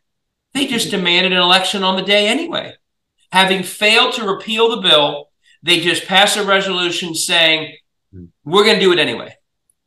They 0.54 0.68
just 0.68 0.92
demanded 0.92 1.32
an 1.32 1.40
election 1.40 1.84
on 1.84 1.96
the 1.96 2.02
day 2.02 2.28
anyway. 2.28 2.74
Having 3.32 3.64
failed 3.64 4.14
to 4.16 4.26
repeal 4.26 4.70
the 4.70 4.82
bill, 4.82 5.30
they 5.62 5.80
just 5.80 6.06
passed 6.06 6.38
a 6.38 6.44
resolution 6.44 7.16
saying, 7.16 7.76
we're 8.44 8.64
going 8.64 8.76
to 8.76 8.82
do 8.82 8.92
it 8.92 9.00
anyway. 9.00 9.36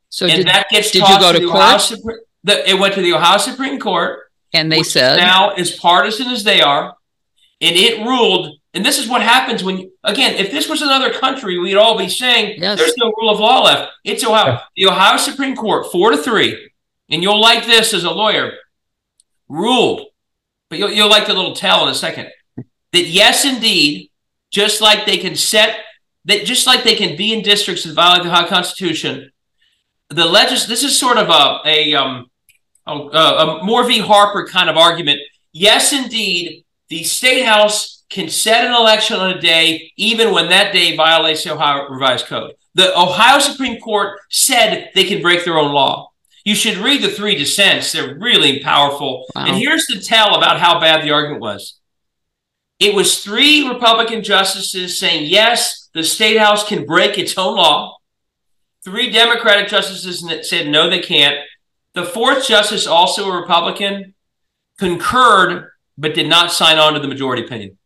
So 0.09 0.25
and 0.25 0.37
did, 0.37 0.47
that 0.47 0.67
gets 0.69 0.91
did 0.91 1.07
you 1.07 1.19
go 1.19 1.33
to, 1.33 1.39
to 1.39 1.47
court? 1.49 1.81
Supreme, 1.81 2.17
the, 2.43 2.69
it 2.69 2.79
went 2.79 2.95
to 2.95 3.01
the 3.01 3.13
Ohio 3.13 3.37
Supreme 3.37 3.79
Court. 3.79 4.19
And 4.53 4.71
they 4.71 4.83
said 4.83 5.17
now, 5.17 5.51
as 5.51 5.71
partisan 5.75 6.27
as 6.27 6.43
they 6.43 6.61
are, 6.61 6.95
and 7.59 7.75
it 7.75 8.05
ruled 8.05 8.57
And 8.73 8.85
this 8.85 8.99
is 8.99 9.09
what 9.09 9.21
happens 9.21 9.63
when, 9.63 9.91
again, 10.03 10.35
if 10.35 10.51
this 10.51 10.69
was 10.69 10.81
another 10.81 11.11
country, 11.11 11.57
we'd 11.57 11.75
all 11.75 11.97
be 11.97 12.07
saying 12.07 12.61
Yes. 12.61 12.77
there's 12.77 12.93
no 12.97 13.11
rule 13.19 13.29
of 13.29 13.39
law 13.39 13.63
left. 13.63 13.91
It's 14.03 14.23
Ohio. 14.23 14.59
The 14.75 14.87
Ohio 14.87 15.17
Supreme 15.17 15.55
Court, 15.55 15.91
four 15.91 16.11
to 16.11 16.17
three, 16.17 16.69
and 17.09 17.23
you'll 17.23 17.41
like 17.41 17.65
this 17.65 17.93
as 17.93 18.03
a 18.03 18.11
lawyer, 18.11 18.53
ruled, 19.47 20.07
but 20.69 20.79
you'll, 20.79 20.91
you'll 20.91 21.09
like 21.09 21.27
the 21.27 21.33
little 21.33 21.55
tell 21.55 21.83
in 21.83 21.89
a 21.89 21.95
second, 21.95 22.29
that 22.91 23.07
yes, 23.07 23.45
indeed, 23.45 24.11
just 24.49 24.81
like 24.81 25.05
they 25.05 25.17
can 25.17 25.35
set, 25.35 25.77
that 26.25 26.45
just 26.45 26.67
like 26.67 26.83
they 26.83 26.95
can 26.95 27.15
be 27.15 27.33
in 27.33 27.41
districts 27.41 27.83
that 27.83 27.93
violate 27.93 28.23
the 28.23 28.29
Ohio 28.29 28.47
Constitution, 28.47 29.31
the 30.09 30.25
legis, 30.25 30.65
this 30.65 30.83
is 30.83 30.97
sort 30.97 31.17
of 31.17 31.29
a, 31.29 31.59
a, 31.65 31.93
um, 31.95 32.29
a, 32.85 32.91
a 32.91 33.63
Moore 33.63 33.85
v. 33.85 33.99
Harper 33.99 34.45
kind 34.45 34.69
of 34.69 34.77
argument. 34.77 35.19
Yes, 35.51 35.91
indeed, 35.93 36.63
the 36.89 37.03
state 37.03 37.43
house 37.43 38.05
can 38.09 38.29
set 38.29 38.65
an 38.65 38.73
election 38.73 39.17
on 39.17 39.31
a 39.31 39.41
day, 39.41 39.91
even 39.97 40.31
when 40.31 40.49
that 40.49 40.71
day 40.71 40.95
violates 40.95 41.43
the 41.43 41.53
Ohio 41.53 41.89
Revised 41.89 42.27
Code. 42.27 42.53
The 42.75 42.97
Ohio 42.97 43.39
Supreme 43.39 43.81
Court 43.81 44.19
said 44.29 44.91
they 44.95 45.03
can 45.03 45.21
break 45.21 45.43
their 45.43 45.57
own 45.57 45.73
law. 45.73 46.11
You 46.47 46.55
should 46.55 46.77
read 46.77 47.01
the 47.01 47.09
three 47.09 47.35
dissents. 47.35 47.91
They're 47.91 48.15
really 48.15 48.61
powerful. 48.61 49.25
Wow. 49.35 49.47
And 49.47 49.57
here's 49.57 49.85
the 49.87 49.99
tell 49.99 50.35
about 50.35 50.61
how 50.61 50.79
bad 50.79 51.03
the 51.03 51.11
argument 51.11 51.41
was. 51.41 51.77
It 52.79 52.95
was 52.95 53.21
three 53.21 53.67
Republican 53.67 54.23
justices 54.23 54.97
saying, 54.97 55.25
yes, 55.29 55.89
the 55.93 56.05
state 56.05 56.37
house 56.37 56.65
can 56.65 56.85
break 56.85 57.17
its 57.17 57.37
own 57.37 57.57
law. 57.57 57.97
Three 58.85 59.11
Democratic 59.11 59.67
justices 59.67 60.21
that 60.21 60.45
said, 60.45 60.69
no, 60.69 60.89
they 60.89 61.01
can't. 61.01 61.35
The 61.95 62.05
fourth 62.05 62.47
justice, 62.47 62.87
also 62.87 63.29
a 63.29 63.41
Republican, 63.41 64.13
concurred 64.79 65.67
but 65.97 66.15
did 66.15 66.29
not 66.29 66.53
sign 66.53 66.77
on 66.77 66.93
to 66.93 67.01
the 67.01 67.09
majority 67.09 67.43
opinion. 67.43 67.77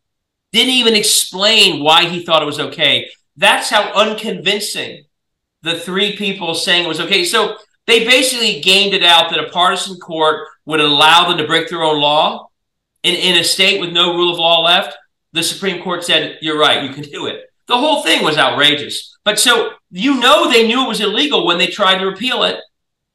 Didn't 0.52 0.76
even 0.76 0.93
explain 0.93 1.84
why 1.84 2.06
he 2.06 2.24
thought 2.24 2.43
it 2.43 2.45
was 2.45 2.60
okay. 2.60 3.10
That's 3.36 3.71
how 3.71 3.91
unconvincing 3.93 5.06
the 5.63 5.80
three 5.80 6.15
people 6.15 6.54
saying 6.54 6.86
it 6.86 6.88
was 6.88 7.00
okay. 7.00 7.26
So 7.26 7.58
they 7.88 8.06
basically 8.06 8.62
gamed 8.62 8.94
it 8.94 9.04
out 9.04 9.30
that 9.30 9.44
a 9.44 9.50
partisan 9.50 9.98
court 10.00 10.48
would 10.65 10.80
allow 10.80 11.28
them 11.28 11.38
to 11.38 11.48
break 11.48 11.70
their 11.70 11.84
own 11.84 12.00
law 12.00 12.50
in, 13.04 13.15
in 13.15 13.39
a 13.39 13.44
state 13.44 13.80
with 13.80 13.91
no 13.91 14.15
rule 14.15 14.32
of 14.32 14.39
law 14.39 14.62
left. 14.62 14.96
The 15.34 15.44
Supreme 15.44 15.82
Court 15.82 16.04
said, 16.04 16.38
You're 16.41 16.60
right, 16.60 16.84
you 16.84 16.94
can 16.94 17.04
do 17.04 17.28
it. 17.28 17.46
The 17.67 17.78
whole 17.78 18.04
thing 18.04 18.24
was 18.24 18.38
outrageous. 18.38 19.17
But 19.24 19.39
so 19.39 19.72
you 19.89 20.20
know 20.20 20.50
they 20.50 20.67
knew 20.67 20.84
it 20.84 20.88
was 20.88 21.02
illegal 21.02 21.46
when 21.46 21.58
they 21.58 21.67
tried 21.67 22.00
to 22.00 22.06
repeal 22.06 22.44
it. 22.44 22.58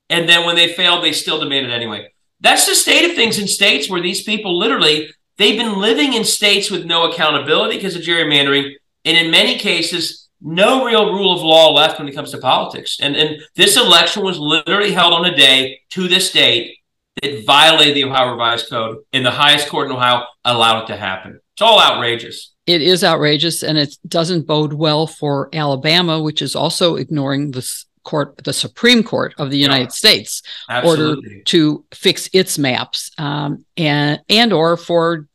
And 0.09 0.29
then 0.29 0.47
when 0.47 0.57
they 0.57 0.73
failed, 0.73 1.03
they 1.03 1.13
still 1.13 1.41
demanded 1.41 1.73
anyway. 1.73 2.13
That's 2.41 2.67
the 2.67 2.75
state 2.75 3.09
of 3.09 3.17
things 3.17 3.39
in 3.39 3.49
states 3.49 3.91
where 3.91 4.01
these 4.01 4.23
people 4.23 4.59
literally 4.59 5.11
they've 5.37 5.59
been 5.59 5.79
living 5.81 6.15
in 6.15 6.25
states 6.25 6.71
with 6.71 6.85
no 6.85 7.11
accountability 7.11 7.77
because 7.77 7.97
of 7.97 8.03
gerrymandering, 8.03 8.75
and 9.05 9.17
in 9.17 9.31
many 9.31 9.59
cases, 9.59 10.26
no 10.41 10.85
real 10.85 11.13
rule 11.13 11.35
of 11.35 11.43
law 11.43 11.73
left 11.73 11.99
when 11.99 12.09
it 12.09 12.15
comes 12.15 12.31
to 12.33 12.39
politics. 12.39 12.99
And 13.01 13.17
and 13.17 13.41
this 13.55 13.77
election 13.77 14.23
was 14.23 14.39
literally 14.39 14.93
held 14.93 15.13
on 15.13 15.25
a 15.25 15.37
day 15.37 15.81
to 15.91 16.09
this 16.09 16.33
date 16.33 16.77
that 17.23 17.45
violated 17.47 17.97
the 17.97 18.05
Ohio 18.05 18.31
Revised 18.33 18.69
Code, 18.69 18.99
and 19.13 19.25
the 19.25 19.31
highest 19.31 19.69
court 19.69 19.87
in 19.87 19.93
Ohio 19.97 20.25
allowed 20.45 20.83
it 20.85 20.87
to 20.89 20.97
happen. 20.97 21.41
It's 21.55 21.63
all 21.63 21.81
outrageous. 21.81 22.53
It 22.67 22.83
is 22.83 23.03
outrageous, 23.03 23.63
and 23.63 23.79
it 23.79 23.97
doesn't 24.07 24.47
bode 24.47 24.75
well 24.75 25.07
for 25.07 25.49
Alabama, 25.55 26.21
which 26.21 26.43
is 26.43 26.55
also 26.55 26.97
ignoring 26.97 27.53
the 27.53 27.67
court, 28.03 28.37
the 28.45 28.53
Supreme 28.53 29.03
Court 29.03 29.35
of 29.39 29.51
the 29.51 29.57
United 29.57 29.85
Yeah. 29.85 29.89
States, 29.89 30.43
Absolutely. 30.69 31.29
order 31.31 31.43
to 31.45 31.85
fix 31.95 32.29
its 32.35 32.59
maps, 32.59 33.11
um, 33.19 33.65
and 33.79 34.21
and 34.29 34.53
or 34.53 34.77
for 34.77 35.27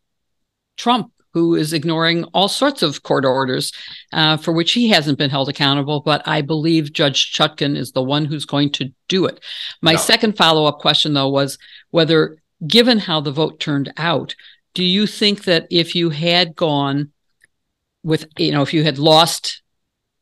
Trump, 0.77 1.11
who 1.33 1.55
is 1.55 1.73
ignoring 1.73 2.23
all 2.33 2.47
sorts 2.47 2.81
of 2.81 3.03
court 3.03 3.25
orders 3.25 3.71
uh, 4.13 4.37
for 4.37 4.51
which 4.51 4.73
he 4.73 4.89
hasn't 4.89 5.17
been 5.17 5.29
held 5.29 5.49
accountable. 5.49 6.01
But 6.01 6.27
I 6.27 6.41
believe 6.41 6.93
Judge 6.93 7.33
Chutkan 7.33 7.77
is 7.77 7.91
the 7.91 8.03
one 8.03 8.25
who's 8.25 8.45
going 8.45 8.71
to 8.73 8.91
do 9.07 9.25
it. 9.25 9.39
My 9.81 9.93
Yeah. 9.93 9.97
second 9.97 10.37
follow 10.37 10.65
up 10.65 10.79
question, 10.79 11.13
though, 11.13 11.29
was 11.29 11.57
whether, 11.91 12.37
given 12.67 12.99
how 12.99 13.21
the 13.21 13.31
vote 13.31 13.59
turned 13.59 13.93
out, 13.97 14.35
do 14.73 14.83
you 14.83 15.07
think 15.07 15.45
that 15.45 15.67
if 15.69 15.95
you 15.95 16.09
had 16.09 16.55
gone 16.55 17.11
with, 18.03 18.25
you 18.37 18.51
know, 18.51 18.61
if 18.61 18.73
you 18.73 18.83
had 18.83 18.99
lost 18.99 19.61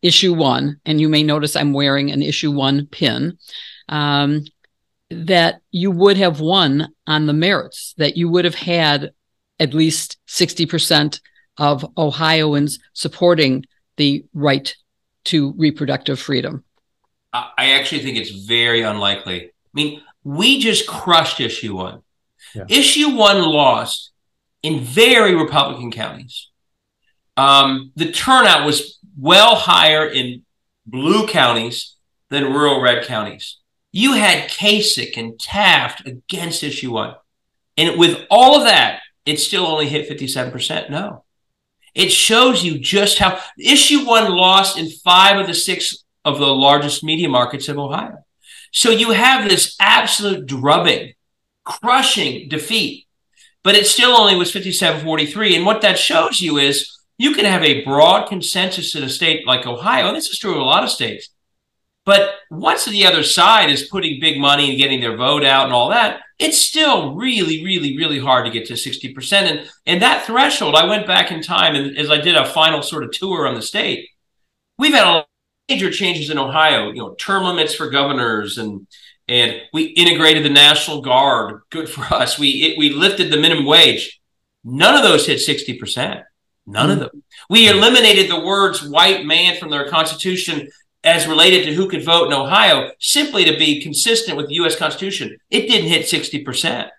issue 0.02 0.34
one, 0.34 0.80
and 0.86 1.02
you 1.02 1.10
may 1.10 1.24
notice 1.24 1.56
I'm 1.56 1.74
wearing 1.74 2.12
an 2.12 2.22
issue 2.22 2.52
one 2.52 2.88
pin, 2.88 3.38
um, 3.90 4.46
that 5.10 5.62
you 5.72 5.92
would 5.92 6.18
have 6.18 6.40
won 6.40 6.88
on 7.08 7.26
the 7.26 7.34
merits, 7.34 7.94
that 7.98 8.16
you 8.16 8.30
would 8.30 8.46
have 8.46 8.56
had 8.56 9.12
at 9.60 9.74
least 9.74 10.18
60% 10.28 11.20
of 11.58 11.86
Ohioans 11.98 12.80
supporting 12.94 13.66
the 13.98 14.26
right 14.34 14.74
to 15.26 15.54
reproductive 15.58 16.20
freedom. 16.20 16.64
I 17.34 17.52
I 17.58 17.72
actually 17.72 18.02
think 18.02 18.18
it's 18.18 18.32
very 18.32 18.82
unlikely. 18.82 19.48
I 19.48 19.74
mean, 19.74 20.02
we 20.24 20.60
just 20.60 20.88
crushed 20.88 21.40
issue 21.40 21.76
one. 21.76 22.02
Yeah. 22.56 22.66
Issue 22.70 23.10
one 23.16 23.42
lost 23.42 24.12
in 24.64 24.80
very 24.80 25.36
Republican 25.36 25.92
counties. 25.92 26.50
Um, 27.38 27.92
the 27.96 28.12
turnout 28.12 28.66
was 28.66 28.98
well 29.18 29.56
higher 29.56 30.06
in 30.08 30.44
blue 30.86 31.28
counties 31.28 31.96
than 32.30 32.54
rural 32.54 32.82
red 32.82 33.06
counties. 33.06 33.58
You 33.92 34.14
had 34.14 34.50
Kasich 34.50 35.18
and 35.18 35.40
Taft 35.40 36.06
against 36.06 36.64
issue 36.64 36.92
one. 36.92 37.16
And 37.78 37.98
with 37.98 38.26
all 38.30 38.58
of 38.58 38.66
that, 38.66 39.02
it 39.26 39.40
still 39.40 39.66
only 39.66 39.88
hit 39.88 40.10
57%. 40.10 40.90
No. 40.90 41.24
It 41.96 42.12
shows 42.12 42.64
you 42.64 42.80
just 42.80 43.20
how 43.20 43.40
issue 43.58 44.06
one 44.06 44.32
lost 44.32 44.78
in 44.78 44.90
five 44.90 45.38
of 45.40 45.48
the 45.48 45.54
six 45.54 46.04
of 46.24 46.40
the 46.40 46.48
largest 46.48 47.04
media 47.04 47.30
markets 47.30 47.68
of 47.68 47.78
Ohio. 47.78 48.24
So 48.72 48.92
you 48.92 49.12
have 49.12 49.50
this 49.50 49.76
absolute 49.80 50.46
drubbing, 50.46 51.14
crushing 51.66 52.50
defeat, 52.50 53.08
but 53.64 53.76
it 53.76 53.88
still 53.88 54.12
only 54.12 54.36
was 54.36 54.52
57 54.52 55.04
43. 55.04 55.56
And 55.56 55.66
what 55.66 55.82
that 55.82 55.98
shows 55.98 56.40
you 56.40 56.58
is 56.58 56.98
you 57.18 57.34
can 57.34 57.46
have 57.46 57.64
a 57.64 57.84
broad 57.84 58.30
consensus 58.30 58.96
in 58.96 59.04
a 59.04 59.10
state 59.10 59.46
like 59.46 59.66
Ohio, 59.66 60.08
and 60.08 60.16
this 60.16 60.30
is 60.30 60.40
true 60.40 60.52
of 60.52 60.62
a 60.62 60.64
lot 60.64 60.84
of 60.84 60.90
states. 60.90 61.30
But 62.10 62.38
once 62.50 62.86
the 62.86 63.06
other 63.06 63.22
side 63.22 63.70
is 63.70 63.84
putting 63.84 64.20
big 64.20 64.40
money 64.40 64.72
and 64.72 64.80
getting 64.80 65.00
their 65.00 65.16
vote 65.16 65.46
out 65.46 65.66
and 65.66 65.74
all 65.74 65.90
that, 65.90 66.22
it's 66.40 66.58
still 66.58 67.14
really, 67.14 67.64
really, 67.64 67.96
really 67.96 68.18
hard 68.18 68.48
to 68.48 68.52
get 68.52 68.66
to 68.66 68.74
60%. 68.74 69.32
And, 69.34 69.70
and 69.86 70.02
that 70.02 70.26
threshold, 70.26 70.74
I 70.74 70.88
went 70.88 71.06
back 71.06 71.32
in 71.32 71.44
time 71.44 71.76
and 71.76 71.96
as 72.00 72.10
I 72.10 72.20
did 72.20 72.36
a 72.36 72.48
final 72.48 72.82
sort 72.82 73.04
of 73.04 73.12
tour 73.12 73.48
on 73.48 73.54
the 73.54 73.62
state, 73.62 74.10
we've 74.80 74.96
had 74.96 75.06
a 75.06 75.26
major 75.70 75.92
changes 75.92 76.32
in 76.32 76.40
Ohio, 76.40 76.88
you 76.88 76.96
know, 76.96 77.14
term 77.14 77.44
limits 77.44 77.76
for 77.76 77.92
governors 77.92 78.58
and 78.58 78.88
and 79.28 79.62
we 79.72 79.84
integrated 79.84 80.44
the 80.44 80.50
National 80.50 81.02
Guard. 81.02 81.62
Good 81.70 81.90
for 81.90 82.12
us. 82.12 82.40
We 82.40 82.48
it, 82.64 82.80
we 82.80 82.90
lifted 82.90 83.32
the 83.32 83.38
minimum 83.38 83.68
wage. 83.68 84.20
None 84.64 84.96
of 84.96 85.04
those 85.04 85.28
hit 85.28 85.38
60%. 85.38 86.24
None 86.66 86.90
of 86.90 86.98
mm-hmm. 86.98 87.04
them. 87.04 87.24
We 87.52 87.70
eliminated 87.70 88.32
the 88.32 88.40
words 88.40 88.82
white 88.82 89.28
man 89.28 89.58
from 89.58 89.70
their 89.70 89.88
constitution 89.88 90.70
as 91.04 91.28
related 91.28 91.64
to 91.66 91.74
who 91.74 91.88
could 91.88 92.04
vote 92.04 92.28
in 92.28 92.34
Ohio 92.34 92.92
simply 93.00 93.46
to 93.46 93.58
be 93.58 93.82
consistent 93.82 94.38
with 94.38 94.48
the 94.48 94.56
US 94.56 94.76
Constitution. 94.76 95.38
It 95.50 95.68
didn't 95.68 95.90
hit 95.90 96.06
60%. 96.06 96.90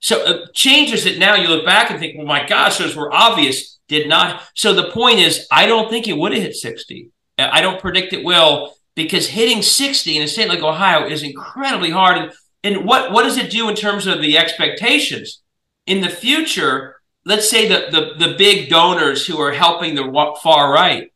So 0.00 0.24
uh, 0.24 0.46
changes 0.54 1.04
that 1.04 1.18
now 1.18 1.34
you 1.34 1.48
look 1.48 1.64
back 1.64 1.90
and 1.90 1.98
think, 1.98 2.16
well, 2.16 2.26
my 2.26 2.46
gosh, 2.46 2.78
those 2.78 2.96
were 2.96 3.12
obvious, 3.12 3.78
did 3.88 4.08
not. 4.08 4.42
So 4.54 4.72
the 4.72 4.90
point 4.90 5.18
is, 5.18 5.46
I 5.50 5.66
don't 5.66 5.90
think 5.90 6.08
it 6.08 6.16
would 6.16 6.32
have 6.32 6.42
hit 6.42 6.54
60. 6.54 7.10
Uh, 7.38 7.48
I 7.52 7.60
don't 7.60 7.80
predict 7.80 8.12
it 8.12 8.24
will 8.24 8.74
because 8.94 9.28
hitting 9.28 9.62
60 9.62 10.16
in 10.16 10.22
a 10.22 10.28
state 10.28 10.48
like 10.48 10.60
Ohio 10.60 11.06
is 11.06 11.22
incredibly 11.22 11.90
hard. 11.90 12.18
And, 12.18 12.32
and 12.62 12.86
what, 12.86 13.12
what 13.12 13.24
does 13.24 13.36
it 13.36 13.50
do 13.50 13.68
in 13.68 13.76
terms 13.76 14.06
of 14.06 14.20
the 14.20 14.38
expectations? 14.38 15.42
In 15.86 16.00
the 16.00 16.08
future, 16.08 16.96
let's 17.24 17.48
say 17.48 17.68
the, 17.68 17.90
the, 17.90 18.26
the 18.26 18.34
big 18.36 18.68
donors 18.68 19.26
who 19.26 19.38
are 19.40 19.52
helping 19.52 19.94
the 19.94 20.36
far 20.42 20.72
right, 20.72 21.12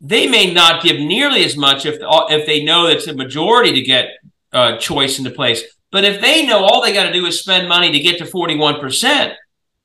they 0.00 0.26
may 0.28 0.52
not 0.52 0.82
give 0.82 0.96
nearly 0.96 1.44
as 1.44 1.56
much 1.56 1.84
if, 1.86 1.98
if 2.00 2.46
they 2.46 2.64
know 2.64 2.86
it's 2.86 3.06
a 3.06 3.14
majority 3.14 3.72
to 3.72 3.82
get 3.82 4.10
uh, 4.52 4.76
choice 4.78 5.18
into 5.18 5.30
place. 5.30 5.62
But 5.90 6.04
if 6.04 6.20
they 6.20 6.46
know 6.46 6.64
all 6.64 6.82
they 6.82 6.92
got 6.92 7.04
to 7.04 7.12
do 7.12 7.26
is 7.26 7.40
spend 7.40 7.68
money 7.68 7.90
to 7.90 7.98
get 7.98 8.18
to 8.18 8.24
41%, 8.24 9.34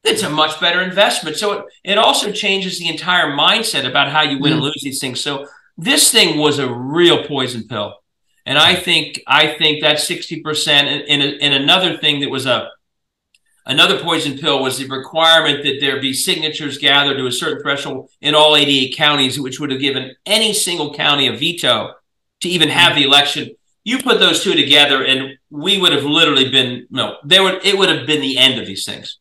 it's 0.03 0.23
a 0.23 0.29
much 0.29 0.59
better 0.59 0.81
investment. 0.81 1.37
So 1.37 1.53
it, 1.53 1.65
it 1.83 1.97
also 1.97 2.31
changes 2.31 2.77
the 2.77 2.89
entire 2.89 3.31
mindset 3.31 3.87
about 3.89 4.09
how 4.09 4.21
you 4.21 4.39
win 4.39 4.53
and 4.53 4.61
lose 4.61 4.81
these 4.83 4.99
things. 4.99 5.21
So 5.21 5.47
this 5.77 6.11
thing 6.11 6.37
was 6.37 6.59
a 6.59 6.71
real 6.71 7.25
poison 7.25 7.67
pill. 7.67 7.95
And 8.45 8.57
I 8.57 8.75
think 8.75 9.21
I 9.25 9.47
think 9.47 9.81
that 9.81 9.97
60% 9.97 10.67
and, 10.67 11.03
and, 11.07 11.41
and 11.41 11.53
another 11.53 11.97
thing 11.97 12.19
that 12.19 12.29
was 12.29 12.45
a 12.45 12.69
another 13.65 13.99
poison 13.99 14.37
pill 14.37 14.61
was 14.61 14.77
the 14.77 14.87
requirement 14.87 15.63
that 15.63 15.77
there 15.79 16.01
be 16.01 16.13
signatures 16.13 16.77
gathered 16.77 17.17
to 17.17 17.27
a 17.27 17.31
certain 17.31 17.61
threshold 17.61 18.09
in 18.21 18.35
all 18.35 18.55
88 18.55 18.95
counties, 18.95 19.39
which 19.39 19.59
would 19.59 19.71
have 19.71 19.79
given 19.79 20.15
any 20.25 20.53
single 20.53 20.93
county 20.93 21.27
a 21.27 21.33
veto 21.33 21.93
to 22.41 22.49
even 22.49 22.69
have 22.69 22.95
the 22.95 23.03
election. 23.03 23.51
You 23.83 24.01
put 24.01 24.19
those 24.19 24.43
two 24.43 24.53
together, 24.53 25.03
and 25.03 25.37
we 25.49 25.79
would 25.79 25.91
have 25.91 26.05
literally 26.05 26.49
been 26.49 26.87
no. 26.89 27.17
There 27.23 27.43
would 27.43 27.65
it 27.65 27.77
would 27.77 27.89
have 27.89 28.07
been 28.07 28.21
the 28.21 28.37
end 28.37 28.59
of 28.59 28.65
these 28.65 28.85
things. 28.85 29.19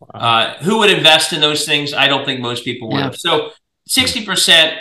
Wow. 0.00 0.20
Uh, 0.20 0.54
who 0.62 0.78
would 0.78 0.90
invest 0.90 1.32
in 1.32 1.40
those 1.40 1.64
things? 1.64 1.94
I 1.94 2.08
don't 2.08 2.24
think 2.24 2.40
most 2.40 2.64
people 2.64 2.90
would. 2.90 2.98
Yeah. 2.98 3.10
So 3.12 3.52
60%, 3.88 4.76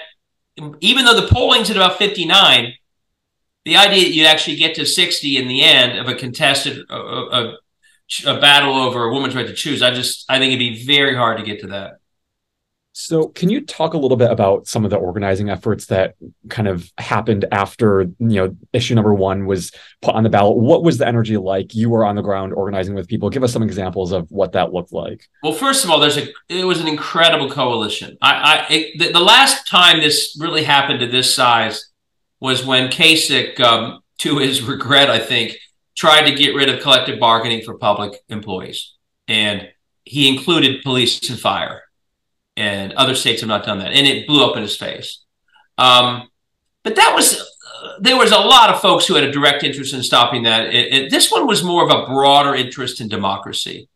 even 0.79 1.05
though 1.05 1.19
the 1.19 1.27
polling's 1.27 1.69
at 1.69 1.75
about 1.75 1.97
59, 1.97 2.73
the 3.65 3.77
idea 3.77 4.03
that 4.03 4.11
you'd 4.11 4.25
actually 4.25 4.57
get 4.57 4.75
to 4.75 4.85
60 4.85 5.37
in 5.37 5.47
the 5.47 5.61
end 5.61 5.99
of 5.99 6.07
a 6.07 6.15
contested 6.15 6.85
a, 6.89 6.95
a, 6.95 7.57
a 8.25 8.39
battle 8.39 8.75
over 8.75 9.05
a 9.05 9.13
woman's 9.13 9.35
right 9.35 9.47
to 9.47 9.53
choose, 9.53 9.81
I 9.81 9.91
just 9.91 10.25
I 10.29 10.39
think 10.39 10.53
it'd 10.53 10.59
be 10.59 10.85
very 10.85 11.15
hard 11.15 11.37
to 11.37 11.43
get 11.43 11.61
to 11.61 11.67
that. 11.67 11.93
So, 12.93 13.29
can 13.29 13.49
you 13.49 13.61
talk 13.61 13.93
a 13.93 13.97
little 13.97 14.17
bit 14.17 14.31
about 14.31 14.67
some 14.67 14.83
of 14.83 14.91
the 14.91 14.97
organizing 14.97 15.49
efforts 15.49 15.85
that 15.85 16.15
kind 16.49 16.67
of 16.67 16.91
happened 16.97 17.45
after 17.49 18.01
you 18.01 18.35
know 18.35 18.57
issue 18.73 18.95
number 18.95 19.13
one 19.13 19.45
was 19.45 19.71
put 20.01 20.13
on 20.13 20.23
the 20.23 20.29
ballot? 20.29 20.57
What 20.57 20.83
was 20.83 20.97
the 20.97 21.07
energy 21.07 21.37
like? 21.37 21.73
You 21.73 21.89
were 21.89 22.03
on 22.03 22.15
the 22.15 22.21
ground 22.21 22.53
organizing 22.53 22.93
with 22.93 23.07
people. 23.07 23.29
Give 23.29 23.43
us 23.43 23.53
some 23.53 23.63
examples 23.63 24.11
of 24.11 24.29
what 24.29 24.51
that 24.53 24.73
looked 24.73 24.91
like. 24.91 25.25
Well, 25.41 25.53
first 25.53 25.85
of 25.85 25.89
all, 25.89 26.01
there's 26.01 26.17
a 26.17 26.27
it 26.49 26.65
was 26.65 26.81
an 26.81 26.87
incredible 26.89 27.49
coalition. 27.49 28.17
I, 28.21 28.33
I 28.33 28.73
it, 28.73 28.99
the, 28.99 29.13
the, 29.13 29.19
last 29.21 29.69
time 29.69 30.01
this 30.01 30.35
really 30.37 30.65
happened 30.65 30.99
to 30.99 31.07
this 31.07 31.33
size 31.33 31.89
was 32.41 32.65
when 32.65 32.89
Kasich, 32.89 33.57
um, 33.61 34.01
to 34.17 34.39
his 34.39 34.63
regret, 34.63 35.09
I 35.09 35.19
think, 35.19 35.55
tried 36.01 36.23
to 36.23 36.33
get 36.33 36.55
rid 36.55 36.67
of 36.67 36.81
collective 36.81 37.19
bargaining 37.19 37.61
for 37.63 37.77
public 37.77 38.13
employees, 38.27 38.79
and 39.27 39.69
he 40.03 40.27
included 40.33 40.81
police 40.81 41.29
and 41.29 41.39
fire 41.39 41.83
and 42.57 42.93
other 42.93 43.15
states 43.15 43.41
have 43.41 43.47
not 43.47 43.65
done 43.65 43.79
that, 43.79 43.91
and 43.91 44.07
it 44.07 44.27
blew 44.27 44.43
up 44.45 44.55
in 44.55 44.61
his 44.61 44.77
face. 44.77 45.23
Um, 45.77 46.29
but 46.83 46.95
that 46.95 47.13
was 47.15 47.39
uh, 47.39 47.93
there 47.99 48.17
was 48.17 48.31
a 48.31 48.37
lot 48.37 48.69
of 48.69 48.81
folks 48.81 49.05
who 49.05 49.15
had 49.15 49.23
a 49.23 49.31
direct 49.31 49.63
interest 49.63 49.93
in 49.93 50.03
stopping 50.03 50.43
that. 50.43 50.73
It, 50.73 50.93
it, 50.93 51.11
this 51.11 51.31
one 51.31 51.47
was 51.47 51.63
more 51.63 51.83
of 51.83 51.91
a 51.91 52.05
broader 52.05 52.55
interest 52.55 53.01
in 53.01 53.07
democracy. 53.07 53.89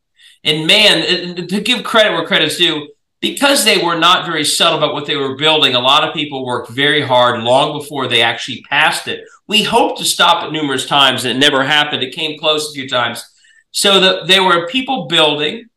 And 0.43 0.67
man, 0.67 0.99
it, 0.99 1.49
to 1.49 1.61
give 1.61 1.83
credit 1.83 2.11
where 2.13 2.25
credit's 2.25 2.57
due, 2.57 2.89
because 3.31 3.65
they 3.65 3.83
were 3.83 3.97
not 3.97 4.25
very 4.25 4.43
subtle 4.43 4.77
about 4.77 4.93
what 4.93 5.05
they 5.05 5.15
were 5.15 5.35
building, 5.35 5.73
a 5.73 5.79
lot 5.79 6.07
of 6.07 6.13
people 6.13 6.45
worked 6.45 6.69
very 6.69 7.01
hard 7.01 7.41
long 7.41 7.77
before 7.77 8.07
they 8.07 8.21
actually 8.21 8.61
passed 8.69 9.07
it. 9.07 9.25
We 9.47 9.63
hoped 9.63 9.99
to 9.99 10.05
stop 10.05 10.43
it 10.43 10.51
numerous 10.51 10.85
times, 10.85 11.25
and 11.25 11.35
it 11.35 11.39
never 11.39 11.63
happened. 11.63 12.03
It 12.03 12.13
came 12.13 12.37
close 12.39 12.69
a 12.69 12.73
few 12.73 12.87
times. 12.87 13.23
So 13.71 13.99
the, 13.99 14.25
there 14.25 14.43
were 14.43 14.67
people 14.67 15.07
building 15.07 15.69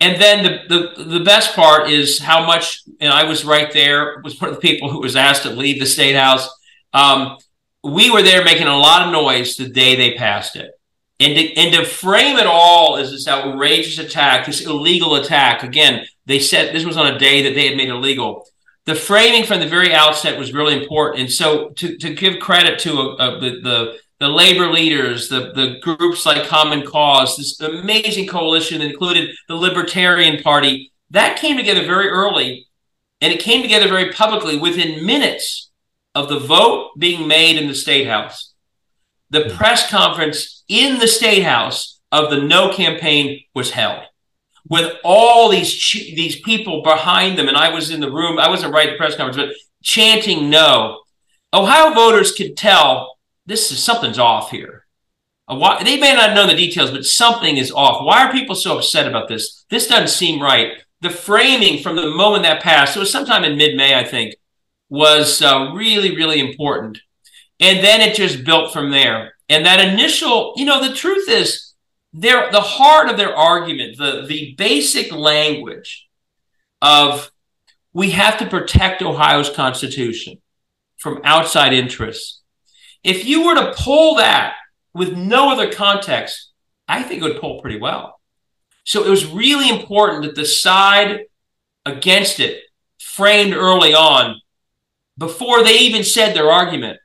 and 0.00 0.20
then 0.20 0.42
the, 0.68 0.94
the 0.96 1.04
the 1.04 1.24
best 1.24 1.54
part 1.54 1.90
is 1.90 2.18
how 2.18 2.46
much 2.46 2.82
and 3.00 3.12
i 3.12 3.24
was 3.24 3.44
right 3.44 3.72
there 3.72 4.20
was 4.24 4.40
one 4.40 4.50
of 4.50 4.56
the 4.56 4.60
people 4.60 4.90
who 4.90 5.00
was 5.00 5.14
asked 5.14 5.42
to 5.42 5.50
leave 5.50 5.78
the 5.78 5.86
state 5.86 6.16
house 6.16 6.48
um, 6.92 7.36
we 7.84 8.10
were 8.10 8.22
there 8.22 8.44
making 8.44 8.66
a 8.66 8.76
lot 8.76 9.06
of 9.06 9.12
noise 9.12 9.56
the 9.56 9.68
day 9.68 9.94
they 9.94 10.14
passed 10.14 10.56
it 10.56 10.72
and 11.20 11.36
to, 11.36 11.54
and 11.56 11.74
to 11.74 11.84
frame 11.84 12.38
it 12.38 12.46
all 12.46 12.96
as 12.96 13.10
this 13.10 13.28
outrageous 13.28 13.98
attack 13.98 14.46
this 14.46 14.66
illegal 14.66 15.16
attack 15.16 15.62
again 15.62 16.04
they 16.30 16.38
said 16.38 16.74
this 16.74 16.84
was 16.84 16.96
on 16.96 17.12
a 17.14 17.18
day 17.18 17.42
that 17.42 17.54
they 17.54 17.66
had 17.66 17.76
made 17.76 17.88
illegal. 17.88 18.46
The 18.86 18.94
framing 18.94 19.44
from 19.44 19.60
the 19.60 19.66
very 19.66 19.92
outset 19.92 20.38
was 20.38 20.54
really 20.54 20.80
important. 20.80 21.20
And 21.20 21.30
so 21.30 21.70
to, 21.70 21.96
to 21.98 22.14
give 22.14 22.38
credit 22.40 22.78
to 22.80 22.92
a, 22.92 23.14
a, 23.14 23.40
the, 23.40 23.50
the 23.60 23.98
the 24.20 24.28
labor 24.28 24.70
leaders, 24.70 25.30
the, 25.30 25.50
the 25.54 25.78
groups 25.80 26.26
like 26.26 26.46
Common 26.46 26.86
Cause, 26.86 27.38
this 27.38 27.58
amazing 27.60 28.28
coalition 28.28 28.80
that 28.80 28.90
included 28.90 29.30
the 29.48 29.54
Libertarian 29.54 30.42
Party, 30.42 30.92
that 31.10 31.38
came 31.38 31.56
together 31.56 31.86
very 31.86 32.08
early. 32.08 32.66
And 33.22 33.32
it 33.32 33.40
came 33.40 33.62
together 33.62 33.88
very 33.88 34.12
publicly 34.12 34.58
within 34.58 35.06
minutes 35.06 35.70
of 36.14 36.28
the 36.28 36.38
vote 36.38 36.90
being 36.98 37.26
made 37.26 37.56
in 37.56 37.66
the 37.66 37.74
State 37.74 38.06
House. 38.06 38.52
The 39.30 39.54
press 39.56 39.90
conference 39.90 40.64
in 40.68 40.98
the 40.98 41.08
State 41.08 41.42
House 41.42 42.00
of 42.12 42.28
the 42.30 42.42
no 42.42 42.74
campaign 42.74 43.44
was 43.54 43.70
held 43.70 44.04
with 44.70 44.94
all 45.04 45.50
these 45.50 45.70
these 46.14 46.40
people 46.40 46.82
behind 46.82 47.36
them. 47.36 47.48
And 47.48 47.56
I 47.56 47.74
was 47.74 47.90
in 47.90 48.00
the 48.00 48.10
room, 48.10 48.38
I 48.38 48.48
wasn't 48.48 48.72
right 48.72 48.88
at 48.88 48.92
the 48.92 48.96
press 48.96 49.16
conference, 49.16 49.36
but 49.36 49.56
chanting 49.82 50.48
no. 50.48 51.02
Ohio 51.52 51.92
voters 51.92 52.32
could 52.32 52.56
tell 52.56 53.18
this 53.44 53.70
is 53.70 53.82
something's 53.82 54.18
off 54.18 54.50
here. 54.50 54.86
Why, 55.46 55.82
they 55.82 55.98
may 55.98 56.14
not 56.14 56.34
know 56.34 56.46
the 56.46 56.54
details, 56.54 56.92
but 56.92 57.04
something 57.04 57.56
is 57.56 57.72
off. 57.72 58.06
Why 58.06 58.24
are 58.24 58.32
people 58.32 58.54
so 58.54 58.78
upset 58.78 59.08
about 59.08 59.28
this? 59.28 59.64
This 59.68 59.88
doesn't 59.88 60.08
seem 60.08 60.40
right. 60.40 60.74
The 61.00 61.10
framing 61.10 61.82
from 61.82 61.96
the 61.96 62.08
moment 62.08 62.44
that 62.44 62.62
passed, 62.62 62.96
it 62.96 63.00
was 63.00 63.10
sometime 63.10 63.42
in 63.42 63.56
mid 63.58 63.76
May, 63.76 63.98
I 63.98 64.04
think, 64.04 64.36
was 64.88 65.42
uh, 65.42 65.72
really, 65.74 66.14
really 66.14 66.38
important. 66.38 67.00
And 67.58 67.84
then 67.84 68.00
it 68.00 68.14
just 68.14 68.44
built 68.44 68.72
from 68.72 68.92
there. 68.92 69.34
And 69.48 69.66
that 69.66 69.80
initial, 69.80 70.52
you 70.54 70.64
know, 70.64 70.86
the 70.86 70.94
truth 70.94 71.28
is, 71.28 71.69
their 72.12 72.50
the 72.50 72.60
heart 72.60 73.08
of 73.08 73.16
their 73.16 73.34
argument, 73.34 73.96
the 73.98 74.24
the 74.26 74.54
basic 74.56 75.12
language 75.12 76.08
of 76.82 77.30
we 77.92 78.10
have 78.10 78.38
to 78.38 78.46
protect 78.46 79.02
Ohio's 79.02 79.50
constitution 79.50 80.40
from 80.96 81.20
outside 81.24 81.72
interests 81.72 82.40
if 83.02 83.24
you 83.24 83.46
were 83.46 83.54
to 83.54 83.74
pull 83.76 84.16
that 84.16 84.54
with 84.92 85.16
no 85.16 85.50
other 85.50 85.72
context, 85.72 86.50
I 86.88 87.02
think 87.02 87.22
it 87.22 87.24
would 87.24 87.40
pull 87.40 87.60
pretty 87.60 87.78
well. 87.78 88.20
So 88.84 89.04
it 89.04 89.10
was 89.10 89.26
really 89.26 89.68
important 89.68 90.24
that 90.24 90.34
the 90.34 90.44
side 90.44 91.20
against 91.86 92.40
it 92.40 92.62
framed 92.98 93.54
early 93.54 93.94
on, 93.94 94.40
before 95.16 95.62
they 95.62 95.78
even 95.78 96.04
said 96.04 96.34
their 96.34 96.50
argument, 96.50 96.98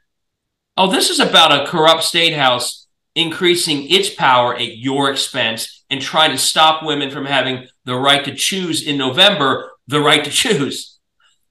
oh, 0.78 0.90
this 0.90 1.10
is 1.10 1.20
about 1.20 1.52
a 1.52 1.68
corrupt 1.68 2.04
state 2.04 2.34
house 2.34 2.85
increasing 3.16 3.90
its 3.90 4.14
power 4.14 4.56
at 4.56 4.78
your 4.78 5.10
expense 5.10 5.84
and 5.90 6.02
trying 6.02 6.32
to 6.32 6.38
stop 6.38 6.84
women 6.84 7.10
from 7.10 7.26
having 7.26 7.68
the 7.86 7.96
right 7.96 8.26
to 8.26 8.36
choose 8.36 8.86
in 8.86 8.98
November, 8.98 9.72
the 9.88 10.02
right 10.02 10.24
to 10.24 10.32
choose. 10.44 10.98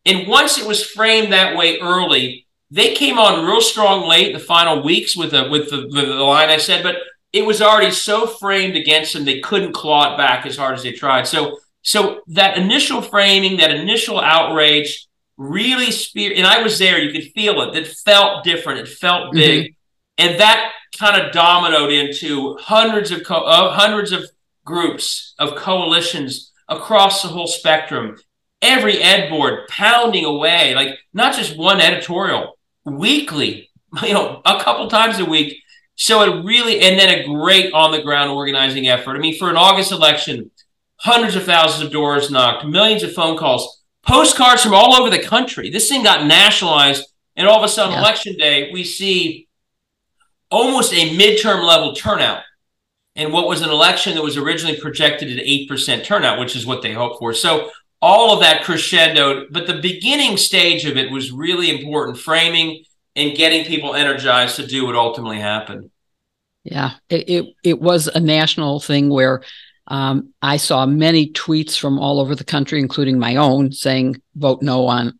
And 0.06 0.28
once 0.28 0.58
it 0.58 0.66
was 0.66 0.84
framed 0.84 1.32
that 1.32 1.56
way 1.56 1.78
early, 1.80 2.46
they 2.70 2.94
came 2.94 3.18
on 3.18 3.46
real 3.46 3.60
strong 3.60 4.08
late 4.08 4.34
the 4.34 4.40
final 4.40 4.82
weeks 4.82 5.16
with 5.16 5.30
the 5.30 5.48
with 5.48 5.70
the, 5.70 5.88
with 5.90 6.08
the 6.08 6.14
line 6.14 6.50
I 6.50 6.56
said, 6.58 6.82
but 6.82 6.96
it 7.32 7.44
was 7.44 7.62
already 7.62 7.90
so 7.90 8.26
framed 8.26 8.76
against 8.76 9.12
them 9.12 9.24
they 9.24 9.40
couldn't 9.40 9.72
claw 9.72 10.12
it 10.12 10.16
back 10.16 10.46
as 10.46 10.56
hard 10.56 10.74
as 10.74 10.82
they 10.82 10.92
tried. 10.92 11.26
So 11.26 11.58
so 11.82 12.22
that 12.28 12.56
initial 12.56 13.02
framing, 13.02 13.58
that 13.58 13.70
initial 13.70 14.18
outrage, 14.18 15.06
really 15.36 15.90
spear. 15.90 16.32
And 16.34 16.46
I 16.46 16.62
was 16.62 16.78
there; 16.78 16.98
you 16.98 17.12
could 17.12 17.32
feel 17.32 17.60
it. 17.62 17.76
It 17.76 17.88
felt 17.88 18.44
different. 18.44 18.80
It 18.80 18.88
felt 18.88 19.32
big, 19.32 19.66
mm-hmm. 19.66 20.26
and 20.26 20.40
that 20.40 20.72
kind 20.96 21.20
of 21.20 21.32
dominoed 21.32 21.92
into 21.92 22.56
hundreds 22.56 23.10
of 23.10 23.24
co- 23.24 23.44
uh, 23.44 23.72
hundreds 23.72 24.12
of 24.12 24.24
groups 24.64 25.34
of 25.38 25.56
coalitions 25.56 26.52
across 26.68 27.22
the 27.22 27.28
whole 27.28 27.46
spectrum. 27.46 28.16
Every 28.62 28.98
ed 29.02 29.28
board 29.28 29.68
pounding 29.68 30.24
away, 30.24 30.74
like 30.74 30.98
not 31.12 31.34
just 31.34 31.56
one 31.56 31.80
editorial, 31.80 32.58
weekly, 32.84 33.70
you 34.02 34.14
know, 34.14 34.40
a 34.44 34.60
couple 34.60 34.88
times 34.88 35.18
a 35.18 35.24
week. 35.24 35.58
So 35.96 36.22
it 36.22 36.44
really, 36.44 36.80
and 36.80 36.98
then 36.98 37.10
a 37.10 37.24
great 37.24 37.72
on 37.72 37.92
the 37.92 38.02
ground 38.02 38.30
organizing 38.30 38.88
effort. 38.88 39.16
I 39.16 39.20
mean, 39.20 39.38
for 39.38 39.50
an 39.50 39.56
August 39.56 39.92
election, 39.92 40.50
hundreds 40.96 41.36
of 41.36 41.44
thousands 41.44 41.84
of 41.84 41.92
doors 41.92 42.30
knocked, 42.30 42.66
millions 42.66 43.02
of 43.02 43.12
phone 43.12 43.36
calls, 43.36 43.82
postcards 44.02 44.62
from 44.62 44.74
all 44.74 44.94
over 44.94 45.10
the 45.10 45.22
country. 45.22 45.70
This 45.70 45.88
thing 45.88 46.02
got 46.02 46.26
nationalized. 46.26 47.06
And 47.36 47.48
all 47.48 47.58
of 47.58 47.64
a 47.64 47.68
sudden, 47.68 47.92
yeah. 47.92 47.98
election 47.98 48.36
day, 48.36 48.70
we 48.72 48.84
see 48.84 49.48
almost 50.54 50.92
a 50.92 51.16
midterm 51.16 51.66
level 51.66 51.94
turnout. 51.94 52.42
And 53.16 53.32
what 53.32 53.48
was 53.48 53.60
an 53.60 53.70
election 53.70 54.14
that 54.14 54.22
was 54.22 54.36
originally 54.36 54.80
projected 54.80 55.36
at 55.36 55.44
8% 55.44 56.04
turnout, 56.04 56.38
which 56.38 56.56
is 56.56 56.66
what 56.66 56.82
they 56.82 56.92
hoped 56.92 57.18
for. 57.18 57.32
So 57.32 57.70
all 58.00 58.32
of 58.32 58.40
that 58.40 58.64
crescendo, 58.64 59.46
but 59.50 59.66
the 59.66 59.80
beginning 59.80 60.36
stage 60.36 60.84
of 60.84 60.96
it 60.96 61.10
was 61.10 61.32
really 61.32 61.70
important 61.70 62.18
framing 62.18 62.84
and 63.16 63.36
getting 63.36 63.64
people 63.64 63.94
energized 63.94 64.56
to 64.56 64.66
do 64.66 64.86
what 64.86 64.96
ultimately 64.96 65.38
happened. 65.38 65.90
Yeah, 66.64 66.92
it, 67.08 67.28
it, 67.28 67.54
it 67.62 67.80
was 67.80 68.08
a 68.08 68.20
national 68.20 68.80
thing 68.80 69.10
where 69.10 69.42
um, 69.86 70.32
I 70.40 70.56
saw 70.56 70.86
many 70.86 71.30
tweets 71.32 71.78
from 71.78 71.98
all 71.98 72.20
over 72.20 72.34
the 72.34 72.44
country, 72.44 72.80
including 72.80 73.18
my 73.18 73.36
own, 73.36 73.70
saying 73.70 74.20
vote 74.34 74.62
no 74.62 74.86
on 74.86 75.18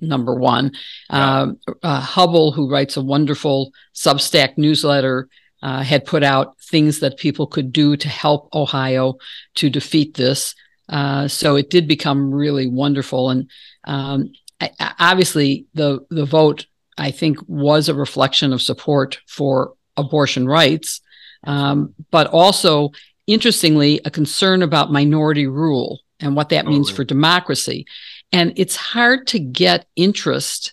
number 0.00 0.34
one. 0.34 0.72
Yeah. 1.10 1.40
Um, 1.40 1.60
uh, 1.82 2.00
Hubbell, 2.00 2.54
who 2.54 2.70
writes 2.70 2.96
a 2.96 3.02
wonderful 3.02 3.72
Substack 3.94 4.58
newsletter, 4.58 5.28
uh, 5.62 5.82
had 5.82 6.04
put 6.04 6.22
out 6.22 6.58
things 6.60 7.00
that 7.00 7.16
people 7.16 7.46
could 7.46 7.72
do 7.72 7.96
to 7.96 8.08
help 8.08 8.54
Ohio 8.54 9.16
to 9.56 9.70
defeat 9.70 10.14
this. 10.14 10.54
Uh, 10.88 11.26
so 11.28 11.56
it 11.56 11.70
did 11.70 11.88
become 11.88 12.32
really 12.32 12.68
wonderful. 12.68 13.30
And 13.30 13.50
um, 13.84 14.32
I, 14.60 14.70
obviously, 14.98 15.66
the 15.74 16.00
the 16.10 16.24
vote 16.24 16.66
I 16.98 17.10
think 17.10 17.38
was 17.46 17.88
a 17.88 17.94
reflection 17.94 18.52
of 18.52 18.62
support 18.62 19.18
for 19.26 19.74
abortion 19.96 20.46
rights, 20.46 21.00
um, 21.44 21.94
but 22.10 22.28
also 22.28 22.90
interestingly 23.26 24.00
a 24.04 24.10
concern 24.10 24.62
about 24.62 24.92
minority 24.92 25.46
rule 25.46 26.00
and 26.20 26.36
what 26.36 26.50
that 26.50 26.66
means 26.66 26.90
for 26.90 27.04
democracy. 27.04 27.86
And 28.32 28.52
it's 28.56 28.76
hard 28.76 29.26
to 29.28 29.38
get 29.38 29.86
interest 29.96 30.72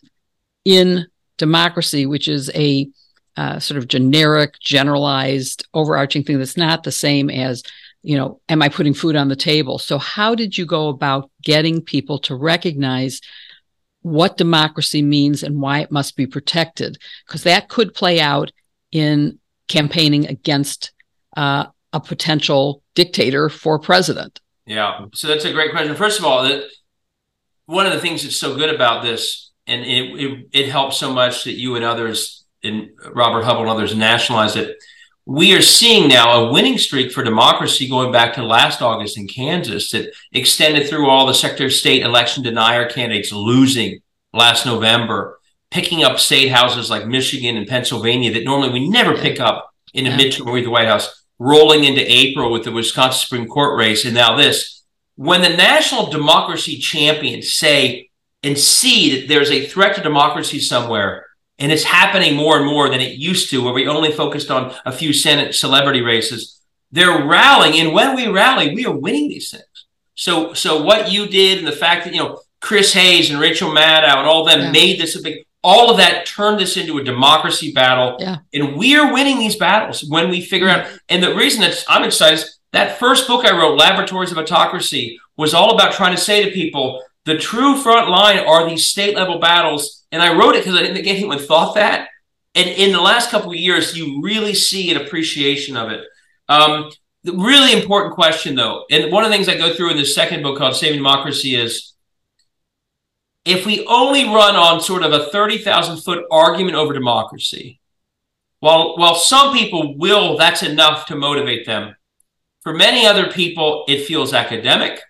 in 0.66 1.08
democracy, 1.38 2.06
which 2.06 2.28
is 2.28 2.50
a 2.56 2.90
uh, 3.36 3.60
sort 3.60 3.78
of 3.78 3.88
generic, 3.88 4.60
generalized, 4.60 5.66
overarching 5.74 6.24
thing 6.24 6.38
that's 6.38 6.58
not 6.58 6.84
the 6.84 6.92
same 6.92 7.30
as 7.30 7.64
you 8.04 8.18
know, 8.18 8.42
am 8.50 8.62
I 8.62 8.70
putting 8.70 8.94
food 8.94 9.16
on 9.16 9.30
the 9.30 9.36
table? 9.36 9.80
So, 9.80 9.98
how 9.98 10.36
did 10.36 10.58
you 10.58 10.66
go 10.66 10.90
about 10.90 11.32
getting 11.42 11.82
people 11.82 12.20
to 12.20 12.36
recognize 12.36 13.22
what 14.02 14.36
democracy 14.36 15.02
means 15.02 15.42
and 15.42 15.62
why 15.62 15.80
it 15.80 15.92
must 15.92 16.18
be 16.18 16.28
protected? 16.28 16.98
Because 17.26 17.44
that 17.44 17.70
could 17.70 17.94
play 17.94 18.20
out 18.20 18.52
in 18.92 19.40
campaigning 19.70 20.28
against 20.28 20.92
uh, 21.38 21.68
a 21.94 22.00
potential 22.02 22.84
dictator 22.94 23.48
for 23.48 23.80
president. 23.80 24.42
Yeah. 24.66 25.06
So 25.14 25.30
that's 25.30 25.46
a 25.46 25.54
great 25.54 25.72
question. 25.72 25.96
First 25.96 26.20
of 26.20 26.26
all, 26.26 26.44
one 27.66 27.86
of 27.86 27.94
the 27.94 28.00
things 28.00 28.24
that's 28.24 28.38
so 28.38 28.56
good 28.56 28.74
about 28.74 29.04
this, 29.04 29.52
and 29.68 29.82
it, 29.84 30.20
it, 30.20 30.48
it 30.52 30.70
helps 30.70 30.98
so 30.98 31.14
much 31.14 31.44
that 31.46 31.54
you 31.54 31.76
and 31.76 31.86
others, 31.86 32.46
and 32.64 32.90
Robert 33.14 33.44
Hubbell 33.44 33.62
and 33.62 33.70
others, 33.70 33.96
nationalized 33.96 34.58
it. 34.58 34.78
We 35.26 35.56
are 35.56 35.62
seeing 35.62 36.10
now 36.10 36.34
a 36.34 36.52
winning 36.52 36.78
streak 36.78 37.14
for 37.14 37.24
democracy 37.24 37.88
going 37.88 38.12
back 38.12 38.34
to 38.34 38.44
last 38.44 38.82
August 38.82 39.18
in 39.18 39.28
Kansas 39.28 39.92
that 39.92 40.14
extended 40.34 40.90
through 40.90 41.10
all 41.10 41.26
the 41.26 41.34
Secretary 41.34 41.68
of 41.68 41.74
State 41.74 42.04
election 42.04 42.44
denier 42.44 42.90
candidates 42.90 43.32
losing 43.32 44.02
last 44.34 44.66
November, 44.66 45.40
picking 45.72 46.04
up 46.04 46.20
state 46.20 46.50
houses 46.50 46.90
like 46.90 47.08
Michigan 47.08 47.56
and 47.56 47.68
Pennsylvania 47.68 48.34
that 48.34 48.44
normally 48.44 48.70
we 48.70 48.90
never 48.90 49.16
pick 49.16 49.40
up 49.40 49.70
in 49.94 50.04
the 50.04 50.10
yeah. 50.10 50.18
midterm 50.18 50.48
or 50.48 50.60
the 50.60 50.68
White 50.68 50.88
House 50.88 51.24
rolling 51.40 51.86
into 51.86 52.02
April 52.02 52.52
with 52.52 52.66
the 52.66 52.72
Wisconsin 52.72 53.20
Supreme 53.20 53.48
Court 53.48 53.78
race, 53.78 54.04
and 54.04 54.14
now 54.14 54.36
this. 54.36 54.83
When 55.16 55.42
the 55.42 55.50
national 55.50 56.10
democracy 56.10 56.78
champions 56.78 57.54
say 57.54 58.10
and 58.42 58.58
see 58.58 59.20
that 59.20 59.28
there's 59.28 59.52
a 59.52 59.66
threat 59.66 59.96
to 59.96 60.02
democracy 60.02 60.60
somewhere, 60.60 61.28
and 61.60 61.72
it's 61.72 61.84
happening 61.84 62.36
more 62.36 62.58
and 62.58 62.66
more 62.66 62.90
than 62.90 63.00
it 63.00 63.18
used 63.18 63.50
to, 63.52 63.64
where 63.64 63.74
we 63.74 63.88
only 63.88 64.12
focused 64.12 64.50
on 64.50 64.74
a 64.86 64.92
few 64.92 65.14
Senate 65.14 65.54
celebrity 65.56 66.02
races, 66.02 66.60
they're 66.92 67.26
rallying. 67.26 67.80
And 67.80 67.94
when 67.94 68.16
we 68.16 68.28
rally, 68.28 68.74
we 68.74 68.86
are 68.86 68.96
winning 68.96 69.30
these 69.30 69.52
things. 69.52 69.64
So, 70.16 70.54
so 70.54 70.84
what 70.84 71.12
you 71.12 71.28
did, 71.28 71.60
and 71.60 71.68
the 71.68 71.72
fact 71.72 72.06
that 72.06 72.14
you 72.14 72.22
know 72.22 72.40
Chris 72.60 72.94
Hayes 72.94 73.30
and 73.30 73.40
Rachel 73.40 73.72
Maddow 73.72 74.18
and 74.18 74.28
all 74.28 74.48
of 74.48 74.52
them 74.52 74.62
yeah. 74.62 74.72
made 74.72 75.00
this 75.00 75.16
a 75.16 75.22
big 75.22 75.46
all 75.64 75.90
of 75.90 75.98
that 75.98 76.26
turned 76.26 76.60
this 76.60 76.76
into 76.76 76.98
a 76.98 77.04
democracy 77.04 77.72
battle. 77.72 78.18
Yeah. 78.20 78.38
And 78.54 78.76
we 78.76 78.98
are 78.98 79.14
winning 79.14 79.40
these 79.40 79.56
battles 79.56 80.04
when 80.04 80.30
we 80.30 80.42
figure 80.42 80.68
mm-hmm. 80.68 80.92
out. 80.92 81.00
And 81.10 81.24
the 81.24 81.36
reason 81.36 81.62
that 81.62 81.84
I'm 81.88 82.04
excited 82.04 82.40
is 82.40 82.53
that 82.74 83.00
first 83.00 83.28
book 83.28 83.46
I 83.46 83.58
wrote, 83.58 83.78
Laboratories 83.78 84.32
of 84.32 84.38
Autocracy, 84.38 85.20
was 85.38 85.54
all 85.54 85.74
about 85.74 85.94
trying 85.94 86.16
to 86.16 86.22
say 86.22 86.44
to 86.44 86.52
people, 86.52 87.04
the 87.26 87.38
true 87.38 87.78
front 87.78 88.10
line 88.10 88.40
are 88.40 88.68
these 88.68 88.88
state 88.88 89.16
level 89.16 89.40
battles. 89.40 90.04
And 90.12 90.22
I 90.22 90.36
wrote 90.36 90.56
it 90.56 90.64
because 90.64 90.76
I 90.76 90.82
didn't 90.82 90.96
think 90.96 91.08
anyone 91.08 91.40
thought 91.40 91.76
that. 91.76 92.10
And 92.56 92.68
in 92.68 92.92
the 92.92 93.02
last 93.02 93.30
couple 93.30 93.52
of 93.52 93.58
years, 93.58 93.96
you 93.96 94.22
really 94.22 94.54
see 94.54 94.92
an 94.92 94.98
appreciation 94.98 95.78
of 95.78 95.90
it. 95.92 96.04
Um, 96.50 96.92
the 97.24 97.34
really 97.34 97.72
important 97.72 98.16
question, 98.16 98.56
though, 98.56 98.84
and 98.92 99.12
one 99.12 99.24
of 99.24 99.32
the 99.32 99.36
things 99.36 99.48
I 99.48 99.58
go 99.58 99.74
through 99.74 99.92
in 99.92 99.98
the 99.98 100.06
second 100.06 100.44
book 100.44 100.58
called 100.58 100.76
Saving 100.76 101.00
Democracy 101.00 101.56
is 101.56 101.94
if 103.46 103.66
we 103.66 103.86
only 103.88 104.26
run 104.26 104.56
on 104.56 104.82
sort 104.82 105.04
of 105.04 105.14
a 105.14 105.26
30,000 105.28 105.98
foot 105.98 106.26
argument 106.32 106.76
over 106.76 106.94
democracy, 106.94 107.80
while, 108.60 108.98
while 108.98 109.16
some 109.16 109.54
people 109.54 109.98
will, 109.98 110.38
that's 110.38 110.64
enough 110.64 111.06
to 111.08 111.16
motivate 111.16 111.66
them. 111.66 111.96
For 112.64 112.74
many 112.74 113.06
other 113.06 113.32
people, 113.32 113.86
it 113.88 114.06
feels 114.06 114.34
academic. 114.34 115.02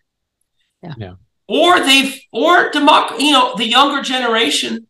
Yeah. 0.81 0.93
yeah. 0.97 1.13
Or 1.47 1.79
they've, 1.79 2.19
or 2.31 2.71
democ, 2.71 3.19
you 3.19 3.31
know, 3.31 3.55
the 3.55 3.67
younger 3.67 4.01
generation, 4.01 4.87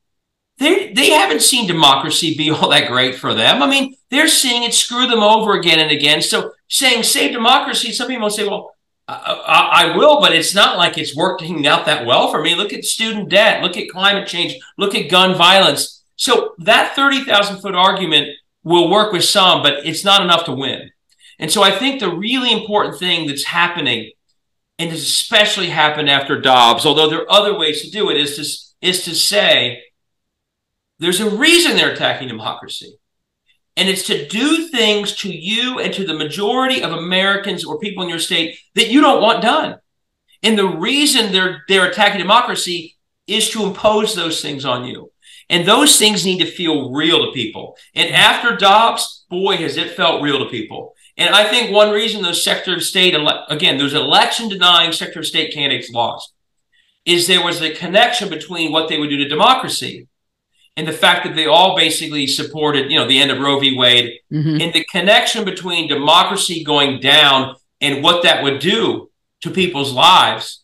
they 0.60 0.94
they 0.94 1.10
haven't 1.10 1.42
seen 1.42 1.68
democracy 1.68 2.36
be 2.38 2.52
all 2.52 2.70
that 2.70 2.88
great 2.88 3.16
for 3.16 3.34
them. 3.34 3.62
I 3.62 3.68
mean, 3.68 3.96
they're 4.10 4.28
seeing 4.28 4.64
it 4.64 4.74
screw 4.74 5.08
them 5.08 5.22
over 5.22 5.54
again 5.54 5.80
and 5.80 5.92
again. 5.92 6.22
So 6.22 6.52
saying 6.70 7.04
save 7.04 7.34
democracy, 7.34 7.92
some 7.92 8.08
people 8.08 8.30
say, 8.30 8.48
well, 8.48 8.72
I, 9.08 9.92
I, 9.92 9.98
will, 9.98 10.22
but 10.22 10.34
it's 10.34 10.56
not 10.56 10.78
like 10.78 10.98
it's 10.98 11.16
working 11.16 11.68
out 11.68 11.86
that 11.88 12.06
well 12.06 12.32
for 12.32 12.42
me. 12.42 12.56
Look 12.56 12.72
at 12.72 12.86
student 12.86 13.30
debt, 13.30 13.62
look 13.62 13.76
at 13.76 13.90
climate 13.90 14.28
change, 14.28 14.56
look 14.78 14.96
at 14.96 15.10
gun 15.10 15.36
violence. 15.38 16.04
So 16.16 16.54
that 16.60 16.96
30,000 16.96 17.60
foot 17.60 17.76
argument 17.76 18.30
will 18.64 18.90
work 18.90 19.12
with 19.12 19.26
some, 19.26 19.62
but 19.62 19.86
it's 19.86 20.06
not 20.06 20.22
enough 20.22 20.46
to 20.46 20.54
win. 20.54 20.90
And 21.44 21.52
so 21.52 21.62
I 21.62 21.72
think 21.78 22.00
the 22.00 22.16
really 22.16 22.54
important 22.54 22.98
thing 22.98 23.28
that's 23.28 23.44
happening, 23.44 24.14
and 24.80 24.90
has 24.92 25.02
especially 25.02 25.68
happened 25.68 26.10
after 26.10 26.40
Dobbs, 26.40 26.86
although 26.86 27.10
there 27.10 27.24
are 27.24 27.32
other 27.32 27.60
ways 27.60 27.82
to 27.82 27.92
do 27.92 28.10
it, 28.10 28.16
is 28.16 28.38
to, 28.38 28.88
is 28.88 29.04
to 29.04 29.14
say 29.14 29.84
there's 31.00 31.20
a 31.20 31.30
reason 31.30 31.76
they're 31.76 31.92
attacking 31.92 32.30
democracy. 32.30 32.98
And 33.76 33.90
it's 33.90 34.08
to 34.08 34.26
do 34.26 34.70
things 34.70 35.18
to 35.18 35.30
you 35.30 35.80
and 35.80 35.94
to 35.96 36.08
the 36.08 36.14
majority 36.14 36.82
of 36.82 36.94
Americans 36.94 37.66
or 37.66 37.78
people 37.78 38.04
in 38.04 38.10
your 38.10 38.20
state 38.20 38.58
that 38.76 38.88
you 38.88 39.02
don't 39.02 39.22
want 39.22 39.42
done. 39.42 39.80
And 40.44 40.58
the 40.58 40.70
reason 40.70 41.34
they're 41.34 41.64
they're 41.68 41.90
attacking 41.90 42.22
democracy 42.22 42.96
is 43.28 43.50
to 43.50 43.66
impose 43.66 44.16
those 44.16 44.42
things 44.42 44.64
on 44.64 44.86
you. 44.86 45.12
And 45.50 45.68
those 45.68 46.00
things 46.00 46.26
need 46.26 46.40
to 46.40 46.50
feel 46.50 46.94
real 46.94 47.26
to 47.26 47.34
people. 47.34 47.76
And 47.94 48.16
after 48.16 48.56
Dobbs, 48.56 49.26
boy, 49.30 49.58
has 49.58 49.76
it 49.76 49.92
felt 49.92 50.22
real 50.22 50.40
to 50.40 50.46
people. 50.50 50.93
And 51.18 51.36
I 51.36 51.48
think 51.48 51.72
one 51.72 51.92
reason 51.92 52.22
those 52.22 52.44
Secretary 52.44 52.78
of 52.78 52.84
State, 52.84 53.16
again, 53.50 53.78
those 53.78 53.94
election 53.94 54.50
denying 54.50 54.92
Secretary 54.92 55.22
of 55.22 55.28
State 55.28 55.54
candidates 55.54 55.92
lost 55.92 56.34
is 57.06 57.28
there 57.28 57.44
was 57.44 57.62
a 57.62 57.74
connection 57.74 58.30
between 58.30 58.72
what 58.72 58.90
they 58.90 58.98
would 58.98 59.10
do 59.10 59.18
to 59.18 59.28
democracy 59.28 60.08
and 60.76 60.88
the 60.88 60.94
fact 60.94 61.26
that 61.26 61.36
they 61.36 61.46
all 61.46 61.76
basically 61.76 62.26
supported, 62.26 62.90
you 62.90 62.98
know, 62.98 63.08
the 63.08 63.20
end 63.20 63.30
of 63.30 63.40
Roe 63.40 63.60
v. 63.60 63.78
Wade, 63.78 64.20
mm-hmm. 64.32 64.60
and 64.60 64.74
the 64.74 64.86
connection 64.92 65.46
between 65.46 65.88
democracy 65.88 66.64
going 66.64 67.00
down 67.00 67.56
and 67.80 68.04
what 68.04 68.24
that 68.24 68.44
would 68.44 68.60
do 68.60 69.12
to 69.42 69.52
people's 69.52 69.94
lives 69.94 70.64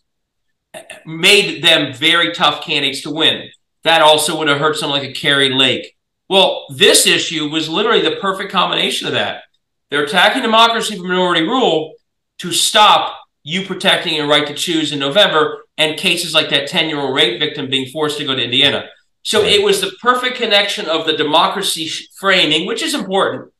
made 1.06 1.62
them 1.62 1.92
very 1.92 2.32
tough 2.32 2.64
candidates 2.64 3.02
to 3.02 3.10
win. 3.10 3.50
That 3.84 4.02
also 4.02 4.38
would 4.38 4.48
have 4.48 4.58
hurt 4.58 4.76
someone 4.76 5.00
like 5.00 5.10
a 5.10 5.12
Kari 5.12 5.50
Lake. 5.50 5.96
Well, 6.28 6.66
this 6.70 7.06
issue 7.06 7.48
was 7.48 7.68
literally 7.68 8.02
the 8.02 8.16
perfect 8.16 8.52
combination 8.52 9.06
of 9.06 9.14
that. 9.14 9.42
They're 9.90 10.04
attacking 10.04 10.42
democracy 10.42 10.96
for 10.96 11.04
minority 11.04 11.42
rule 11.42 11.94
to 12.38 12.52
stop 12.52 13.18
you 13.42 13.66
protecting 13.66 14.14
your 14.14 14.28
right 14.28 14.46
to 14.46 14.54
choose 14.54 14.92
in 14.92 14.98
November 14.98 15.64
and 15.78 15.98
cases 15.98 16.34
like 16.34 16.50
that 16.50 16.68
10 16.68 16.88
year 16.88 17.00
old 17.00 17.14
rape 17.14 17.40
victim 17.40 17.68
being 17.68 17.90
forced 17.90 18.18
to 18.18 18.24
go 18.24 18.34
to 18.34 18.42
Indiana. 18.42 18.88
So 19.22 19.42
it 19.42 19.62
was 19.62 19.80
the 19.80 19.92
perfect 20.00 20.36
connection 20.36 20.86
of 20.86 21.06
the 21.06 21.16
democracy 21.16 21.90
framing, 22.18 22.66
which 22.66 22.82
is 22.82 22.94
important, 22.94 23.52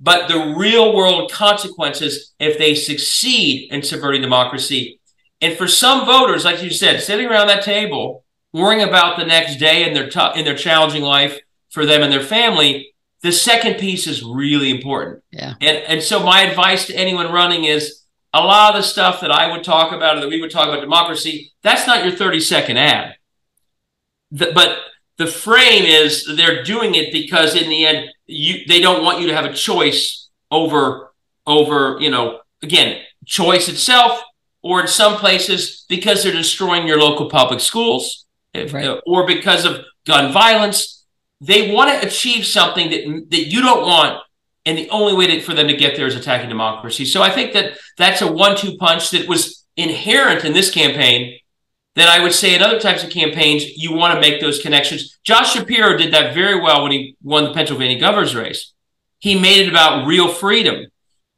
but 0.00 0.28
the 0.28 0.54
real 0.56 0.94
world 0.94 1.30
consequences 1.30 2.32
if 2.40 2.58
they 2.58 2.74
succeed 2.74 3.70
in 3.70 3.82
subverting 3.82 4.22
democracy. 4.22 5.00
And 5.40 5.56
for 5.56 5.68
some 5.68 6.06
voters, 6.06 6.44
like 6.44 6.62
you 6.62 6.70
said, 6.70 7.00
sitting 7.00 7.28
around 7.28 7.48
that 7.48 7.62
table, 7.62 8.24
worrying 8.52 8.86
about 8.86 9.18
the 9.18 9.26
next 9.26 9.56
day 9.56 9.86
in 9.86 9.94
their 9.94 10.08
t- 10.08 10.38
in 10.38 10.44
their 10.44 10.56
challenging 10.56 11.02
life 11.02 11.38
for 11.70 11.84
them 11.84 12.02
and 12.02 12.12
their 12.12 12.22
family, 12.22 12.93
the 13.24 13.32
second 13.32 13.78
piece 13.78 14.06
is 14.06 14.22
really 14.22 14.70
important. 14.70 15.24
Yeah. 15.32 15.54
And 15.62 15.78
and 15.78 16.02
so 16.02 16.22
my 16.22 16.42
advice 16.42 16.86
to 16.88 16.94
anyone 16.94 17.32
running 17.32 17.64
is 17.64 18.02
a 18.34 18.40
lot 18.40 18.74
of 18.74 18.82
the 18.82 18.86
stuff 18.86 19.22
that 19.22 19.30
I 19.30 19.50
would 19.50 19.64
talk 19.64 19.92
about 19.92 20.18
or 20.18 20.20
that 20.20 20.28
we 20.28 20.42
would 20.42 20.50
talk 20.50 20.68
about 20.68 20.82
democracy, 20.82 21.52
that's 21.62 21.86
not 21.86 22.04
your 22.04 22.14
30 22.14 22.40
second 22.40 22.76
ad. 22.76 23.14
The, 24.30 24.52
but 24.54 24.78
the 25.16 25.26
frame 25.26 25.84
is 25.84 26.30
they're 26.36 26.62
doing 26.64 26.96
it 26.96 27.12
because 27.12 27.54
in 27.54 27.70
the 27.70 27.86
end 27.86 28.10
you 28.26 28.66
they 28.68 28.80
don't 28.82 29.02
want 29.02 29.22
you 29.22 29.28
to 29.28 29.34
have 29.34 29.46
a 29.46 29.54
choice 29.54 30.28
over 30.50 31.10
over 31.46 31.96
you 32.00 32.10
know 32.10 32.40
again 32.60 33.00
choice 33.24 33.70
itself 33.70 34.20
or 34.62 34.82
in 34.82 34.86
some 34.86 35.16
places 35.16 35.86
because 35.88 36.22
they're 36.22 36.32
destroying 36.32 36.86
your 36.86 36.98
local 36.98 37.30
public 37.30 37.60
schools 37.60 38.26
right. 38.54 38.86
Uh, 38.86 39.00
or 39.06 39.26
because 39.26 39.64
of 39.64 39.80
gun 40.04 40.30
violence 40.30 41.03
they 41.40 41.72
want 41.72 41.90
to 41.90 42.06
achieve 42.06 42.46
something 42.46 42.90
that 42.90 43.30
that 43.30 43.44
you 43.44 43.60
don't 43.62 43.86
want 43.86 44.20
and 44.66 44.78
the 44.78 44.88
only 44.88 45.14
way 45.14 45.26
to, 45.26 45.40
for 45.42 45.52
them 45.52 45.68
to 45.68 45.76
get 45.76 45.96
there 45.96 46.06
is 46.06 46.16
attacking 46.16 46.48
democracy 46.48 47.04
so 47.04 47.22
i 47.22 47.30
think 47.30 47.52
that 47.52 47.72
that's 47.98 48.22
a 48.22 48.30
one-two 48.30 48.76
punch 48.76 49.10
that 49.10 49.28
was 49.28 49.64
inherent 49.76 50.44
in 50.44 50.52
this 50.52 50.70
campaign 50.70 51.38
that 51.96 52.08
I 52.08 52.22
would 52.22 52.32
say 52.32 52.54
in 52.54 52.62
other 52.62 52.80
types 52.80 53.04
of 53.04 53.10
campaigns, 53.10 53.64
you 53.76 53.92
want 53.92 54.14
to 54.14 54.20
make 54.20 54.40
those 54.40 54.60
connections. 54.60 55.18
Josh 55.22 55.52
Shapiro 55.52 55.96
did 55.96 56.12
that 56.12 56.34
very 56.34 56.60
well 56.60 56.82
when 56.82 56.92
he 56.92 57.16
won 57.22 57.44
the 57.44 57.54
Pennsylvania 57.54 57.98
governor's 58.00 58.34
race. 58.34 58.72
He 59.20 59.38
made 59.38 59.66
it 59.66 59.70
about 59.70 60.06
real 60.06 60.28
freedom, 60.28 60.86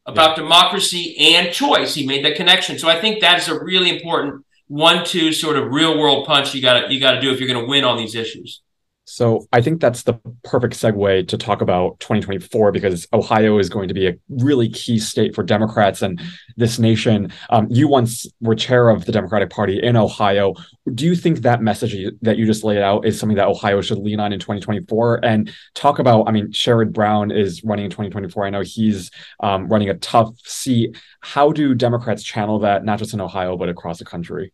about 0.07 0.31
yeah. 0.31 0.45
democracy 0.45 1.35
and 1.35 1.53
choice. 1.53 1.95
He 1.95 2.07
made 2.07 2.25
that 2.25 2.37
connection. 2.37 2.79
So 2.79 2.89
I 2.89 3.01
think 3.01 3.21
that's 3.21 3.49
a 3.49 3.63
really 3.63 3.91
important 3.91 4.45
one-two 4.69 5.33
sort 5.33 5.57
of 5.57 5.71
real-world 5.71 6.27
punch 6.27 6.53
you 6.53 6.61
got 6.61 6.81
to 6.81 6.93
you 6.93 6.99
got 6.99 7.13
to 7.13 7.21
do 7.21 7.33
if 7.33 7.39
you're 7.39 7.49
going 7.49 7.61
to 7.61 7.69
win 7.69 7.85
on 7.85 7.97
these 7.97 8.17
issues. 8.17 8.63
So 9.09 9.47
I 9.53 9.63
think 9.63 9.81
that's 9.81 10.03
the 10.03 10.15
perfect 10.43 10.75
segue 10.75 11.29
to 11.29 11.39
talk 11.39 11.61
about 11.63 12.01
2024 12.01 12.73
because 12.73 13.07
Ohio 13.13 13.59
is 13.59 13.69
going 13.69 13.87
to 13.87 13.95
be 13.95 14.09
a 14.09 14.15
really 14.29 14.69
key 14.69 14.99
state 14.99 15.33
for 15.33 15.45
Democrats 15.45 16.03
and 16.03 16.21
this 16.57 16.81
nation. 16.81 17.33
Um, 17.51 17.69
you 17.71 17.87
once 17.87 18.27
were 18.41 18.57
chair 18.57 18.89
of 18.89 19.05
the 19.05 19.13
Democratic 19.13 19.49
Party 19.49 19.81
in 19.81 19.97
Ohio. 19.97 20.55
Do 20.93 21.05
you 21.05 21.15
think 21.15 21.39
that 21.43 21.63
message 21.63 21.95
that 22.23 22.37
you 22.37 22.47
just 22.47 22.65
laid 22.65 22.83
out 22.83 23.07
is 23.07 23.19
something 23.19 23.37
that 23.37 23.47
Ohio 23.47 23.81
should 23.81 23.99
lean 23.99 24.19
on 24.19 24.33
in 24.33 24.41
2024? 24.41 25.25
And 25.25 25.53
talk 25.75 26.01
about, 26.01 26.29
I 26.29 26.33
mean, 26.33 26.49
Sherrod 26.49 26.93
Brown 26.93 27.31
is 27.31 27.63
running 27.63 27.85
in 27.85 27.93
2024. 27.93 28.45
I 28.45 28.51
know 28.51 28.63
he's 28.63 29.13
um, 29.39 29.69
running 29.69 29.89
a 29.89 29.95
tough 29.95 30.37
seat. 30.41 30.97
How 31.21 31.53
do 31.53 31.77
Democrats 31.77 32.25
channel 32.25 32.59
that, 32.61 32.85
not 32.85 32.99
just 32.99 33.15
in 33.15 33.21
Ohio, 33.21 33.57
but 33.57 33.69
across 33.69 34.01
the 34.01 34.05
country? 34.05 34.53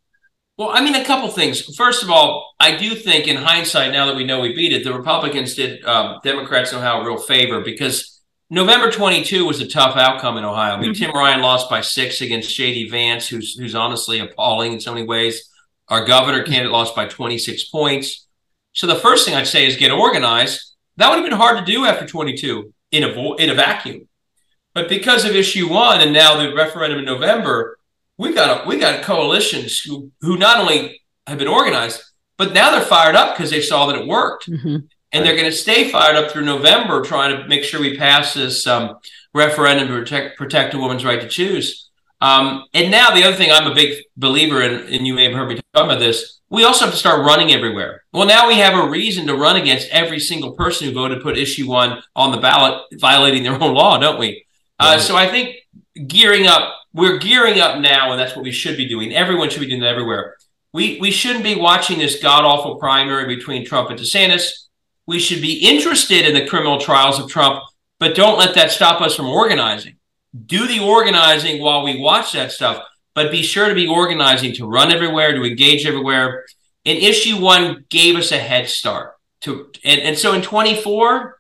Well, 0.59 0.71
I 0.71 0.83
mean, 0.83 0.95
a 0.95 1.05
couple 1.05 1.29
things. 1.31 1.75
First 1.77 2.03
of 2.03 2.11
all, 2.11 2.55
I 2.61 2.77
do 2.77 2.95
think, 2.95 3.27
in 3.27 3.37
hindsight, 3.37 3.93
now 3.93 4.07
that 4.07 4.17
we 4.17 4.25
know 4.25 4.41
we 4.41 4.55
beat 4.55 4.73
it, 4.73 4.85
the 4.85 4.93
Republicans 4.93 5.55
did 5.55 5.85
um, 5.85 6.21
Democrats 6.23 6.73
know 6.73 6.81
how 6.81 7.01
a 7.01 7.05
real 7.05 7.17
favor 7.17 7.63
because 7.63 8.21
November 8.51 8.91
22 8.91 9.47
was 9.47 9.63
a 9.63 9.67
tough 9.67 9.97
outcome 9.97 10.37
in 10.37 10.45
Ohio. 10.45 10.75
I 10.75 10.81
mean, 10.81 10.93
mm-hmm. 10.93 11.05
Tim 11.05 11.13
Ryan 11.13 11.41
lost 11.41 11.71
by 11.71 11.81
six 11.81 12.21
against 12.21 12.51
JD 12.51 12.91
Vance, 12.91 13.27
who's 13.27 13.55
who's 13.55 13.75
honestly 13.75 14.19
appalling 14.19 14.75
in 14.75 14.81
so 14.81 14.93
many 14.93 15.07
ways. 15.07 15.49
Our 15.89 16.05
governor 16.05 16.43
candidate 16.43 16.71
lost 16.71 16.95
by 16.95 17.07
26 17.07 17.71
points. 17.71 18.27
So 18.73 18.87
the 18.87 18.95
first 18.95 19.25
thing 19.25 19.35
I'd 19.35 19.47
say 19.47 19.67
is 19.67 19.77
get 19.77 19.91
organized. 19.91 20.75
That 20.99 21.09
would 21.09 21.17
have 21.17 21.25
been 21.25 21.39
hard 21.39 21.59
to 21.59 21.65
do 21.65 21.87
after 21.87 22.07
22 22.07 22.73
in 22.91 23.05
a 23.05 23.35
in 23.37 23.49
a 23.49 23.55
vacuum. 23.55 24.07
But 24.75 24.89
because 24.89 25.25
of 25.25 25.35
issue 25.35 25.69
one 25.69 26.03
and 26.03 26.13
now 26.13 26.37
the 26.37 26.55
referendum 26.55 26.99
in 26.99 27.05
November, 27.07 27.79
we 28.23 28.33
got 28.33 28.65
a, 28.65 28.69
we 28.69 28.79
got 28.79 29.03
coalitions 29.03 29.81
who 29.81 30.11
who 30.21 30.37
not 30.37 30.59
only 30.59 31.03
have 31.27 31.39
been 31.39 31.49
organized, 31.49 32.03
but 32.39 32.53
now 32.53 32.71
they're 32.71 32.81
fired 32.81 33.17
up 33.17 33.37
because 33.37 33.51
they 33.51 33.61
saw 33.61 33.87
that 33.87 33.97
it 33.97 34.07
worked, 34.07 34.49
mm-hmm. 34.49 34.77
and 35.13 35.27
they're 35.27 35.37
going 35.37 35.51
to 35.51 35.57
stay 35.57 35.91
fired 35.91 36.17
up 36.17 36.31
through 36.31 36.45
November, 36.45 37.03
trying 37.03 37.37
to 37.37 37.49
make 37.49 37.65
sure 37.65 37.81
we 37.81 37.97
pass 37.97 38.35
this 38.35 38.67
um, 38.67 38.97
referendum 39.35 39.89
to 39.89 39.95
protect 39.95 40.39
protect 40.39 40.75
a 40.75 40.79
woman's 40.79 41.05
right 41.05 41.21
to 41.21 41.29
choose. 41.29 41.91
Um, 42.21 42.67
and 42.73 42.93
now 42.93 43.11
the 43.13 43.25
other 43.25 43.37
thing 43.37 43.51
I'm 43.51 43.71
a 43.71 43.75
big 43.75 44.05
believer 44.17 44.63
in, 44.63 44.95
and 44.95 45.07
you 45.07 45.13
may 45.13 45.25
have 45.25 45.33
heard 45.33 45.49
me 45.49 45.57
talk 45.75 45.85
about 45.85 45.99
this. 45.99 46.41
We 46.51 46.65
also 46.65 46.85
have 46.85 46.95
to 46.95 47.01
start 47.01 47.27
running 47.27 47.51
everywhere. 47.51 48.05
Well, 48.13 48.27
now 48.27 48.47
we 48.47 48.59
have 48.59 48.79
a 48.79 48.89
reason 48.89 49.27
to 49.27 49.35
run 49.35 49.57
against 49.57 49.89
every 49.91 50.21
single 50.21 50.53
person 50.53 50.87
who 50.87 50.95
voted 50.95 51.23
put 51.23 51.37
issue 51.37 51.69
one 51.69 52.01
on 52.15 52.31
the 52.31 52.39
ballot, 52.39 52.83
violating 52.93 53.43
their 53.43 53.61
own 53.61 53.75
law, 53.75 53.99
don't 53.99 54.21
we? 54.21 54.45
Uh, 54.79 54.99
so 54.99 55.17
I 55.17 55.29
think 55.29 55.57
gearing 56.07 56.47
up 56.47 56.75
we're 56.95 57.19
gearing 57.19 57.59
up 57.61 57.81
now, 57.81 58.11
and 58.11 58.21
that's 58.21 58.37
what 58.37 58.45
we 58.45 58.53
should 58.53 58.77
be 58.77 58.87
doing. 58.87 59.15
Everyone 59.15 59.49
should 59.49 59.61
be 59.61 59.67
doing 59.67 59.81
that 59.81 59.89
everywhere. 59.89 60.37
We 60.73 60.99
we 61.01 61.11
shouldn't 61.11 61.45
be 61.45 61.55
watching 61.55 61.99
this 61.99 62.23
god 62.23 62.45
awful 62.45 62.77
primary 62.77 63.35
between 63.35 63.65
Trump 63.65 63.91
and 63.91 63.99
DeSantis. 63.99 64.51
We 65.07 65.19
should 65.19 65.43
be 65.43 65.55
interested 65.55 66.27
in 66.27 66.35
the 66.35 66.47
criminal 66.47 66.79
trials 66.79 67.19
of 67.19 67.29
Trump, 67.29 67.63
but 67.99 68.15
don't 68.15 68.39
let 68.39 68.55
that 68.55 68.71
stop 68.71 69.01
us 69.01 69.17
from 69.17 69.27
organizing. 69.27 69.97
Do 70.47 70.67
the 70.67 70.81
organizing 70.81 71.61
while 71.61 71.83
we 71.83 72.01
watch 72.01 72.33
that 72.33 72.53
stuff, 72.53 72.83
but 73.15 73.31
be 73.31 73.43
sure 73.43 73.69
to 73.69 73.75
be 73.75 73.89
organizing 73.89 74.55
to 74.55 74.67
run 74.67 74.93
everywhere, 74.93 75.33
to 75.33 75.45
engage 75.45 75.87
everywhere. 75.87 76.45
And 76.85 76.99
issue 76.99 77.41
one 77.41 77.85
gave 77.91 78.17
us 78.17 78.33
a 78.33 78.39
head 78.39 78.69
start. 78.69 79.15
To 79.43 79.71
and, 79.85 80.01
and 80.01 80.19
so 80.19 80.33
in 80.35 80.43
24, 80.43 81.39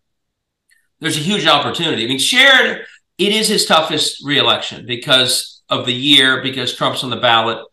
there's 1.01 1.17
a 1.17 1.21
huge 1.21 1.47
opportunity. 1.47 2.05
I 2.05 2.09
mean, 2.09 2.19
Sherrod 2.19 2.85
it 3.19 3.33
is 3.33 3.49
his 3.49 3.67
toughest 3.67 4.25
reelection 4.25 4.87
because 4.87 5.63
of 5.69 5.87
the 5.87 5.93
year, 5.93 6.43
because 6.43 6.75
Trump's 6.75 7.05
on 7.05 7.11
the 7.11 7.17
ballot. 7.17 7.65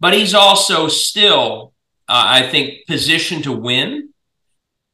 But 0.00 0.14
he's 0.14 0.34
also 0.34 0.88
still, 0.88 1.72
uh, 2.08 2.24
I 2.26 2.48
think, 2.48 2.86
positioned 2.86 3.44
to 3.44 3.52
win. 3.52 4.10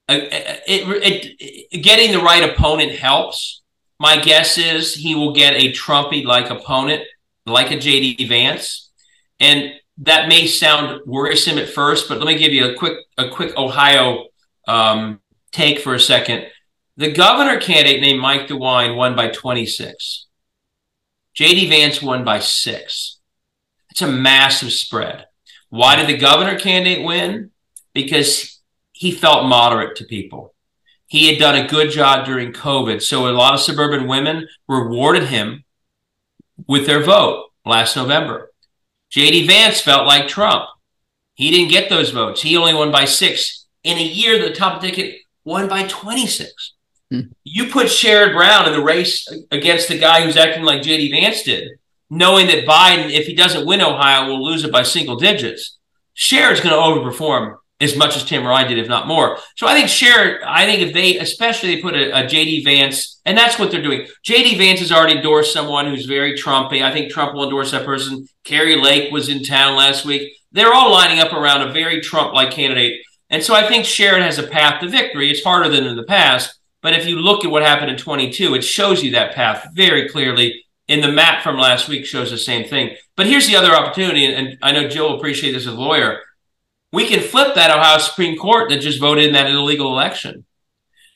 Uh, 0.08 0.18
it, 0.66 0.88
it, 1.02 1.36
it, 1.40 1.82
getting 1.82 2.12
the 2.12 2.22
right 2.22 2.48
opponent 2.48 2.92
helps. 2.92 3.62
My 3.98 4.20
guess 4.20 4.58
is 4.58 4.94
he 4.94 5.14
will 5.14 5.32
get 5.32 5.54
a 5.54 5.72
Trumpy 5.72 6.24
like 6.24 6.50
opponent, 6.50 7.02
like 7.46 7.70
a 7.70 7.76
JD 7.76 8.28
Vance. 8.28 8.90
And 9.40 9.72
that 9.98 10.28
may 10.28 10.46
sound 10.46 11.00
worrisome 11.06 11.58
at 11.58 11.68
first, 11.68 12.08
but 12.08 12.18
let 12.18 12.26
me 12.26 12.38
give 12.38 12.52
you 12.52 12.72
a 12.72 12.74
quick 12.74 12.98
a 13.18 13.28
quick 13.28 13.56
Ohio 13.56 14.26
um, 14.66 15.20
take 15.52 15.80
for 15.80 15.94
a 15.94 16.00
second. 16.00 16.46
The 16.96 17.10
governor 17.10 17.58
candidate 17.58 18.02
named 18.02 18.20
Mike 18.20 18.48
DeWine 18.48 18.96
won 18.96 19.16
by 19.16 19.28
26. 19.28 20.26
JD 21.34 21.68
Vance 21.70 22.02
won 22.02 22.22
by 22.22 22.38
six. 22.38 23.18
It's 23.90 24.02
a 24.02 24.06
massive 24.10 24.72
spread. 24.72 25.26
Why 25.70 25.96
did 25.96 26.06
the 26.06 26.18
governor 26.18 26.58
candidate 26.58 27.04
win? 27.04 27.50
Because 27.94 28.60
he 28.92 29.10
felt 29.10 29.48
moderate 29.48 29.96
to 29.96 30.04
people. 30.04 30.54
He 31.06 31.28
had 31.28 31.38
done 31.38 31.54
a 31.54 31.68
good 31.68 31.90
job 31.90 32.26
during 32.26 32.52
COVID. 32.52 33.00
So 33.00 33.26
a 33.26 33.32
lot 33.32 33.54
of 33.54 33.60
suburban 33.60 34.06
women 34.06 34.48
rewarded 34.68 35.24
him 35.24 35.64
with 36.66 36.86
their 36.86 37.02
vote 37.02 37.50
last 37.64 37.96
November. 37.96 38.50
JD 39.10 39.46
Vance 39.46 39.80
felt 39.80 40.06
like 40.06 40.28
Trump. 40.28 40.64
He 41.34 41.50
didn't 41.50 41.70
get 41.70 41.88
those 41.88 42.10
votes. 42.10 42.42
He 42.42 42.56
only 42.56 42.74
won 42.74 42.92
by 42.92 43.06
six. 43.06 43.66
In 43.82 43.96
a 43.96 44.02
year, 44.02 44.38
the 44.38 44.54
top 44.54 44.82
ticket 44.82 45.20
won 45.44 45.68
by 45.68 45.86
26. 45.86 46.74
You 47.44 47.66
put 47.66 47.86
Sherrod 47.86 48.32
Brown 48.32 48.66
in 48.66 48.72
the 48.72 48.82
race 48.82 49.26
against 49.50 49.88
the 49.88 49.98
guy 49.98 50.24
who's 50.24 50.36
acting 50.36 50.62
like 50.62 50.82
JD 50.82 51.10
Vance 51.10 51.42
did, 51.42 51.70
knowing 52.10 52.46
that 52.46 52.66
Biden, 52.66 53.10
if 53.10 53.26
he 53.26 53.34
doesn't 53.34 53.66
win 53.66 53.80
Ohio, 53.80 54.28
will 54.28 54.44
lose 54.44 54.64
it 54.64 54.72
by 54.72 54.82
single 54.82 55.16
digits. 55.16 55.78
Sherrod's 56.16 56.60
going 56.60 56.74
to 56.74 56.76
overperform 56.76 57.56
as 57.80 57.96
much 57.96 58.16
as 58.16 58.24
Tim 58.24 58.46
Ryan 58.46 58.68
did, 58.68 58.78
if 58.78 58.88
not 58.88 59.08
more. 59.08 59.38
So 59.56 59.66
I 59.66 59.74
think 59.74 59.88
Sherrod, 59.88 60.42
I 60.46 60.64
think 60.66 60.82
if 60.82 60.94
they, 60.94 61.18
especially 61.18 61.74
they 61.74 61.82
put 61.82 61.94
a, 61.94 62.20
a 62.20 62.22
JD 62.22 62.64
Vance, 62.64 63.20
and 63.24 63.36
that's 63.36 63.58
what 63.58 63.70
they're 63.70 63.82
doing. 63.82 64.06
JD 64.26 64.56
Vance 64.56 64.80
has 64.80 64.92
already 64.92 65.16
endorsed 65.16 65.52
someone 65.52 65.86
who's 65.86 66.06
very 66.06 66.38
Trumpy. 66.38 66.82
I 66.82 66.92
think 66.92 67.10
Trump 67.10 67.34
will 67.34 67.44
endorse 67.44 67.72
that 67.72 67.84
person. 67.84 68.26
Kari 68.44 68.76
Lake 68.76 69.10
was 69.10 69.28
in 69.28 69.42
town 69.42 69.76
last 69.76 70.04
week. 70.04 70.32
They're 70.52 70.72
all 70.72 70.92
lining 70.92 71.18
up 71.18 71.32
around 71.32 71.62
a 71.62 71.72
very 71.72 72.00
Trump-like 72.00 72.52
candidate. 72.52 73.00
And 73.30 73.42
so 73.42 73.54
I 73.54 73.66
think 73.66 73.84
Sherrod 73.84 74.22
has 74.22 74.38
a 74.38 74.46
path 74.46 74.80
to 74.82 74.88
victory. 74.88 75.30
It's 75.30 75.42
harder 75.42 75.68
than 75.68 75.86
in 75.86 75.96
the 75.96 76.04
past. 76.04 76.58
But 76.82 76.94
if 76.94 77.06
you 77.06 77.16
look 77.16 77.44
at 77.44 77.50
what 77.50 77.62
happened 77.62 77.90
in 77.90 77.96
22, 77.96 78.54
it 78.54 78.62
shows 78.62 79.02
you 79.02 79.12
that 79.12 79.34
path 79.34 79.68
very 79.72 80.08
clearly. 80.08 80.64
In 80.88 81.00
the 81.00 81.12
map 81.12 81.42
from 81.42 81.56
last 81.56 81.88
week 81.88 82.04
shows 82.04 82.30
the 82.30 82.36
same 82.36 82.68
thing. 82.68 82.96
But 83.16 83.26
here's 83.26 83.46
the 83.46 83.56
other 83.56 83.72
opportunity, 83.72 84.26
and 84.26 84.58
I 84.60 84.72
know 84.72 84.88
Jill 84.88 85.08
will 85.08 85.16
appreciate 85.16 85.52
this 85.52 85.66
as 85.66 85.72
a 85.72 85.76
lawyer. 85.76 86.20
We 86.92 87.06
can 87.06 87.20
flip 87.20 87.54
that 87.54 87.70
Ohio 87.70 87.98
Supreme 87.98 88.36
Court 88.36 88.68
that 88.68 88.80
just 88.80 89.00
voted 89.00 89.24
in 89.24 89.32
that 89.32 89.46
illegal 89.46 89.92
election. 89.92 90.44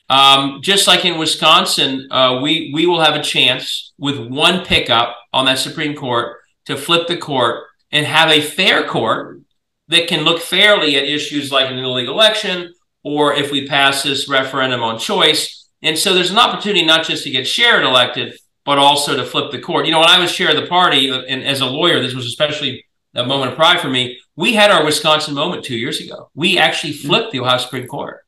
Um, 0.09 0.61
just 0.63 0.87
like 0.87 1.03
in 1.03 1.19
Wisconsin, 1.19 2.07
uh, 2.09 2.39
we 2.41 2.71
we 2.73 2.87
will 2.87 3.01
have 3.01 3.15
a 3.15 3.21
chance 3.21 3.93
with 3.97 4.17
one 4.17 4.65
pickup 4.65 5.17
on 5.33 5.45
that 5.45 5.59
Supreme 5.59 5.95
Court 5.95 6.37
to 6.65 6.77
flip 6.77 7.07
the 7.07 7.17
court 7.17 7.65
and 7.91 8.05
have 8.05 8.29
a 8.29 8.41
fair 8.41 8.87
court 8.87 9.41
that 9.89 10.07
can 10.07 10.21
look 10.21 10.41
fairly 10.41 10.95
at 10.95 11.03
issues 11.03 11.51
like 11.51 11.69
an 11.69 11.77
illegal 11.77 12.13
election 12.13 12.73
or 13.03 13.33
if 13.33 13.51
we 13.51 13.67
pass 13.67 14.03
this 14.03 14.27
referendum 14.27 14.81
on 14.81 14.99
choice 14.99 15.56
and 15.81 15.97
so 15.97 16.13
there's 16.13 16.31
an 16.31 16.37
opportunity 16.37 16.85
not 16.85 17.05
just 17.05 17.23
to 17.23 17.31
get 17.31 17.45
Sherrod 17.45 17.83
elected, 17.83 18.37
but 18.65 18.77
also 18.77 19.15
to 19.15 19.25
flip 19.25 19.51
the 19.51 19.59
court. 19.59 19.85
You 19.85 19.91
know, 19.91 19.99
when 19.99 20.09
I 20.09 20.19
was 20.19 20.35
chair 20.35 20.49
of 20.49 20.61
the 20.61 20.67
party, 20.67 21.09
uh, 21.09 21.21
and 21.21 21.43
as 21.43 21.61
a 21.61 21.65
lawyer, 21.65 22.01
this 22.01 22.13
was 22.13 22.25
especially 22.25 22.85
a 23.15 23.25
moment 23.25 23.51
of 23.51 23.57
pride 23.57 23.79
for 23.79 23.89
me. 23.89 24.19
We 24.35 24.53
had 24.53 24.71
our 24.71 24.83
Wisconsin 24.83 25.33
moment 25.33 25.63
two 25.63 25.77
years 25.77 26.01
ago. 26.01 26.29
We 26.35 26.57
actually 26.57 26.93
hmm. 26.93 27.07
flipped 27.07 27.31
the 27.31 27.39
Ohio 27.39 27.57
Supreme 27.57 27.87
Court. 27.87 28.25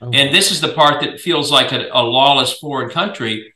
Oh. 0.00 0.10
And 0.12 0.34
this 0.34 0.50
is 0.50 0.60
the 0.60 0.72
part 0.72 1.00
that 1.00 1.20
feels 1.20 1.50
like 1.50 1.72
a, 1.72 1.88
a 1.92 2.02
lawless 2.02 2.58
foreign 2.58 2.90
country. 2.90 3.52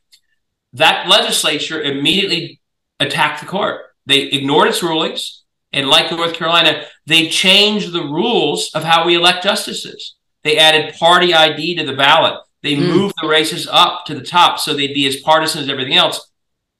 That 0.73 1.07
legislature 1.07 1.81
immediately 1.81 2.59
attacked 2.99 3.41
the 3.41 3.47
court. 3.47 3.81
They 4.05 4.23
ignored 4.23 4.67
its 4.67 4.83
rulings. 4.83 5.43
And 5.71 5.87
like 5.87 6.11
North 6.11 6.33
Carolina, 6.33 6.85
they 7.05 7.27
changed 7.27 7.91
the 7.91 8.03
rules 8.03 8.71
of 8.73 8.83
how 8.83 9.05
we 9.05 9.15
elect 9.15 9.43
justices. 9.43 10.15
They 10.43 10.57
added 10.57 10.95
party 10.95 11.33
ID 11.33 11.75
to 11.77 11.85
the 11.85 11.95
ballot. 11.95 12.39
They 12.65 12.75
mm. 12.75 12.85
moved 12.87 13.15
the 13.21 13.29
races 13.29 13.65
up 13.71 14.05
to 14.07 14.13
the 14.13 14.25
top 14.25 14.59
so 14.59 14.73
they'd 14.73 14.93
be 14.93 15.07
as 15.07 15.15
partisan 15.15 15.61
as 15.61 15.69
everything 15.69 15.95
else. 15.95 16.29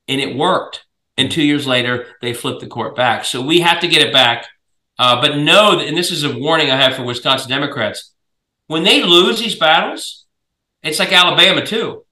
And 0.09 0.19
it 0.19 0.35
worked. 0.35 0.83
And 1.15 1.31
two 1.31 1.43
years 1.43 1.65
later, 1.65 2.07
they 2.21 2.33
flipped 2.33 2.59
the 2.59 2.67
court 2.67 2.93
back. 2.93 3.23
So 3.23 3.41
we 3.41 3.61
have 3.61 3.79
to 3.79 3.87
get 3.87 4.05
it 4.05 4.11
back. 4.11 4.47
Uh, 4.99 5.21
but 5.21 5.37
know 5.37 5.77
that, 5.77 5.87
and 5.87 5.95
this 5.95 6.11
is 6.11 6.23
a 6.23 6.37
warning 6.37 6.69
I 6.69 6.75
have 6.75 6.95
for 6.95 7.03
Wisconsin 7.03 7.49
Democrats 7.49 8.11
when 8.67 8.83
they 8.83 9.03
lose 9.03 9.39
these 9.39 9.55
battles, 9.55 10.25
it's 10.83 10.99
like 10.99 11.11
Alabama 11.11 11.65
too. 11.65 12.05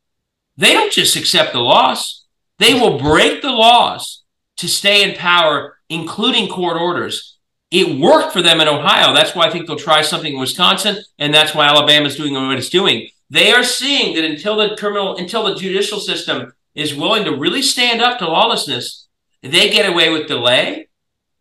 They 0.57 0.73
don't 0.73 0.91
just 0.91 1.15
accept 1.15 1.53
the 1.53 1.59
loss, 1.59 2.25
they 2.59 2.73
will 2.73 2.99
break 2.99 3.41
the 3.41 3.51
laws 3.51 4.23
to 4.57 4.67
stay 4.67 5.03
in 5.03 5.17
power, 5.17 5.79
including 5.89 6.47
court 6.47 6.77
orders. 6.77 7.37
It 7.71 7.99
worked 7.99 8.33
for 8.33 8.43
them 8.43 8.61
in 8.61 8.67
Ohio. 8.67 9.15
That's 9.15 9.33
why 9.33 9.47
I 9.47 9.49
think 9.49 9.65
they'll 9.65 9.75
try 9.75 10.03
something 10.03 10.33
in 10.33 10.39
Wisconsin, 10.39 10.97
and 11.17 11.33
that's 11.33 11.55
why 11.55 11.65
Alabama's 11.65 12.15
doing 12.15 12.33
what 12.33 12.57
it's 12.57 12.69
doing. 12.69 13.09
They 13.33 13.51
are 13.51 13.63
seeing 13.63 14.13
that 14.13 14.23
until 14.23 14.57
the 14.57 14.75
criminal, 14.77 15.17
until 15.17 15.43
the 15.43 15.55
judicial 15.55 15.99
system 15.99 16.53
is 16.75 16.93
willing 16.93 17.25
to 17.25 17.35
really 17.35 17.63
stand 17.63 17.99
up 17.99 18.19
to 18.19 18.27
lawlessness, 18.27 19.07
they 19.41 19.71
get 19.71 19.91
away 19.91 20.11
with 20.11 20.27
delay, 20.27 20.87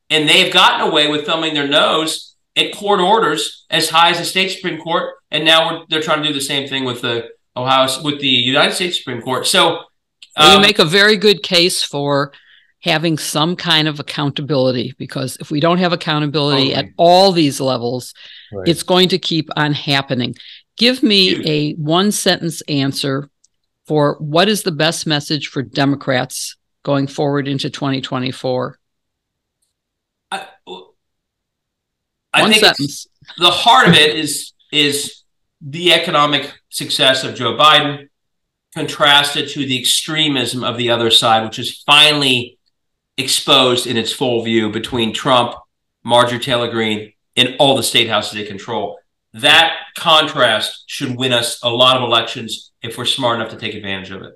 and 0.08 0.26
they've 0.26 0.50
gotten 0.50 0.88
away 0.88 1.08
with 1.10 1.26
thumbing 1.26 1.52
their 1.52 1.68
nose 1.68 2.34
at 2.56 2.74
court 2.74 3.00
orders 3.00 3.66
as 3.68 3.90
high 3.90 4.08
as 4.08 4.18
the 4.18 4.24
state 4.24 4.52
Supreme 4.52 4.80
Court. 4.80 5.16
And 5.30 5.44
now 5.44 5.84
they're 5.90 6.00
trying 6.00 6.22
to 6.22 6.28
do 6.28 6.32
the 6.32 6.40
same 6.40 6.66
thing 6.66 6.84
with 6.84 7.02
the 7.02 7.28
Ohio, 7.54 7.86
with 8.02 8.20
the 8.20 8.26
United 8.26 8.74
States 8.74 8.96
Supreme 8.96 9.20
Court. 9.20 9.46
So 9.46 9.80
um, 10.36 10.54
you 10.54 10.60
make 10.60 10.78
a 10.78 10.86
very 10.86 11.18
good 11.18 11.42
case 11.42 11.82
for 11.82 12.32
having 12.80 13.18
some 13.18 13.54
kind 13.54 13.86
of 13.86 14.00
accountability 14.00 14.94
because 14.96 15.36
if 15.40 15.50
we 15.50 15.60
don't 15.60 15.78
have 15.78 15.92
accountability 15.92 16.74
at 16.74 16.86
all 16.96 17.32
these 17.32 17.60
levels, 17.60 18.14
right. 18.50 18.66
it's 18.66 18.82
going 18.82 19.10
to 19.10 19.18
keep 19.18 19.50
on 19.56 19.74
happening. 19.74 20.34
Give 20.76 21.02
me 21.02 21.48
a 21.48 21.74
one 21.74 22.12
sentence 22.12 22.62
answer 22.62 23.28
for 23.86 24.16
what 24.20 24.48
is 24.48 24.62
the 24.62 24.72
best 24.72 25.06
message 25.06 25.48
for 25.48 25.62
Democrats 25.62 26.56
going 26.82 27.06
forward 27.06 27.46
into 27.46 27.70
2024? 27.70 28.78
I, 30.30 30.46
I 32.32 32.52
think 32.52 32.62
the 33.38 33.50
heart 33.50 33.88
of 33.88 33.94
it 33.94 34.16
is 34.16 34.52
is 34.72 35.22
the 35.60 35.92
economic 35.92 36.52
success 36.70 37.24
of 37.24 37.34
Joe 37.34 37.56
Biden 37.56 38.08
contrasted 38.74 39.50
to 39.50 39.66
the 39.66 39.78
extremism 39.78 40.64
of 40.64 40.78
the 40.78 40.90
other 40.90 41.10
side, 41.10 41.44
which 41.44 41.58
is 41.58 41.82
finally 41.82 42.58
exposed 43.18 43.86
in 43.86 43.96
its 43.98 44.12
full 44.12 44.42
view 44.42 44.70
between 44.70 45.12
Trump, 45.12 45.54
Marjorie 46.02 46.38
Taylor 46.38 46.70
Greene, 46.70 47.12
and 47.36 47.54
all 47.58 47.76
the 47.76 47.82
state 47.82 48.08
houses 48.08 48.32
they 48.32 48.44
control. 48.44 48.98
That 49.34 49.76
contrast 49.96 50.84
should 50.86 51.16
win 51.16 51.32
us 51.32 51.62
a 51.62 51.70
lot 51.70 51.96
of 51.96 52.02
elections 52.02 52.72
if 52.82 52.98
we're 52.98 53.06
smart 53.06 53.40
enough 53.40 53.50
to 53.50 53.56
take 53.56 53.74
advantage 53.74 54.10
of 54.10 54.22
it. 54.22 54.34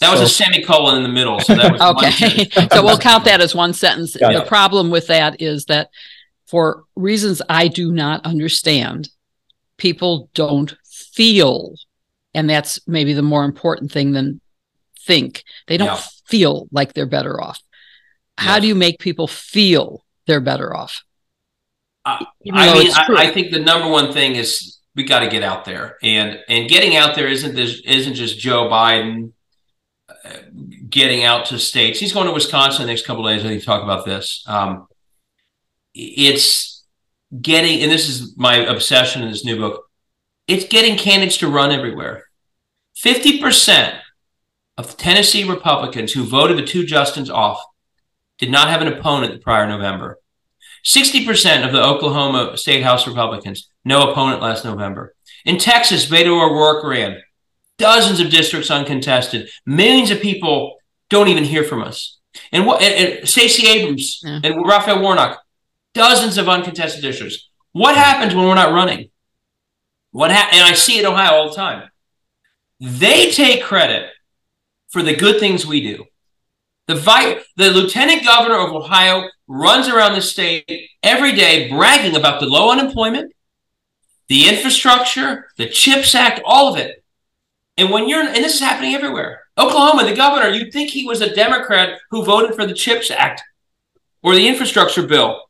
That 0.00 0.12
was 0.12 0.20
a 0.22 0.28
semicolon 0.28 0.96
in 0.96 1.02
the 1.02 1.10
middle. 1.10 1.40
So 1.40 1.54
that 1.54 1.72
was 1.72 1.80
okay. 1.96 2.48
so 2.72 2.82
we'll 2.82 2.98
count 2.98 3.24
that 3.26 3.42
as 3.42 3.54
one 3.54 3.74
sentence. 3.74 4.16
Got 4.16 4.32
the 4.32 4.42
it. 4.42 4.48
problem 4.48 4.90
with 4.90 5.08
that 5.08 5.42
is 5.42 5.66
that 5.66 5.90
for 6.46 6.84
reasons 6.96 7.42
I 7.48 7.68
do 7.68 7.92
not 7.92 8.24
understand, 8.24 9.10
people 9.76 10.30
don't 10.32 10.74
feel, 10.84 11.74
and 12.34 12.48
that's 12.48 12.80
maybe 12.88 13.12
the 13.12 13.22
more 13.22 13.44
important 13.44 13.92
thing 13.92 14.12
than 14.12 14.40
think. 15.00 15.44
They 15.66 15.76
don't 15.76 15.88
yeah. 15.88 16.00
feel 16.26 16.68
like 16.72 16.94
they're 16.94 17.06
better 17.06 17.40
off. 17.40 17.60
How 18.38 18.58
do 18.58 18.66
you 18.66 18.74
make 18.74 19.00
people 19.00 19.26
feel 19.26 20.02
they're 20.26 20.40
better 20.40 20.74
off? 20.74 21.04
I 22.04 22.26
mean, 22.44 22.54
I, 22.56 23.06
I 23.16 23.30
think 23.30 23.50
the 23.50 23.60
number 23.60 23.88
one 23.88 24.12
thing 24.12 24.36
is 24.36 24.78
we 24.94 25.04
got 25.04 25.20
to 25.20 25.28
get 25.28 25.42
out 25.42 25.64
there, 25.64 25.96
and 26.02 26.38
and 26.48 26.68
getting 26.68 26.96
out 26.96 27.14
there 27.14 27.28
isn't 27.28 27.54
this 27.54 27.80
isn't 27.84 28.14
just 28.14 28.38
Joe 28.38 28.68
Biden 28.68 29.32
uh, 30.08 30.30
getting 30.88 31.24
out 31.24 31.46
to 31.46 31.58
states. 31.58 32.00
He's 32.00 32.12
going 32.12 32.26
to 32.26 32.32
Wisconsin 32.32 32.86
the 32.86 32.92
next 32.92 33.06
couple 33.06 33.24
days. 33.24 33.44
I 33.44 33.48
think 33.48 33.64
talk 33.64 33.82
about 33.82 34.04
this. 34.04 34.44
Um, 34.46 34.86
it's 35.94 36.84
getting, 37.40 37.82
and 37.82 37.90
this 37.90 38.08
is 38.08 38.36
my 38.36 38.56
obsession 38.56 39.22
in 39.22 39.30
this 39.30 39.44
new 39.44 39.56
book. 39.56 39.84
It's 40.46 40.66
getting 40.66 40.96
candidates 40.96 41.36
to 41.38 41.48
run 41.48 41.70
everywhere. 41.70 42.24
Fifty 42.96 43.40
percent 43.40 43.96
of 44.76 44.96
Tennessee 44.96 45.44
Republicans 45.44 46.12
who 46.12 46.24
voted 46.24 46.56
the 46.56 46.64
two 46.64 46.84
Justins 46.84 47.30
off 47.30 47.62
did 48.38 48.50
not 48.50 48.68
have 48.68 48.80
an 48.80 48.88
opponent 48.88 49.34
the 49.34 49.38
prior 49.38 49.68
November. 49.68 50.18
60% 50.84 51.66
of 51.66 51.72
the 51.72 51.84
Oklahoma 51.84 52.56
State 52.56 52.82
House 52.82 53.06
Republicans, 53.06 53.68
no 53.84 54.10
opponent 54.10 54.42
last 54.42 54.64
November. 54.64 55.14
In 55.44 55.58
Texas, 55.58 56.06
Beto 56.06 56.28
O'Rourke 56.28 56.84
ran. 56.84 57.20
Dozens 57.78 58.20
of 58.20 58.30
districts 58.30 58.70
uncontested. 58.70 59.48
Millions 59.64 60.10
of 60.10 60.20
people 60.20 60.76
don't 61.08 61.28
even 61.28 61.44
hear 61.44 61.64
from 61.64 61.82
us. 61.82 62.18
And 62.52 62.66
what 62.66 62.82
and, 62.82 63.18
and 63.18 63.28
Stacey 63.28 63.66
Abrams 63.68 64.20
yeah. 64.22 64.40
and 64.44 64.66
Raphael 64.66 65.00
Warnock, 65.00 65.40
dozens 65.94 66.38
of 66.38 66.48
uncontested 66.48 67.02
districts. 67.02 67.48
What 67.72 67.96
happens 67.96 68.34
when 68.34 68.46
we're 68.46 68.54
not 68.54 68.72
running? 68.72 69.10
What 70.12 70.30
ha- 70.30 70.50
and 70.52 70.62
I 70.62 70.74
see 70.74 70.98
it 70.98 71.00
in 71.00 71.06
Ohio 71.06 71.32
all 71.32 71.50
the 71.50 71.56
time. 71.56 71.88
They 72.80 73.30
take 73.30 73.62
credit 73.62 74.10
for 74.90 75.02
the 75.02 75.14
good 75.14 75.38
things 75.38 75.66
we 75.66 75.80
do. 75.80 76.04
The, 76.86 76.96
vi- 76.96 77.40
the 77.56 77.70
lieutenant 77.70 78.24
governor 78.24 78.58
of 78.58 78.72
Ohio 78.72 79.28
runs 79.50 79.88
around 79.88 80.14
the 80.14 80.22
state 80.22 80.90
every 81.02 81.32
day 81.32 81.68
bragging 81.68 82.14
about 82.14 82.38
the 82.38 82.46
low 82.46 82.70
unemployment, 82.70 83.32
the 84.28 84.48
infrastructure, 84.48 85.48
the 85.56 85.68
CHIPS 85.68 86.14
Act, 86.14 86.40
all 86.44 86.72
of 86.72 86.78
it. 86.78 87.02
And 87.76 87.90
when 87.90 88.08
you're, 88.08 88.22
and 88.22 88.36
this 88.36 88.54
is 88.54 88.60
happening 88.60 88.94
everywhere. 88.94 89.40
Oklahoma, 89.58 90.04
the 90.04 90.14
governor, 90.14 90.50
you'd 90.50 90.72
think 90.72 90.90
he 90.90 91.04
was 91.04 91.20
a 91.20 91.34
Democrat 91.34 91.98
who 92.10 92.24
voted 92.24 92.54
for 92.54 92.64
the 92.64 92.74
CHIPS 92.74 93.10
Act 93.10 93.42
or 94.22 94.36
the 94.36 94.46
infrastructure 94.46 95.04
bill. 95.04 95.42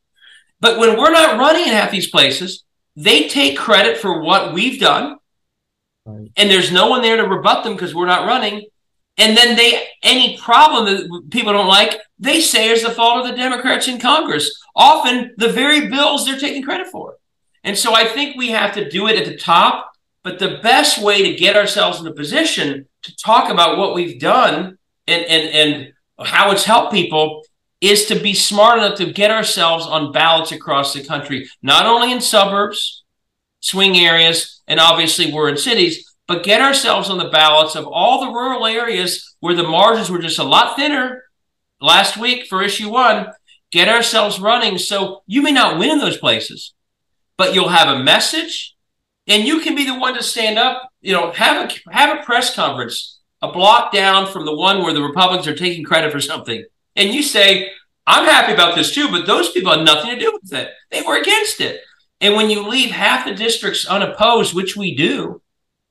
But 0.61 0.79
when 0.79 0.99
we're 0.99 1.13
not 1.13 1.39
running 1.39 1.65
in 1.65 1.75
half 1.75 1.91
these 1.91 2.09
places, 2.09 2.65
they 2.97 3.29
take 3.29 3.59
credit 3.59 3.99
for 3.99 4.23
what 4.23 4.55
we've 4.55 4.81
done. 4.81 5.19
Right. 6.07 6.31
And 6.39 6.51
there's 6.51 6.73
no 6.73 6.89
one 6.89 7.03
there 7.03 7.17
to 7.17 7.29
rebut 7.29 7.65
them 7.65 7.75
because 7.75 7.95
we're 7.95 8.07
not 8.07 8.27
running. 8.27 8.65
And 9.21 9.37
then 9.37 9.55
they 9.55 9.87
any 10.03 10.39
problem 10.39 10.87
that 10.87 11.31
people 11.31 11.53
don't 11.53 11.67
like, 11.67 12.01
they 12.19 12.41
say 12.41 12.71
is 12.71 12.83
the 12.83 12.91
fault 12.91 13.21
of 13.21 13.31
the 13.31 13.37
Democrats 13.37 13.87
in 13.87 14.01
Congress. 14.01 14.65
Often 14.75 15.35
the 15.37 15.53
very 15.53 15.89
bills 15.89 16.25
they're 16.25 16.39
taking 16.39 16.63
credit 16.63 16.87
for. 16.87 17.17
And 17.63 17.77
so 17.77 17.95
I 17.95 18.07
think 18.07 18.37
we 18.37 18.49
have 18.51 18.73
to 18.75 18.89
do 18.89 19.09
it 19.09 19.19
at 19.19 19.27
the 19.27 19.37
top. 19.37 19.93
But 20.23 20.39
the 20.39 20.59
best 20.63 21.03
way 21.03 21.23
to 21.23 21.37
get 21.37 21.57
ourselves 21.57 22.01
in 22.01 22.07
a 22.07 22.13
position 22.13 22.87
to 23.03 23.17
talk 23.17 23.51
about 23.51 23.79
what 23.79 23.95
we've 23.95 24.19
done 24.19 24.79
and, 25.07 25.25
and, 25.25 25.49
and 25.55 25.93
how 26.19 26.51
it's 26.51 26.65
helped 26.65 26.93
people 26.93 27.43
is 27.81 28.07
to 28.07 28.19
be 28.19 28.35
smart 28.35 28.79
enough 28.79 28.99
to 28.99 29.13
get 29.13 29.31
ourselves 29.31 29.87
on 29.87 30.13
ballots 30.13 30.53
across 30.53 30.93
the 30.93 31.03
country, 31.03 31.49
not 31.63 31.87
only 31.87 32.13
in 32.13 32.21
suburbs, 32.21 33.05
swing 33.61 33.97
areas, 33.97 34.61
and 34.67 34.79
obviously 34.79 35.33
we're 35.33 35.49
in 35.49 35.57
cities, 35.57 36.10
but 36.31 36.45
get 36.45 36.61
ourselves 36.61 37.11
on 37.11 37.19
the 37.19 37.29
ballots 37.29 37.75
of 37.75 37.89
all 37.89 38.21
the 38.21 38.31
rural 38.31 38.65
areas 38.65 39.35
where 39.41 39.57
the 39.57 39.65
margins 39.65 40.09
were 40.09 40.21
just 40.21 40.39
a 40.39 40.45
lot 40.45 40.77
thinner 40.77 41.25
last 41.81 42.17
week 42.17 42.47
for 42.47 42.63
issue 42.63 42.89
one. 42.89 43.27
Get 43.73 43.89
ourselves 43.89 44.39
running. 44.39 44.79
So 44.79 45.25
you 45.27 45.43
may 45.43 45.51
not 45.51 45.77
win 45.77 45.91
in 45.91 45.99
those 45.99 46.19
places, 46.19 46.73
but 47.37 47.53
you'll 47.53 47.71
have 47.71 47.89
a 47.89 48.05
message 48.05 48.77
and 49.27 49.43
you 49.43 49.59
can 49.59 49.75
be 49.75 49.85
the 49.85 49.99
one 49.99 50.15
to 50.15 50.23
stand 50.23 50.57
up, 50.57 50.89
you 51.01 51.13
know, 51.13 51.33
have 51.33 51.69
a, 51.69 51.93
have 51.93 52.17
a 52.17 52.23
press 52.23 52.55
conference 52.55 53.19
a 53.43 53.51
block 53.51 53.93
down 53.93 54.31
from 54.31 54.45
the 54.45 54.55
one 54.55 54.85
where 54.85 54.95
the 54.95 55.03
Republicans 55.03 55.49
are 55.49 55.57
taking 55.57 55.83
credit 55.83 56.13
for 56.13 56.21
something. 56.21 56.65
And 56.95 57.13
you 57.13 57.25
say, 57.25 57.71
I'm 58.07 58.25
happy 58.25 58.53
about 58.53 58.77
this 58.77 58.95
too, 58.95 59.11
but 59.11 59.27
those 59.27 59.51
people 59.51 59.73
had 59.73 59.85
nothing 59.85 60.15
to 60.15 60.21
do 60.21 60.39
with 60.41 60.53
it. 60.53 60.69
They 60.93 61.03
were 61.03 61.21
against 61.21 61.61
it. 61.61 61.81
And 62.21 62.37
when 62.37 62.51
you 62.51 62.69
leave 62.69 62.93
half 62.93 63.25
the 63.25 63.35
districts 63.35 63.85
unopposed, 63.85 64.55
which 64.55 64.77
we 64.77 64.95
do, 64.95 65.43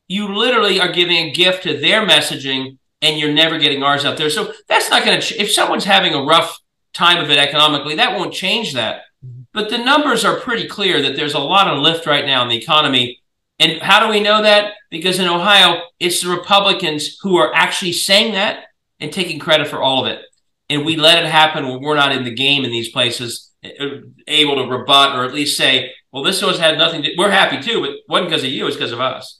you 0.10 0.36
literally 0.36 0.82
are 0.82 0.92
giving 0.92 1.16
a 1.16 1.32
gift 1.32 1.64
to 1.64 1.80
their 1.80 2.06
messaging 2.06 2.78
and 3.02 3.18
you're 3.18 3.32
never 3.32 3.58
getting 3.58 3.84
ours 3.84 4.04
out 4.04 4.18
there. 4.18 4.30
So 4.30 4.52
that's 4.68 4.90
not 4.90 5.06
going 5.06 5.22
to, 5.22 5.26
ch- 5.26 5.40
if 5.40 5.52
someone's 5.52 5.86
having 5.86 6.14
a 6.14 6.24
rough 6.24 6.60
time 6.94 7.24
of 7.24 7.30
it 7.30 7.38
economically, 7.38 7.96
that 7.96 8.18
won't 8.18 8.34
change 8.34 8.74
that. 8.74 9.04
Mm-hmm. 9.26 9.44
But 9.54 9.70
the 9.70 9.78
numbers 9.78 10.26
are 10.26 10.40
pretty 10.40 10.68
clear 10.68 11.02
that 11.02 11.16
there's 11.16 11.36
a 11.36 11.40
lot 11.40 11.68
of 11.68 11.80
lift 11.80 12.06
right 12.06 12.26
now 12.26 12.42
in 12.44 12.50
the 12.50 12.58
economy. 12.58 13.22
And 13.60 13.82
how 13.82 14.06
do 14.06 14.12
we 14.12 14.20
know 14.20 14.42
that? 14.42 14.74
Because 14.90 15.20
in 15.20 15.28
Ohio, 15.28 15.82
it's 16.00 16.24
the 16.24 16.30
Republicans 16.30 17.18
who 17.22 17.38
are 17.38 17.54
actually 17.54 17.94
saying 17.94 18.34
that 18.34 18.66
and 19.00 19.14
taking 19.14 19.40
credit 19.40 19.68
for 19.68 19.82
all 19.82 20.06
of 20.06 20.12
it. 20.12 20.22
And 20.70 20.86
we 20.86 20.96
let 20.98 21.24
it 21.24 21.30
happen 21.30 21.68
when 21.68 21.82
we're 21.82 21.96
not 21.96 22.12
in 22.12 22.24
the 22.24 22.34
game 22.34 22.66
in 22.66 22.72
these 22.72 22.90
places, 22.90 23.52
able 24.28 24.56
to 24.56 24.70
rebut 24.70 25.16
or 25.16 25.26
at 25.26 25.34
least 25.34 25.58
say, 25.58 25.92
well, 26.12 26.24
this 26.24 26.42
was 26.42 26.60
had 26.60 26.78
nothing 26.78 27.04
to, 27.04 27.12
we're 27.18 27.30
happy 27.30 27.62
too, 27.62 27.82
but 27.82 27.90
it 27.92 28.00
wasn't 28.08 28.30
because 28.30 28.44
of 28.44 28.50
you, 28.50 28.66
it's 28.68 28.76
because 28.76 28.92
of 28.92 29.00
us. 29.00 29.40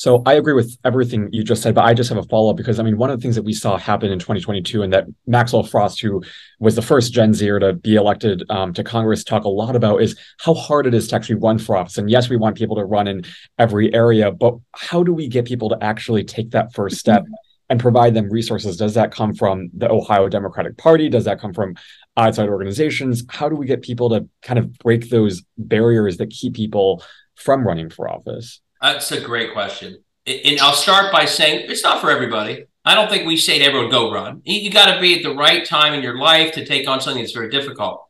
So 0.00 0.22
I 0.24 0.32
agree 0.32 0.54
with 0.54 0.78
everything 0.82 1.28
you 1.30 1.44
just 1.44 1.60
said, 1.60 1.74
but 1.74 1.84
I 1.84 1.92
just 1.92 2.08
have 2.08 2.16
a 2.16 2.22
follow 2.22 2.50
up 2.50 2.56
because 2.56 2.78
I 2.80 2.82
mean, 2.82 2.96
one 2.96 3.10
of 3.10 3.18
the 3.18 3.22
things 3.22 3.36
that 3.36 3.42
we 3.42 3.52
saw 3.52 3.76
happen 3.76 4.10
in 4.10 4.18
2022 4.18 4.82
and 4.82 4.90
that 4.94 5.04
Maxwell 5.26 5.62
Frost, 5.62 6.00
who 6.00 6.22
was 6.58 6.74
the 6.74 6.80
first 6.80 7.12
Gen 7.12 7.34
Zer 7.34 7.58
to 7.58 7.74
be 7.74 7.96
elected 7.96 8.42
um, 8.48 8.72
to 8.72 8.82
Congress, 8.82 9.22
talk 9.24 9.44
a 9.44 9.50
lot 9.50 9.76
about 9.76 10.00
is 10.00 10.18
how 10.38 10.54
hard 10.54 10.86
it 10.86 10.94
is 10.94 11.08
to 11.08 11.16
actually 11.16 11.34
run 11.34 11.58
for 11.58 11.76
office. 11.76 11.98
And 11.98 12.08
yes, 12.08 12.30
we 12.30 12.38
want 12.38 12.56
people 12.56 12.76
to 12.76 12.84
run 12.86 13.08
in 13.08 13.24
every 13.58 13.92
area, 13.92 14.32
but 14.32 14.54
how 14.74 15.02
do 15.02 15.12
we 15.12 15.28
get 15.28 15.44
people 15.44 15.68
to 15.68 15.76
actually 15.82 16.24
take 16.24 16.52
that 16.52 16.72
first 16.72 16.96
step 16.96 17.26
and 17.68 17.78
provide 17.78 18.14
them 18.14 18.30
resources? 18.30 18.78
Does 18.78 18.94
that 18.94 19.12
come 19.12 19.34
from 19.34 19.68
the 19.76 19.90
Ohio 19.90 20.30
Democratic 20.30 20.78
Party? 20.78 21.10
Does 21.10 21.26
that 21.26 21.42
come 21.42 21.52
from 21.52 21.74
outside 22.16 22.48
organizations? 22.48 23.22
How 23.28 23.50
do 23.50 23.54
we 23.54 23.66
get 23.66 23.82
people 23.82 24.08
to 24.08 24.26
kind 24.40 24.58
of 24.58 24.78
break 24.78 25.10
those 25.10 25.42
barriers 25.58 26.16
that 26.16 26.30
keep 26.30 26.54
people 26.54 27.04
from 27.36 27.66
running 27.66 27.90
for 27.90 28.08
office? 28.08 28.62
That's 28.80 29.12
a 29.12 29.20
great 29.20 29.52
question. 29.52 30.02
And 30.26 30.60
I'll 30.60 30.72
start 30.72 31.12
by 31.12 31.24
saying 31.24 31.70
it's 31.70 31.82
not 31.82 32.00
for 32.00 32.10
everybody. 32.10 32.64
I 32.84 32.94
don't 32.94 33.10
think 33.10 33.26
we 33.26 33.36
say 33.36 33.58
to 33.58 33.64
everyone, 33.64 33.90
go 33.90 34.12
run. 34.12 34.40
You 34.44 34.70
got 34.70 34.94
to 34.94 35.00
be 35.00 35.16
at 35.16 35.22
the 35.22 35.34
right 35.34 35.66
time 35.66 35.92
in 35.92 36.02
your 36.02 36.18
life 36.18 36.52
to 36.52 36.64
take 36.64 36.88
on 36.88 37.00
something 37.00 37.22
that's 37.22 37.32
very 37.32 37.50
difficult. 37.50 38.06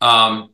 Um, 0.00 0.50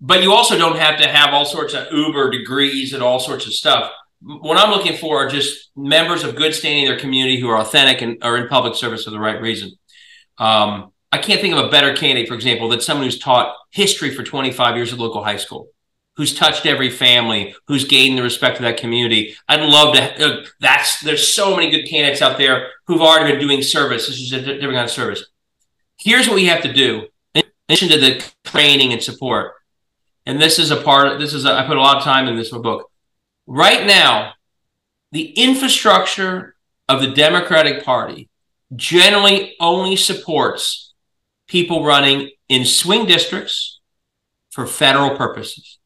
but 0.00 0.22
you 0.22 0.32
also 0.32 0.56
don't 0.56 0.78
have 0.78 1.00
to 1.00 1.08
have 1.08 1.34
all 1.34 1.44
sorts 1.44 1.74
of 1.74 1.92
Uber 1.92 2.30
degrees 2.30 2.92
and 2.92 3.02
all 3.02 3.18
sorts 3.18 3.46
of 3.46 3.52
stuff. 3.52 3.90
What 4.22 4.56
I'm 4.56 4.70
looking 4.70 4.96
for 4.96 5.26
are 5.26 5.28
just 5.28 5.70
members 5.76 6.24
of 6.24 6.34
good 6.34 6.54
standing 6.54 6.84
in 6.84 6.88
their 6.88 6.98
community 6.98 7.38
who 7.38 7.48
are 7.50 7.60
authentic 7.60 8.00
and 8.00 8.22
are 8.22 8.38
in 8.38 8.48
public 8.48 8.74
service 8.74 9.04
for 9.04 9.10
the 9.10 9.20
right 9.20 9.40
reason. 9.40 9.72
Um, 10.38 10.92
I 11.12 11.18
can't 11.18 11.40
think 11.40 11.54
of 11.54 11.64
a 11.64 11.68
better 11.68 11.94
candidate, 11.94 12.28
for 12.28 12.34
example, 12.34 12.68
than 12.68 12.80
someone 12.80 13.04
who's 13.04 13.18
taught 13.18 13.54
history 13.70 14.14
for 14.14 14.22
25 14.22 14.76
years 14.76 14.92
at 14.92 14.98
local 14.98 15.22
high 15.22 15.36
school 15.36 15.68
who's 16.16 16.34
touched 16.34 16.66
every 16.66 16.90
family, 16.90 17.54
who's 17.66 17.84
gained 17.84 18.16
the 18.16 18.22
respect 18.22 18.56
of 18.56 18.62
that 18.62 18.78
community. 18.78 19.34
I'd 19.48 19.60
love 19.60 19.94
to. 19.94 20.24
Uh, 20.24 20.44
that's 20.60 21.00
there's 21.00 21.34
so 21.34 21.54
many 21.54 21.70
good 21.70 21.88
candidates 21.88 22.22
out 22.22 22.38
there 22.38 22.68
who've 22.86 23.02
already 23.02 23.32
been 23.32 23.40
doing 23.40 23.62
service. 23.62 24.06
This 24.06 24.18
is 24.18 24.32
a 24.32 24.40
different 24.40 24.60
kind 24.60 24.84
of 24.84 24.90
service. 24.90 25.24
Here's 25.98 26.26
what 26.26 26.36
we 26.36 26.46
have 26.46 26.62
to 26.62 26.72
do. 26.72 27.08
In 27.34 27.42
addition 27.68 27.88
to 27.90 27.98
the 27.98 28.24
training 28.44 28.92
and 28.92 29.02
support, 29.02 29.52
and 30.24 30.40
this 30.40 30.58
is 30.58 30.70
a 30.70 30.76
part. 30.76 31.18
This 31.18 31.34
is 31.34 31.44
a, 31.44 31.52
I 31.52 31.66
put 31.66 31.76
a 31.76 31.80
lot 31.80 31.98
of 31.98 32.02
time 32.02 32.26
in 32.26 32.36
this 32.36 32.50
book. 32.50 32.90
Right 33.46 33.86
now, 33.86 34.32
the 35.12 35.30
infrastructure 35.30 36.56
of 36.88 37.00
the 37.00 37.12
Democratic 37.12 37.84
Party 37.84 38.28
generally 38.74 39.54
only 39.60 39.96
supports 39.96 40.94
people 41.46 41.84
running 41.84 42.30
in 42.48 42.64
swing 42.64 43.06
districts 43.06 43.80
for 44.50 44.66
federal 44.66 45.16
purposes. 45.16 45.78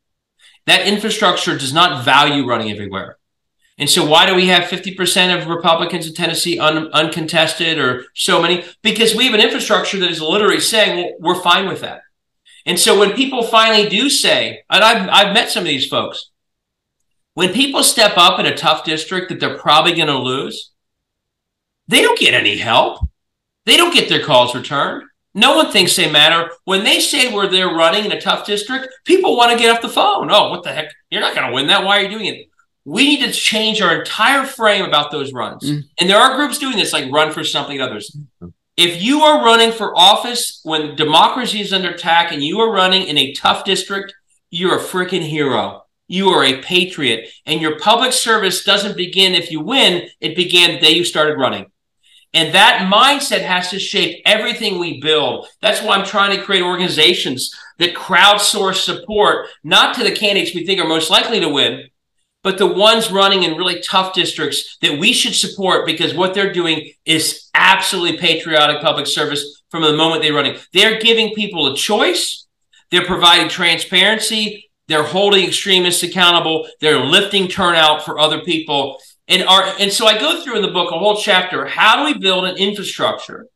That 0.66 0.86
infrastructure 0.86 1.56
does 1.56 1.72
not 1.72 2.04
value 2.04 2.46
running 2.46 2.70
everywhere. 2.70 3.18
And 3.78 3.88
so, 3.88 4.06
why 4.06 4.26
do 4.26 4.34
we 4.34 4.48
have 4.48 4.64
50% 4.64 5.40
of 5.40 5.48
Republicans 5.48 6.06
in 6.06 6.14
Tennessee 6.14 6.58
un- 6.58 6.90
uncontested 6.92 7.78
or 7.78 8.04
so 8.14 8.40
many? 8.40 8.62
Because 8.82 9.14
we 9.14 9.24
have 9.24 9.34
an 9.34 9.40
infrastructure 9.40 9.98
that 9.98 10.10
is 10.10 10.20
literally 10.20 10.60
saying, 10.60 10.96
well, 10.96 11.34
we're 11.34 11.42
fine 11.42 11.66
with 11.66 11.80
that. 11.80 12.02
And 12.66 12.78
so, 12.78 12.98
when 12.98 13.12
people 13.12 13.42
finally 13.42 13.88
do 13.88 14.10
say, 14.10 14.62
and 14.68 14.84
I've, 14.84 15.08
I've 15.08 15.34
met 15.34 15.50
some 15.50 15.62
of 15.62 15.68
these 15.68 15.86
folks, 15.86 16.30
when 17.32 17.54
people 17.54 17.82
step 17.82 18.12
up 18.16 18.38
in 18.38 18.44
a 18.44 18.56
tough 18.56 18.84
district 18.84 19.30
that 19.30 19.40
they're 19.40 19.56
probably 19.56 19.94
going 19.94 20.08
to 20.08 20.18
lose, 20.18 20.72
they 21.88 22.02
don't 22.02 22.18
get 22.18 22.34
any 22.34 22.58
help. 22.58 23.08
They 23.64 23.78
don't 23.78 23.94
get 23.94 24.10
their 24.10 24.22
calls 24.22 24.54
returned. 24.54 25.04
No 25.34 25.56
one 25.56 25.70
thinks 25.70 25.94
they 25.94 26.10
matter. 26.10 26.50
When 26.64 26.84
they 26.84 26.98
say 26.98 27.32
where 27.32 27.48
they're 27.48 27.68
running 27.68 28.04
in 28.04 28.12
a 28.12 28.20
tough 28.20 28.46
district, 28.46 28.88
people 29.04 29.36
want 29.36 29.52
to 29.52 29.58
get 29.58 29.74
off 29.74 29.82
the 29.82 29.88
phone. 29.88 30.30
Oh, 30.30 30.50
what 30.50 30.64
the 30.64 30.72
heck? 30.72 30.92
You're 31.10 31.20
not 31.20 31.34
going 31.34 31.48
to 31.48 31.54
win 31.54 31.68
that. 31.68 31.84
Why 31.84 31.98
are 31.98 32.02
you 32.02 32.08
doing 32.08 32.26
it? 32.26 32.48
We 32.84 33.04
need 33.04 33.24
to 33.24 33.32
change 33.32 33.80
our 33.80 34.00
entire 34.00 34.44
frame 34.44 34.84
about 34.84 35.10
those 35.10 35.32
runs. 35.32 35.70
Mm. 35.70 35.82
And 36.00 36.10
there 36.10 36.18
are 36.18 36.36
groups 36.36 36.58
doing 36.58 36.76
this, 36.76 36.92
like 36.92 37.12
Run 37.12 37.30
for 37.30 37.44
Something 37.44 37.80
others. 37.80 38.16
If 38.76 39.02
you 39.02 39.20
are 39.20 39.44
running 39.44 39.72
for 39.72 39.96
office 39.96 40.60
when 40.64 40.96
democracy 40.96 41.60
is 41.60 41.72
under 41.72 41.90
attack 41.90 42.32
and 42.32 42.42
you 42.42 42.58
are 42.60 42.72
running 42.72 43.06
in 43.06 43.18
a 43.18 43.34
tough 43.34 43.64
district, 43.64 44.14
you're 44.50 44.78
a 44.78 44.82
freaking 44.82 45.22
hero. 45.22 45.84
You 46.08 46.30
are 46.30 46.42
a 46.42 46.60
patriot. 46.62 47.28
And 47.46 47.60
your 47.60 47.78
public 47.78 48.12
service 48.12 48.64
doesn't 48.64 48.96
begin 48.96 49.34
if 49.34 49.52
you 49.52 49.60
win, 49.60 50.08
it 50.20 50.34
began 50.34 50.74
the 50.74 50.80
day 50.80 50.90
you 50.90 51.04
started 51.04 51.38
running. 51.38 51.69
And 52.32 52.54
that 52.54 52.90
mindset 52.92 53.42
has 53.42 53.70
to 53.70 53.78
shape 53.78 54.22
everything 54.24 54.78
we 54.78 55.00
build. 55.00 55.48
That's 55.60 55.82
why 55.82 55.96
I'm 55.96 56.06
trying 56.06 56.36
to 56.36 56.44
create 56.44 56.62
organizations 56.62 57.52
that 57.78 57.94
crowdsource 57.94 58.84
support, 58.84 59.48
not 59.64 59.96
to 59.96 60.04
the 60.04 60.12
candidates 60.12 60.54
we 60.54 60.64
think 60.64 60.80
are 60.80 60.86
most 60.86 61.10
likely 61.10 61.40
to 61.40 61.48
win, 61.48 61.88
but 62.42 62.56
the 62.56 62.66
ones 62.66 63.10
running 63.10 63.42
in 63.42 63.56
really 63.56 63.80
tough 63.82 64.14
districts 64.14 64.78
that 64.80 64.98
we 64.98 65.12
should 65.12 65.34
support 65.34 65.86
because 65.86 66.14
what 66.14 66.32
they're 66.32 66.52
doing 66.52 66.92
is 67.04 67.50
absolutely 67.54 68.18
patriotic 68.18 68.80
public 68.80 69.06
service 69.06 69.62
from 69.68 69.82
the 69.82 69.92
moment 69.92 70.22
they're 70.22 70.32
running. 70.32 70.56
They're 70.72 71.00
giving 71.00 71.34
people 71.34 71.66
a 71.66 71.76
choice. 71.76 72.46
They're 72.90 73.04
providing 73.04 73.48
transparency. 73.48 74.70
They're 74.88 75.04
holding 75.04 75.46
extremists 75.46 76.02
accountable. 76.02 76.66
They're 76.80 77.04
lifting 77.04 77.46
turnout 77.46 78.04
for 78.04 78.18
other 78.18 78.40
people. 78.40 78.98
And 79.30 79.44
our 79.44 79.62
and 79.78 79.92
so 79.92 80.06
I 80.06 80.18
go 80.18 80.42
through 80.42 80.56
in 80.56 80.62
the 80.62 80.72
book 80.72 80.92
a 80.92 80.98
whole 80.98 81.16
chapter. 81.16 81.64
How 81.64 81.96
do 81.96 82.12
we 82.12 82.18
build 82.18 82.44
an 82.44 82.56
infrastructure 82.56 83.46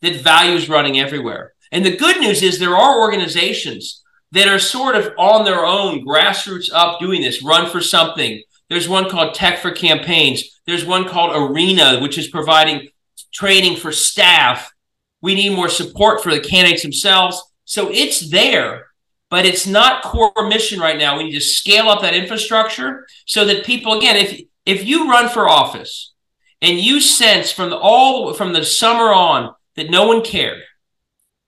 that 0.00 0.22
values 0.22 0.68
running 0.70 0.98
everywhere? 0.98 1.52
And 1.70 1.84
the 1.84 1.96
good 1.96 2.18
news 2.18 2.42
is 2.42 2.58
there 2.58 2.76
are 2.76 3.00
organizations 3.00 4.02
that 4.32 4.48
are 4.48 4.58
sort 4.58 4.96
of 4.96 5.12
on 5.18 5.44
their 5.44 5.64
own, 5.64 6.04
grassroots 6.04 6.70
up 6.72 6.98
doing 6.98 7.20
this. 7.20 7.44
Run 7.44 7.70
for 7.70 7.82
something. 7.82 8.42
There's 8.70 8.88
one 8.88 9.10
called 9.10 9.34
Tech 9.34 9.58
for 9.58 9.70
Campaigns. 9.70 10.60
There's 10.66 10.84
one 10.84 11.06
called 11.06 11.32
Arena, 11.34 12.00
which 12.00 12.16
is 12.18 12.28
providing 12.28 12.88
training 13.32 13.76
for 13.76 13.92
staff. 13.92 14.72
We 15.20 15.34
need 15.34 15.54
more 15.54 15.68
support 15.68 16.22
for 16.22 16.30
the 16.30 16.40
candidates 16.40 16.82
themselves. 16.82 17.42
So 17.64 17.90
it's 17.90 18.30
there, 18.30 18.86
but 19.30 19.44
it's 19.44 19.66
not 19.66 20.02
core 20.02 20.32
mission 20.48 20.80
right 20.80 20.96
now. 20.96 21.18
We 21.18 21.24
need 21.24 21.34
to 21.34 21.40
scale 21.40 21.88
up 21.88 22.00
that 22.00 22.14
infrastructure 22.14 23.06
so 23.26 23.44
that 23.44 23.64
people, 23.64 23.98
again, 23.98 24.16
if 24.16 24.40
if 24.68 24.84
you 24.84 25.10
run 25.10 25.30
for 25.30 25.48
office 25.48 26.12
and 26.60 26.78
you 26.78 27.00
sense 27.00 27.50
from 27.50 27.70
the 27.70 27.76
all 27.76 28.34
from 28.34 28.52
the 28.52 28.62
summer 28.62 29.14
on 29.14 29.54
that 29.76 29.90
no 29.90 30.06
one 30.06 30.22
cared 30.22 30.62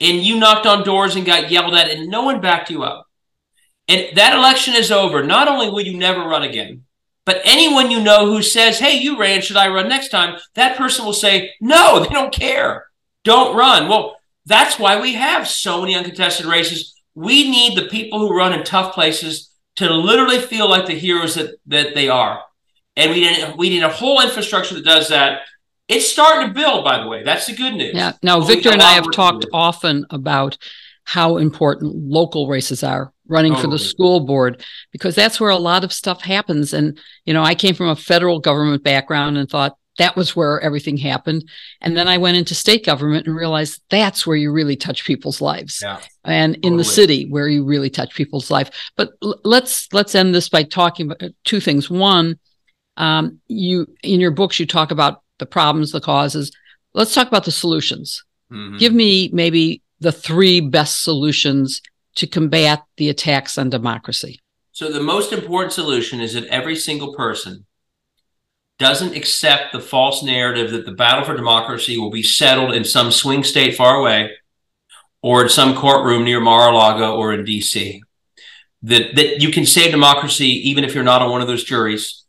and 0.01 0.23
you 0.23 0.39
knocked 0.41 0.67
on 0.67 0.83
doors 0.83 1.17
and 1.17 1.27
got 1.27 1.51
yelled 1.51 1.75
at 1.75 1.91
and 1.91 2.09
no 2.09 2.23
one 2.23 2.41
backed 2.41 2.71
you 2.71 2.83
up 2.83 3.07
and 3.89 4.17
that 4.17 4.35
election 4.35 4.75
is 4.75 4.91
over 4.91 5.23
not 5.23 5.49
only 5.49 5.69
will 5.69 5.83
you 5.83 5.99
never 5.99 6.21
run 6.21 6.43
again 6.43 6.83
but 7.27 7.43
anyone 7.45 7.91
you 7.91 8.01
know 8.01 8.25
who 8.25 8.41
says 8.41 8.79
hey 8.79 8.99
you 8.99 9.19
ran 9.19 9.43
should 9.43 9.59
i 9.59 9.69
run 9.69 9.87
next 9.87 10.09
time? 10.09 10.39
that 10.55 10.79
person 10.79 11.05
will 11.05 11.13
say 11.13 11.53
no 11.61 12.01
they 12.01 12.09
don't 12.09 12.33
care. 12.33 12.87
Don't 13.23 13.55
run. 13.55 13.87
Well 13.87 14.17
that's 14.47 14.79
why 14.79 14.99
we 14.99 15.13
have 15.13 15.47
so 15.47 15.83
many 15.83 15.95
uncontested 15.95 16.47
races. 16.47 16.95
We 17.15 17.51
need 17.51 17.77
the 17.77 17.89
people 17.89 18.19
who 18.19 18.35
run 18.35 18.55
in 18.55 18.65
tough 18.65 18.95
places 18.95 19.51
to 19.77 19.93
literally 19.93 20.41
feel 20.41 20.71
like 20.71 20.87
the 20.87 20.95
heroes 20.95 21.35
that, 21.35 21.57
that 21.67 21.95
they 21.95 22.09
are 22.09 22.43
and 22.97 23.11
we 23.11 23.21
need 23.21 23.55
we 23.57 23.69
need 23.69 23.83
a 23.83 23.89
whole 23.89 24.21
infrastructure 24.21 24.75
that 24.75 24.85
does 24.85 25.09
that. 25.09 25.43
It's 25.89 26.07
starting 26.07 26.49
to 26.49 26.55
build, 26.55 26.85
by 26.85 27.03
the 27.03 27.09
way. 27.09 27.25
That's 27.25 27.47
the 27.47 27.55
good 27.55 27.75
news. 27.75 27.95
Yeah. 27.95 28.13
Now, 28.23 28.41
Victor 28.41 28.71
and 28.71 28.81
I 28.81 28.93
have 28.93 29.11
talked 29.11 29.47
often 29.53 30.07
about 30.11 30.57
how 31.05 31.39
important 31.39 31.93
local 31.97 32.47
races 32.47 32.85
are 32.85 33.13
running 33.27 33.57
for 33.57 33.67
the 33.67 33.79
school 33.79 34.21
board 34.21 34.65
because 34.93 35.15
that's 35.15 35.41
where 35.41 35.51
a 35.51 35.57
lot 35.57 35.83
of 35.83 35.93
stuff 35.93 36.23
happens. 36.23 36.73
And 36.73 36.99
you 37.25 37.35
know, 37.35 37.43
I 37.43 37.55
came 37.55 37.75
from 37.75 37.89
a 37.89 37.97
federal 37.97 38.39
government 38.39 38.85
background 38.85 39.37
and 39.37 39.49
thought 39.49 39.77
that 39.99 40.17
was 40.17 40.37
where 40.37 40.61
everything 40.61 40.97
happened. 40.97 41.49
And 41.81 41.97
then 41.97 42.09
I 42.09 42.19
went 42.19 42.37
into 42.37 42.55
state 42.55 42.87
government 42.87 43.27
and 43.27 43.37
realized 43.37 43.83
that's 43.91 44.27
where 44.27 44.37
you 44.37 44.53
really 44.53 44.77
touch 44.77 45.05
people's 45.05 45.41
lives. 45.41 45.81
Yeah, 45.83 46.01
and 46.25 46.57
in 46.65 46.77
the 46.77 46.85
city 46.85 47.29
where 47.29 47.49
you 47.49 47.65
really 47.65 47.91
touch 47.91 48.15
people's 48.15 48.51
life. 48.51 48.71
But 48.97 49.11
l- 49.23 49.41
let's 49.45 49.93
let's 49.93 50.15
end 50.15 50.35
this 50.35 50.49
by 50.49 50.63
talking 50.63 51.11
about 51.11 51.31
two 51.45 51.61
things. 51.61 51.91
One, 51.91 52.39
um, 53.01 53.41
you 53.49 53.87
in 54.03 54.21
your 54.21 54.31
books 54.31 54.61
you 54.61 54.67
talk 54.67 54.91
about 54.91 55.23
the 55.39 55.47
problems, 55.47 55.91
the 55.91 56.03
causes. 56.03 56.53
Let's 56.93 57.15
talk 57.15 57.29
about 57.29 57.47
the 57.47 57.51
solutions. 57.51 58.23
Mm-hmm. 58.53 58.77
Give 58.77 58.93
me 58.93 59.31
maybe 59.33 59.83
the 60.01 60.13
three 60.13 60.61
best 60.61 61.03
solutions 61.03 61.81
to 62.17 62.27
combat 62.27 62.85
the 62.99 63.09
attacks 63.09 63.57
on 63.57 63.71
democracy. 63.71 64.41
So 64.73 64.93
the 64.93 65.03
most 65.03 65.33
important 65.33 65.73
solution 65.73 66.21
is 66.21 66.35
that 66.35 66.45
every 66.47 66.77
single 66.77 67.15
person 67.15 67.65
doesn't 68.79 69.17
accept 69.17 69.73
the 69.73 69.81
false 69.81 70.23
narrative 70.23 70.71
that 70.73 70.85
the 70.85 70.93
battle 70.93 71.25
for 71.25 71.35
democracy 71.35 71.97
will 71.97 72.11
be 72.11 72.23
settled 72.23 72.75
in 72.75 72.85
some 72.85 73.11
swing 73.11 73.43
state 73.43 73.77
far 73.77 73.97
away 73.97 74.33
or 75.23 75.43
in 75.43 75.49
some 75.49 75.75
courtroom 75.75 76.25
near 76.25 76.41
Mar-a-Lago 76.41 77.17
or 77.17 77.33
in 77.33 77.45
DC. 77.45 78.01
That, 78.83 79.15
that 79.17 79.43
you 79.43 79.51
can 79.51 79.65
save 79.65 79.91
democracy 79.91 80.69
even 80.69 80.85
if 80.85 80.95
you're 80.95 81.05
not 81.05 81.23
on 81.23 81.31
one 81.31 81.43
of 81.43 81.47
those 81.47 81.65
juries 81.65 82.20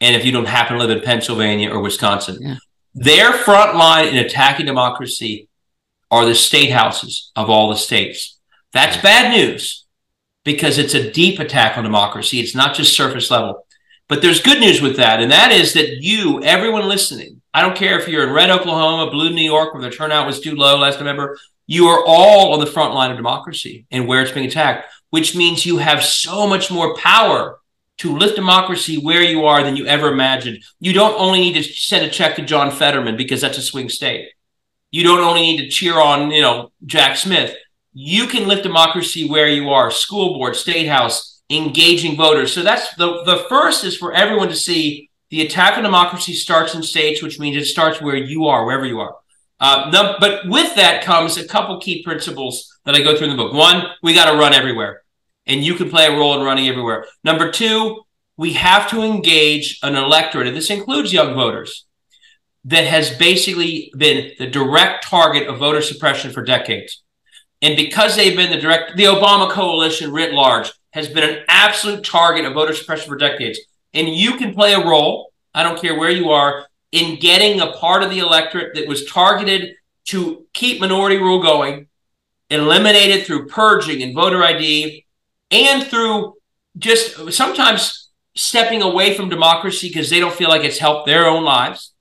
and 0.00 0.16
if 0.16 0.24
you 0.24 0.32
don't 0.32 0.46
happen 0.46 0.76
to 0.76 0.84
live 0.84 0.96
in 0.96 1.02
Pennsylvania 1.02 1.70
or 1.70 1.80
Wisconsin. 1.80 2.38
Yeah. 2.40 2.56
Their 2.94 3.32
front 3.32 3.76
line 3.76 4.08
in 4.08 4.16
attacking 4.16 4.66
democracy 4.66 5.48
are 6.10 6.24
the 6.24 6.34
state 6.34 6.70
houses 6.70 7.32
of 7.34 7.50
all 7.50 7.68
the 7.68 7.76
states. 7.76 8.38
That's 8.72 8.96
bad 8.98 9.32
news 9.32 9.84
because 10.44 10.78
it's 10.78 10.94
a 10.94 11.10
deep 11.10 11.40
attack 11.40 11.76
on 11.76 11.84
democracy. 11.84 12.40
It's 12.40 12.54
not 12.54 12.74
just 12.74 12.96
surface 12.96 13.30
level. 13.30 13.66
But 14.08 14.20
there's 14.20 14.42
good 14.42 14.60
news 14.60 14.82
with 14.82 14.96
that, 14.96 15.22
and 15.22 15.32
that 15.32 15.50
is 15.50 15.72
that 15.72 16.02
you, 16.02 16.42
everyone 16.42 16.86
listening, 16.86 17.40
I 17.54 17.62
don't 17.62 17.76
care 17.76 17.98
if 17.98 18.06
you're 18.06 18.26
in 18.26 18.34
red 18.34 18.50
Oklahoma, 18.50 19.10
blue 19.10 19.30
New 19.30 19.42
York, 19.42 19.72
where 19.72 19.82
the 19.82 19.90
turnout 19.90 20.26
was 20.26 20.40
too 20.40 20.54
low 20.54 20.76
last 20.76 20.98
November, 20.98 21.38
you 21.66 21.86
are 21.86 22.04
all 22.04 22.52
on 22.52 22.60
the 22.60 22.66
front 22.66 22.92
line 22.92 23.10
of 23.10 23.16
democracy 23.16 23.86
and 23.90 24.06
where 24.06 24.20
it's 24.20 24.30
being 24.30 24.46
attacked, 24.46 24.92
which 25.08 25.34
means 25.34 25.64
you 25.64 25.78
have 25.78 26.04
so 26.04 26.46
much 26.46 26.70
more 26.70 26.94
power 26.96 27.58
to 27.98 28.16
lift 28.16 28.36
democracy 28.36 28.98
where 28.98 29.22
you 29.22 29.44
are 29.44 29.62
than 29.62 29.76
you 29.76 29.86
ever 29.86 30.08
imagined. 30.08 30.62
You 30.80 30.92
don't 30.92 31.18
only 31.18 31.40
need 31.40 31.54
to 31.54 31.62
send 31.62 32.04
a 32.04 32.10
check 32.10 32.36
to 32.36 32.42
John 32.42 32.70
Fetterman 32.70 33.16
because 33.16 33.40
that's 33.40 33.58
a 33.58 33.62
swing 33.62 33.88
state. 33.88 34.30
You 34.90 35.04
don't 35.04 35.20
only 35.20 35.42
need 35.42 35.58
to 35.58 35.68
cheer 35.68 36.00
on, 36.00 36.30
you 36.30 36.42
know, 36.42 36.72
Jack 36.84 37.16
Smith. 37.16 37.56
You 37.92 38.26
can 38.26 38.48
lift 38.48 38.62
democracy 38.62 39.28
where 39.28 39.48
you 39.48 39.70
are, 39.70 39.90
school 39.90 40.36
board, 40.36 40.56
state 40.56 40.86
house, 40.86 41.42
engaging 41.50 42.16
voters. 42.16 42.52
So 42.52 42.62
that's 42.62 42.94
the, 42.96 43.22
the 43.24 43.44
first 43.48 43.84
is 43.84 43.96
for 43.96 44.12
everyone 44.12 44.48
to 44.48 44.56
see 44.56 45.10
the 45.30 45.42
attack 45.42 45.76
on 45.76 45.84
democracy 45.84 46.32
starts 46.32 46.74
in 46.74 46.82
states, 46.82 47.22
which 47.22 47.38
means 47.38 47.56
it 47.56 47.66
starts 47.66 48.00
where 48.00 48.16
you 48.16 48.46
are, 48.46 48.64
wherever 48.64 48.86
you 48.86 49.00
are. 49.00 49.16
Uh, 49.60 50.16
but 50.20 50.46
with 50.48 50.74
that 50.74 51.04
comes 51.04 51.36
a 51.36 51.46
couple 51.46 51.80
key 51.80 52.02
principles 52.02 52.76
that 52.84 52.94
I 52.94 53.00
go 53.00 53.16
through 53.16 53.30
in 53.30 53.36
the 53.36 53.42
book. 53.42 53.52
One, 53.52 53.84
we 54.02 54.14
got 54.14 54.30
to 54.30 54.36
run 54.36 54.52
everywhere 54.52 55.03
and 55.46 55.64
you 55.64 55.74
can 55.74 55.90
play 55.90 56.06
a 56.06 56.16
role 56.16 56.38
in 56.38 56.44
running 56.44 56.68
everywhere. 56.68 57.06
Number 57.22 57.50
two, 57.50 58.02
we 58.36 58.54
have 58.54 58.90
to 58.90 59.02
engage 59.02 59.78
an 59.82 59.94
electorate, 59.94 60.46
and 60.46 60.56
this 60.56 60.70
includes 60.70 61.12
young 61.12 61.34
voters, 61.34 61.86
that 62.64 62.84
has 62.84 63.16
basically 63.18 63.92
been 63.96 64.32
the 64.38 64.46
direct 64.46 65.06
target 65.06 65.48
of 65.48 65.58
voter 65.58 65.82
suppression 65.82 66.32
for 66.32 66.42
decades. 66.42 67.02
And 67.60 67.76
because 67.76 68.16
they've 68.16 68.36
been 68.36 68.50
the 68.50 68.60
direct, 68.60 68.96
the 68.96 69.04
Obama 69.04 69.50
coalition 69.50 70.12
writ 70.12 70.32
large 70.32 70.72
has 70.92 71.08
been 71.08 71.28
an 71.28 71.44
absolute 71.48 72.04
target 72.04 72.44
of 72.44 72.54
voter 72.54 72.74
suppression 72.74 73.08
for 73.08 73.16
decades. 73.16 73.58
And 73.92 74.08
you 74.08 74.36
can 74.36 74.54
play 74.54 74.72
a 74.74 74.84
role, 74.84 75.32
I 75.54 75.62
don't 75.62 75.80
care 75.80 75.98
where 75.98 76.10
you 76.10 76.30
are, 76.30 76.66
in 76.92 77.18
getting 77.18 77.60
a 77.60 77.72
part 77.72 78.02
of 78.02 78.10
the 78.10 78.20
electorate 78.20 78.74
that 78.74 78.88
was 78.88 79.04
targeted 79.06 79.74
to 80.06 80.46
keep 80.52 80.80
minority 80.80 81.16
rule 81.16 81.42
going, 81.42 81.88
eliminated 82.50 83.26
through 83.26 83.46
purging 83.46 84.02
and 84.02 84.14
voter 84.14 84.42
ID, 84.42 85.03
and 85.50 85.84
through 85.84 86.34
just 86.76 87.32
sometimes 87.32 88.10
stepping 88.34 88.82
away 88.82 89.14
from 89.14 89.28
democracy 89.28 89.88
because 89.88 90.10
they 90.10 90.20
don't 90.20 90.34
feel 90.34 90.48
like 90.48 90.64
it's 90.64 90.78
helped 90.78 91.06
their 91.06 91.26
own 91.26 91.44
lives. 91.44 91.92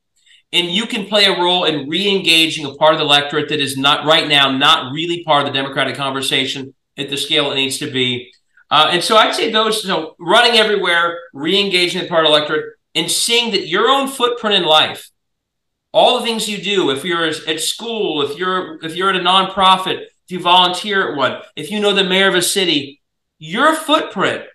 And 0.52 0.70
you 0.70 0.86
can 0.86 1.08
play 1.08 1.26
a 1.26 1.40
role 1.40 1.66
in 1.66 1.90
re-engaging 1.90 2.66
a 2.66 2.76
part 2.76 2.94
of 2.94 3.00
the 3.00 3.06
electorate 3.06 3.50
that 3.50 3.60
is 3.60 3.78
not 3.78 4.06
right 4.06 4.28
now 4.28 4.52
not 4.52 4.94
really 4.94 5.24
part 5.24 5.46
of 5.46 5.52
the 5.52 5.58
democratic 5.58 5.96
conversation 5.96 6.74
at 6.98 7.10
the 7.10 7.18
scale 7.18 7.52
it 7.52 7.56
needs 7.56 7.80
to 7.80 7.90
be. 7.90 8.32
Uh, 8.70 8.90
and 8.92 9.04
so 9.04 9.18
I'd 9.18 9.36
say 9.36 9.52
those, 9.52 9.84
so 9.84 10.16
running 10.20 10.60
everywhere, 10.60 11.20
re-engaging 11.34 12.02
the 12.02 12.08
part 12.08 12.26
of 12.26 12.32
the 12.32 12.38
electorate, 12.38 12.76
and 12.96 13.10
seeing 13.10 13.52
that 13.52 13.68
your 13.68 13.88
own 13.88 14.08
footprint 14.08 14.56
in 14.56 14.64
life, 14.64 15.10
all 15.92 16.20
the 16.20 16.26
things 16.26 16.50
you 16.50 16.58
do, 16.58 16.90
if 16.90 17.06
you're 17.06 17.26
at 17.26 17.60
school, 17.60 18.24
if 18.24 18.38
you're 18.38 18.84
if 18.84 18.96
you're 18.96 19.10
at 19.10 19.16
a 19.16 19.20
nonprofit, 19.20 20.02
if 20.02 20.30
you 20.30 20.40
volunteer 20.40 21.12
at 21.12 21.18
one, 21.18 21.40
if 21.56 21.70
you 21.70 21.80
know 21.80 21.94
the 21.94 22.04
mayor 22.04 22.28
of 22.28 22.36
a 22.36 22.42
city, 22.42 23.02
your 23.44 23.76
footprint 23.76 24.46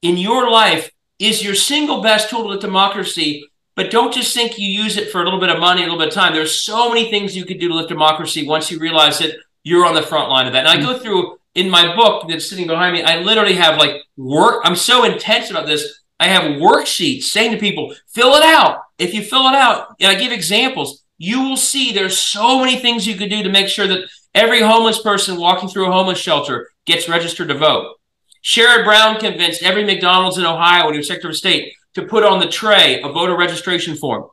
in 0.00 0.16
your 0.16 0.50
life 0.50 0.90
is 1.18 1.44
your 1.44 1.54
single 1.54 2.00
best 2.00 2.30
tool 2.30 2.50
to 2.50 2.58
democracy. 2.58 3.46
But 3.76 3.90
don't 3.90 4.14
just 4.14 4.32
think 4.32 4.58
you 4.58 4.66
use 4.66 4.96
it 4.96 5.10
for 5.10 5.20
a 5.20 5.24
little 5.24 5.38
bit 5.38 5.50
of 5.50 5.60
money, 5.60 5.82
a 5.82 5.84
little 5.84 5.98
bit 5.98 6.08
of 6.08 6.14
time. 6.14 6.32
There's 6.32 6.62
so 6.64 6.88
many 6.88 7.10
things 7.10 7.36
you 7.36 7.44
could 7.44 7.60
do 7.60 7.68
to 7.68 7.74
lift 7.74 7.90
democracy 7.90 8.48
once 8.48 8.70
you 8.70 8.78
realize 8.78 9.18
that 9.18 9.36
you're 9.62 9.84
on 9.84 9.94
the 9.94 10.00
front 10.00 10.30
line 10.30 10.46
of 10.46 10.54
that. 10.54 10.66
And 10.66 10.68
I 10.68 10.80
go 10.80 10.94
mm-hmm. 10.94 11.02
through 11.02 11.38
in 11.54 11.68
my 11.68 11.94
book 11.94 12.26
that's 12.26 12.48
sitting 12.48 12.66
behind 12.66 12.94
me, 12.94 13.02
I 13.02 13.18
literally 13.18 13.56
have 13.56 13.76
like 13.76 13.96
work. 14.16 14.62
I'm 14.64 14.76
so 14.76 15.04
intense 15.04 15.50
about 15.50 15.66
this. 15.66 16.00
I 16.18 16.28
have 16.28 16.52
worksheets 16.52 17.24
saying 17.24 17.52
to 17.52 17.58
people, 17.58 17.94
fill 18.08 18.36
it 18.36 18.42
out. 18.42 18.78
If 18.98 19.12
you 19.12 19.22
fill 19.22 19.48
it 19.48 19.54
out, 19.54 19.96
and 20.00 20.10
I 20.10 20.14
give 20.14 20.32
examples, 20.32 21.04
you 21.18 21.42
will 21.42 21.58
see 21.58 21.92
there's 21.92 22.18
so 22.18 22.58
many 22.58 22.78
things 22.78 23.06
you 23.06 23.16
could 23.16 23.28
do 23.28 23.42
to 23.42 23.50
make 23.50 23.68
sure 23.68 23.86
that 23.86 24.08
every 24.34 24.62
homeless 24.62 25.02
person 25.02 25.36
walking 25.36 25.68
through 25.68 25.88
a 25.88 25.92
homeless 25.92 26.18
shelter 26.18 26.70
gets 26.86 27.06
registered 27.06 27.48
to 27.48 27.54
vote. 27.54 27.96
Sherrod 28.44 28.84
Brown 28.84 29.18
convinced 29.18 29.62
every 29.62 29.84
McDonald's 29.84 30.36
in 30.36 30.44
Ohio 30.44 30.84
when 30.84 30.94
he 30.94 30.98
was 30.98 31.08
Secretary 31.08 31.32
of 31.32 31.36
State 31.36 31.72
to 31.94 32.02
put 32.02 32.24
on 32.24 32.40
the 32.40 32.46
tray 32.46 33.00
a 33.02 33.08
voter 33.10 33.36
registration 33.36 33.96
form. 33.96 34.28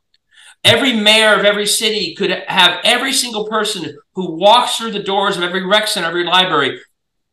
Every 0.63 0.93
mayor 0.93 1.33
of 1.33 1.45
every 1.45 1.65
city 1.65 2.13
could 2.13 2.29
have 2.29 2.79
every 2.83 3.13
single 3.13 3.47
person 3.47 3.97
who 4.13 4.35
walks 4.35 4.77
through 4.77 4.91
the 4.91 5.01
doors 5.01 5.37
of 5.37 5.43
every 5.43 5.65
rec 5.65 5.87
center, 5.87 6.07
every 6.07 6.25
library, 6.25 6.79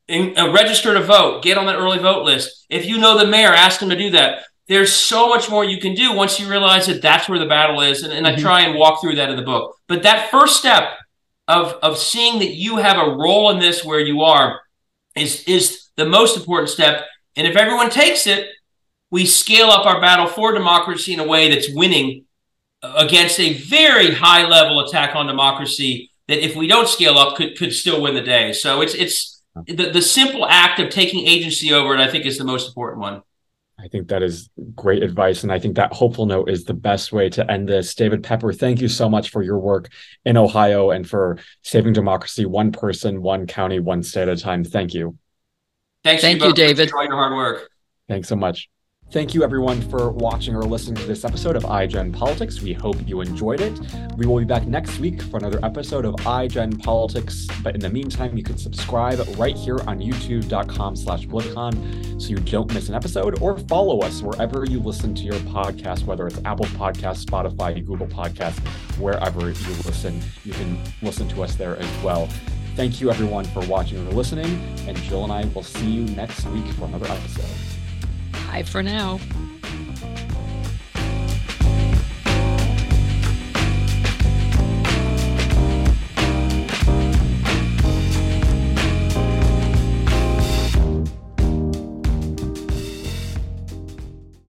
and, 0.09 0.39
uh, 0.39 0.51
register 0.53 0.95
to 0.95 1.03
vote, 1.03 1.43
get 1.43 1.59
on 1.59 1.67
that 1.67 1.77
early 1.77 1.99
vote 1.99 2.25
list. 2.25 2.65
If 2.71 2.87
you 2.87 2.97
know 2.99 3.19
the 3.19 3.27
mayor, 3.27 3.53
ask 3.53 3.83
him 3.83 3.91
to 3.91 3.97
do 3.97 4.11
that. 4.11 4.45
There's 4.69 4.93
so 4.93 5.29
much 5.29 5.51
more 5.51 5.65
you 5.65 5.81
can 5.81 5.95
do 5.95 6.15
once 6.15 6.39
you 6.39 6.49
realize 6.49 6.87
that 6.87 7.03
that's 7.03 7.29
where 7.29 7.39
the 7.39 7.47
battle 7.47 7.81
is. 7.81 8.03
And, 8.03 8.13
and 8.13 8.25
mm-hmm. 8.25 8.39
I 8.39 8.41
try 8.41 8.61
and 8.63 8.79
walk 8.79 9.01
through 9.01 9.17
that 9.17 9.31
in 9.31 9.37
the 9.37 9.43
book. 9.43 9.77
But 9.89 10.05
that 10.05 10.31
first 10.31 10.57
step 10.57 10.85
of, 11.49 11.73
of 11.83 11.99
seeing 11.99 12.39
that 12.39 12.55
you 12.55 12.77
have 12.77 12.97
a 12.97 13.11
role 13.11 13.51
in 13.51 13.59
this 13.59 13.85
where 13.85 14.01
you 14.01 14.23
are 14.23 14.61
is, 15.15 15.45
is 15.45 15.88
the 15.99 16.07
most 16.07 16.37
important 16.37 16.71
step. 16.71 17.05
And 17.37 17.47
if 17.47 17.57
everyone 17.57 17.91
takes 17.91 18.27
it, 18.27 18.47
we 19.11 19.27
scale 19.27 19.69
up 19.69 19.85
our 19.85 20.01
battle 20.01 20.27
for 20.27 20.53
democracy 20.53 21.13
in 21.13 21.21
a 21.21 21.27
way 21.27 21.51
that's 21.51 21.69
winning 21.71 22.25
against 22.83 23.41
a 23.41 23.55
very 23.55 24.15
high 24.15 24.47
level 24.47 24.81
attack 24.81 25.17
on 25.17 25.27
democracy 25.27 26.11
that 26.29 26.45
if 26.45 26.55
we 26.55 26.67
don't 26.67 26.89
scale 26.89 27.19
up 27.19 27.37
could 27.37 27.59
could 27.59 27.73
still 27.73 28.01
win 28.01 28.15
the 28.15 28.23
day. 28.23 28.53
So 28.53 28.81
it's 28.81 28.95
it's 28.95 29.43
the, 29.67 29.91
the 29.91 30.03
simple 30.03 30.47
act 30.47 30.79
of 30.79 30.89
taking 30.89 31.27
agency 31.27 31.73
over 31.73 31.95
it, 31.95 32.01
I 32.01 32.09
think, 32.11 32.25
is 32.25 32.39
the 32.39 32.45
most 32.45 32.69
important 32.69 33.01
one. 33.01 33.23
I 33.81 33.89
think 33.89 34.09
that 34.09 34.23
is 34.23 34.51
great 34.75 35.03
advice. 35.03 35.43
And 35.43 35.53
I 35.53 35.59
think 35.59 35.77
that 35.77 35.93
hopeful 35.93 36.27
note 36.27 36.51
is 36.51 36.65
the 36.65 36.75
best 36.75 37.13
way 37.13 37.29
to 37.31 37.49
end 37.51 37.69
this. 37.69 37.95
David 37.95 38.25
Pepper, 38.25 38.53
thank 38.53 38.81
you 38.81 38.89
so 38.89 39.09
much 39.09 39.31
for 39.31 39.43
your 39.43 39.59
work 39.59 39.89
in 40.25 40.37
Ohio 40.37 40.91
and 40.91 41.09
for 41.09 41.39
saving 41.63 41.93
democracy 41.93 42.45
one 42.45 42.73
person, 42.73 43.23
one 43.23 43.47
county, 43.47 43.79
one 43.79 44.03
state 44.03 44.23
at 44.23 44.29
a 44.29 44.37
time. 44.37 44.65
Thank 44.65 44.95
you. 44.95 45.17
Thanks 46.05 46.23
thank 46.23 46.43
you, 46.43 46.53
David. 46.53 46.91
For 46.91 46.99
all 46.99 47.05
your 47.05 47.15
hard 47.15 47.35
work. 47.35 47.71
Thanks 48.09 48.29
so 48.29 48.37
much. 48.37 48.69
Thank 49.11 49.33
you, 49.33 49.43
everyone, 49.43 49.81
for 49.89 50.11
watching 50.11 50.55
or 50.55 50.65
listening 50.65 50.97
to 50.97 51.07
this 51.07 51.25
episode 51.25 51.57
of 51.57 51.63
iGen 51.63 52.13
Politics. 52.13 52.61
We 52.61 52.75
hope 52.75 52.97
you 53.09 53.23
enjoyed 53.23 53.63
it. 53.63 53.81
We 54.19 54.27
will 54.27 54.39
be 54.39 54.45
back 54.45 54.67
next 54.67 54.99
week 54.99 55.23
for 55.23 55.39
another 55.39 55.65
episode 55.65 56.05
of 56.05 56.15
iGen 56.17 56.79
Politics. 56.83 57.47
But 57.63 57.75
in 57.75 57.81
the 57.81 57.89
meantime, 57.89 58.37
you 58.37 58.43
can 58.43 58.59
subscribe 58.59 59.19
right 59.39 59.57
here 59.57 59.79
on 59.87 59.99
youtube.com 60.01 60.95
slash 60.95 61.27
Politicon 61.27 62.21
so 62.21 62.29
you 62.29 62.37
don't 62.37 62.71
miss 62.75 62.91
an 62.91 62.95
episode 62.95 63.41
or 63.41 63.57
follow 63.61 64.01
us 64.01 64.21
wherever 64.21 64.67
you 64.67 64.79
listen 64.79 65.15
to 65.15 65.23
your 65.23 65.41
podcast, 65.55 66.05
whether 66.05 66.27
it's 66.27 66.41
Apple 66.45 66.67
Podcasts, 66.67 67.25
Spotify, 67.25 67.83
Google 67.87 68.09
Podcasts, 68.09 68.59
wherever 68.99 69.41
you 69.41 69.75
listen. 69.87 70.21
You 70.45 70.53
can 70.53 70.79
listen 71.01 71.27
to 71.29 71.43
us 71.43 71.55
there 71.55 71.79
as 71.79 72.05
well. 72.05 72.29
Thank 72.79 73.01
you, 73.01 73.11
everyone, 73.11 73.45
for 73.47 73.59
watching 73.67 73.99
or 74.07 74.13
listening. 74.13 74.47
And 74.87 74.97
Jill 74.99 75.25
and 75.25 75.33
I 75.33 75.45
will 75.47 75.65
see 75.65 75.91
you 75.91 76.03
next 76.15 76.47
week 76.51 76.65
for 76.75 76.85
another 76.85 77.07
episode. 77.07 77.45
Bye 78.47 78.63
for 78.63 78.85
now. 78.85 79.19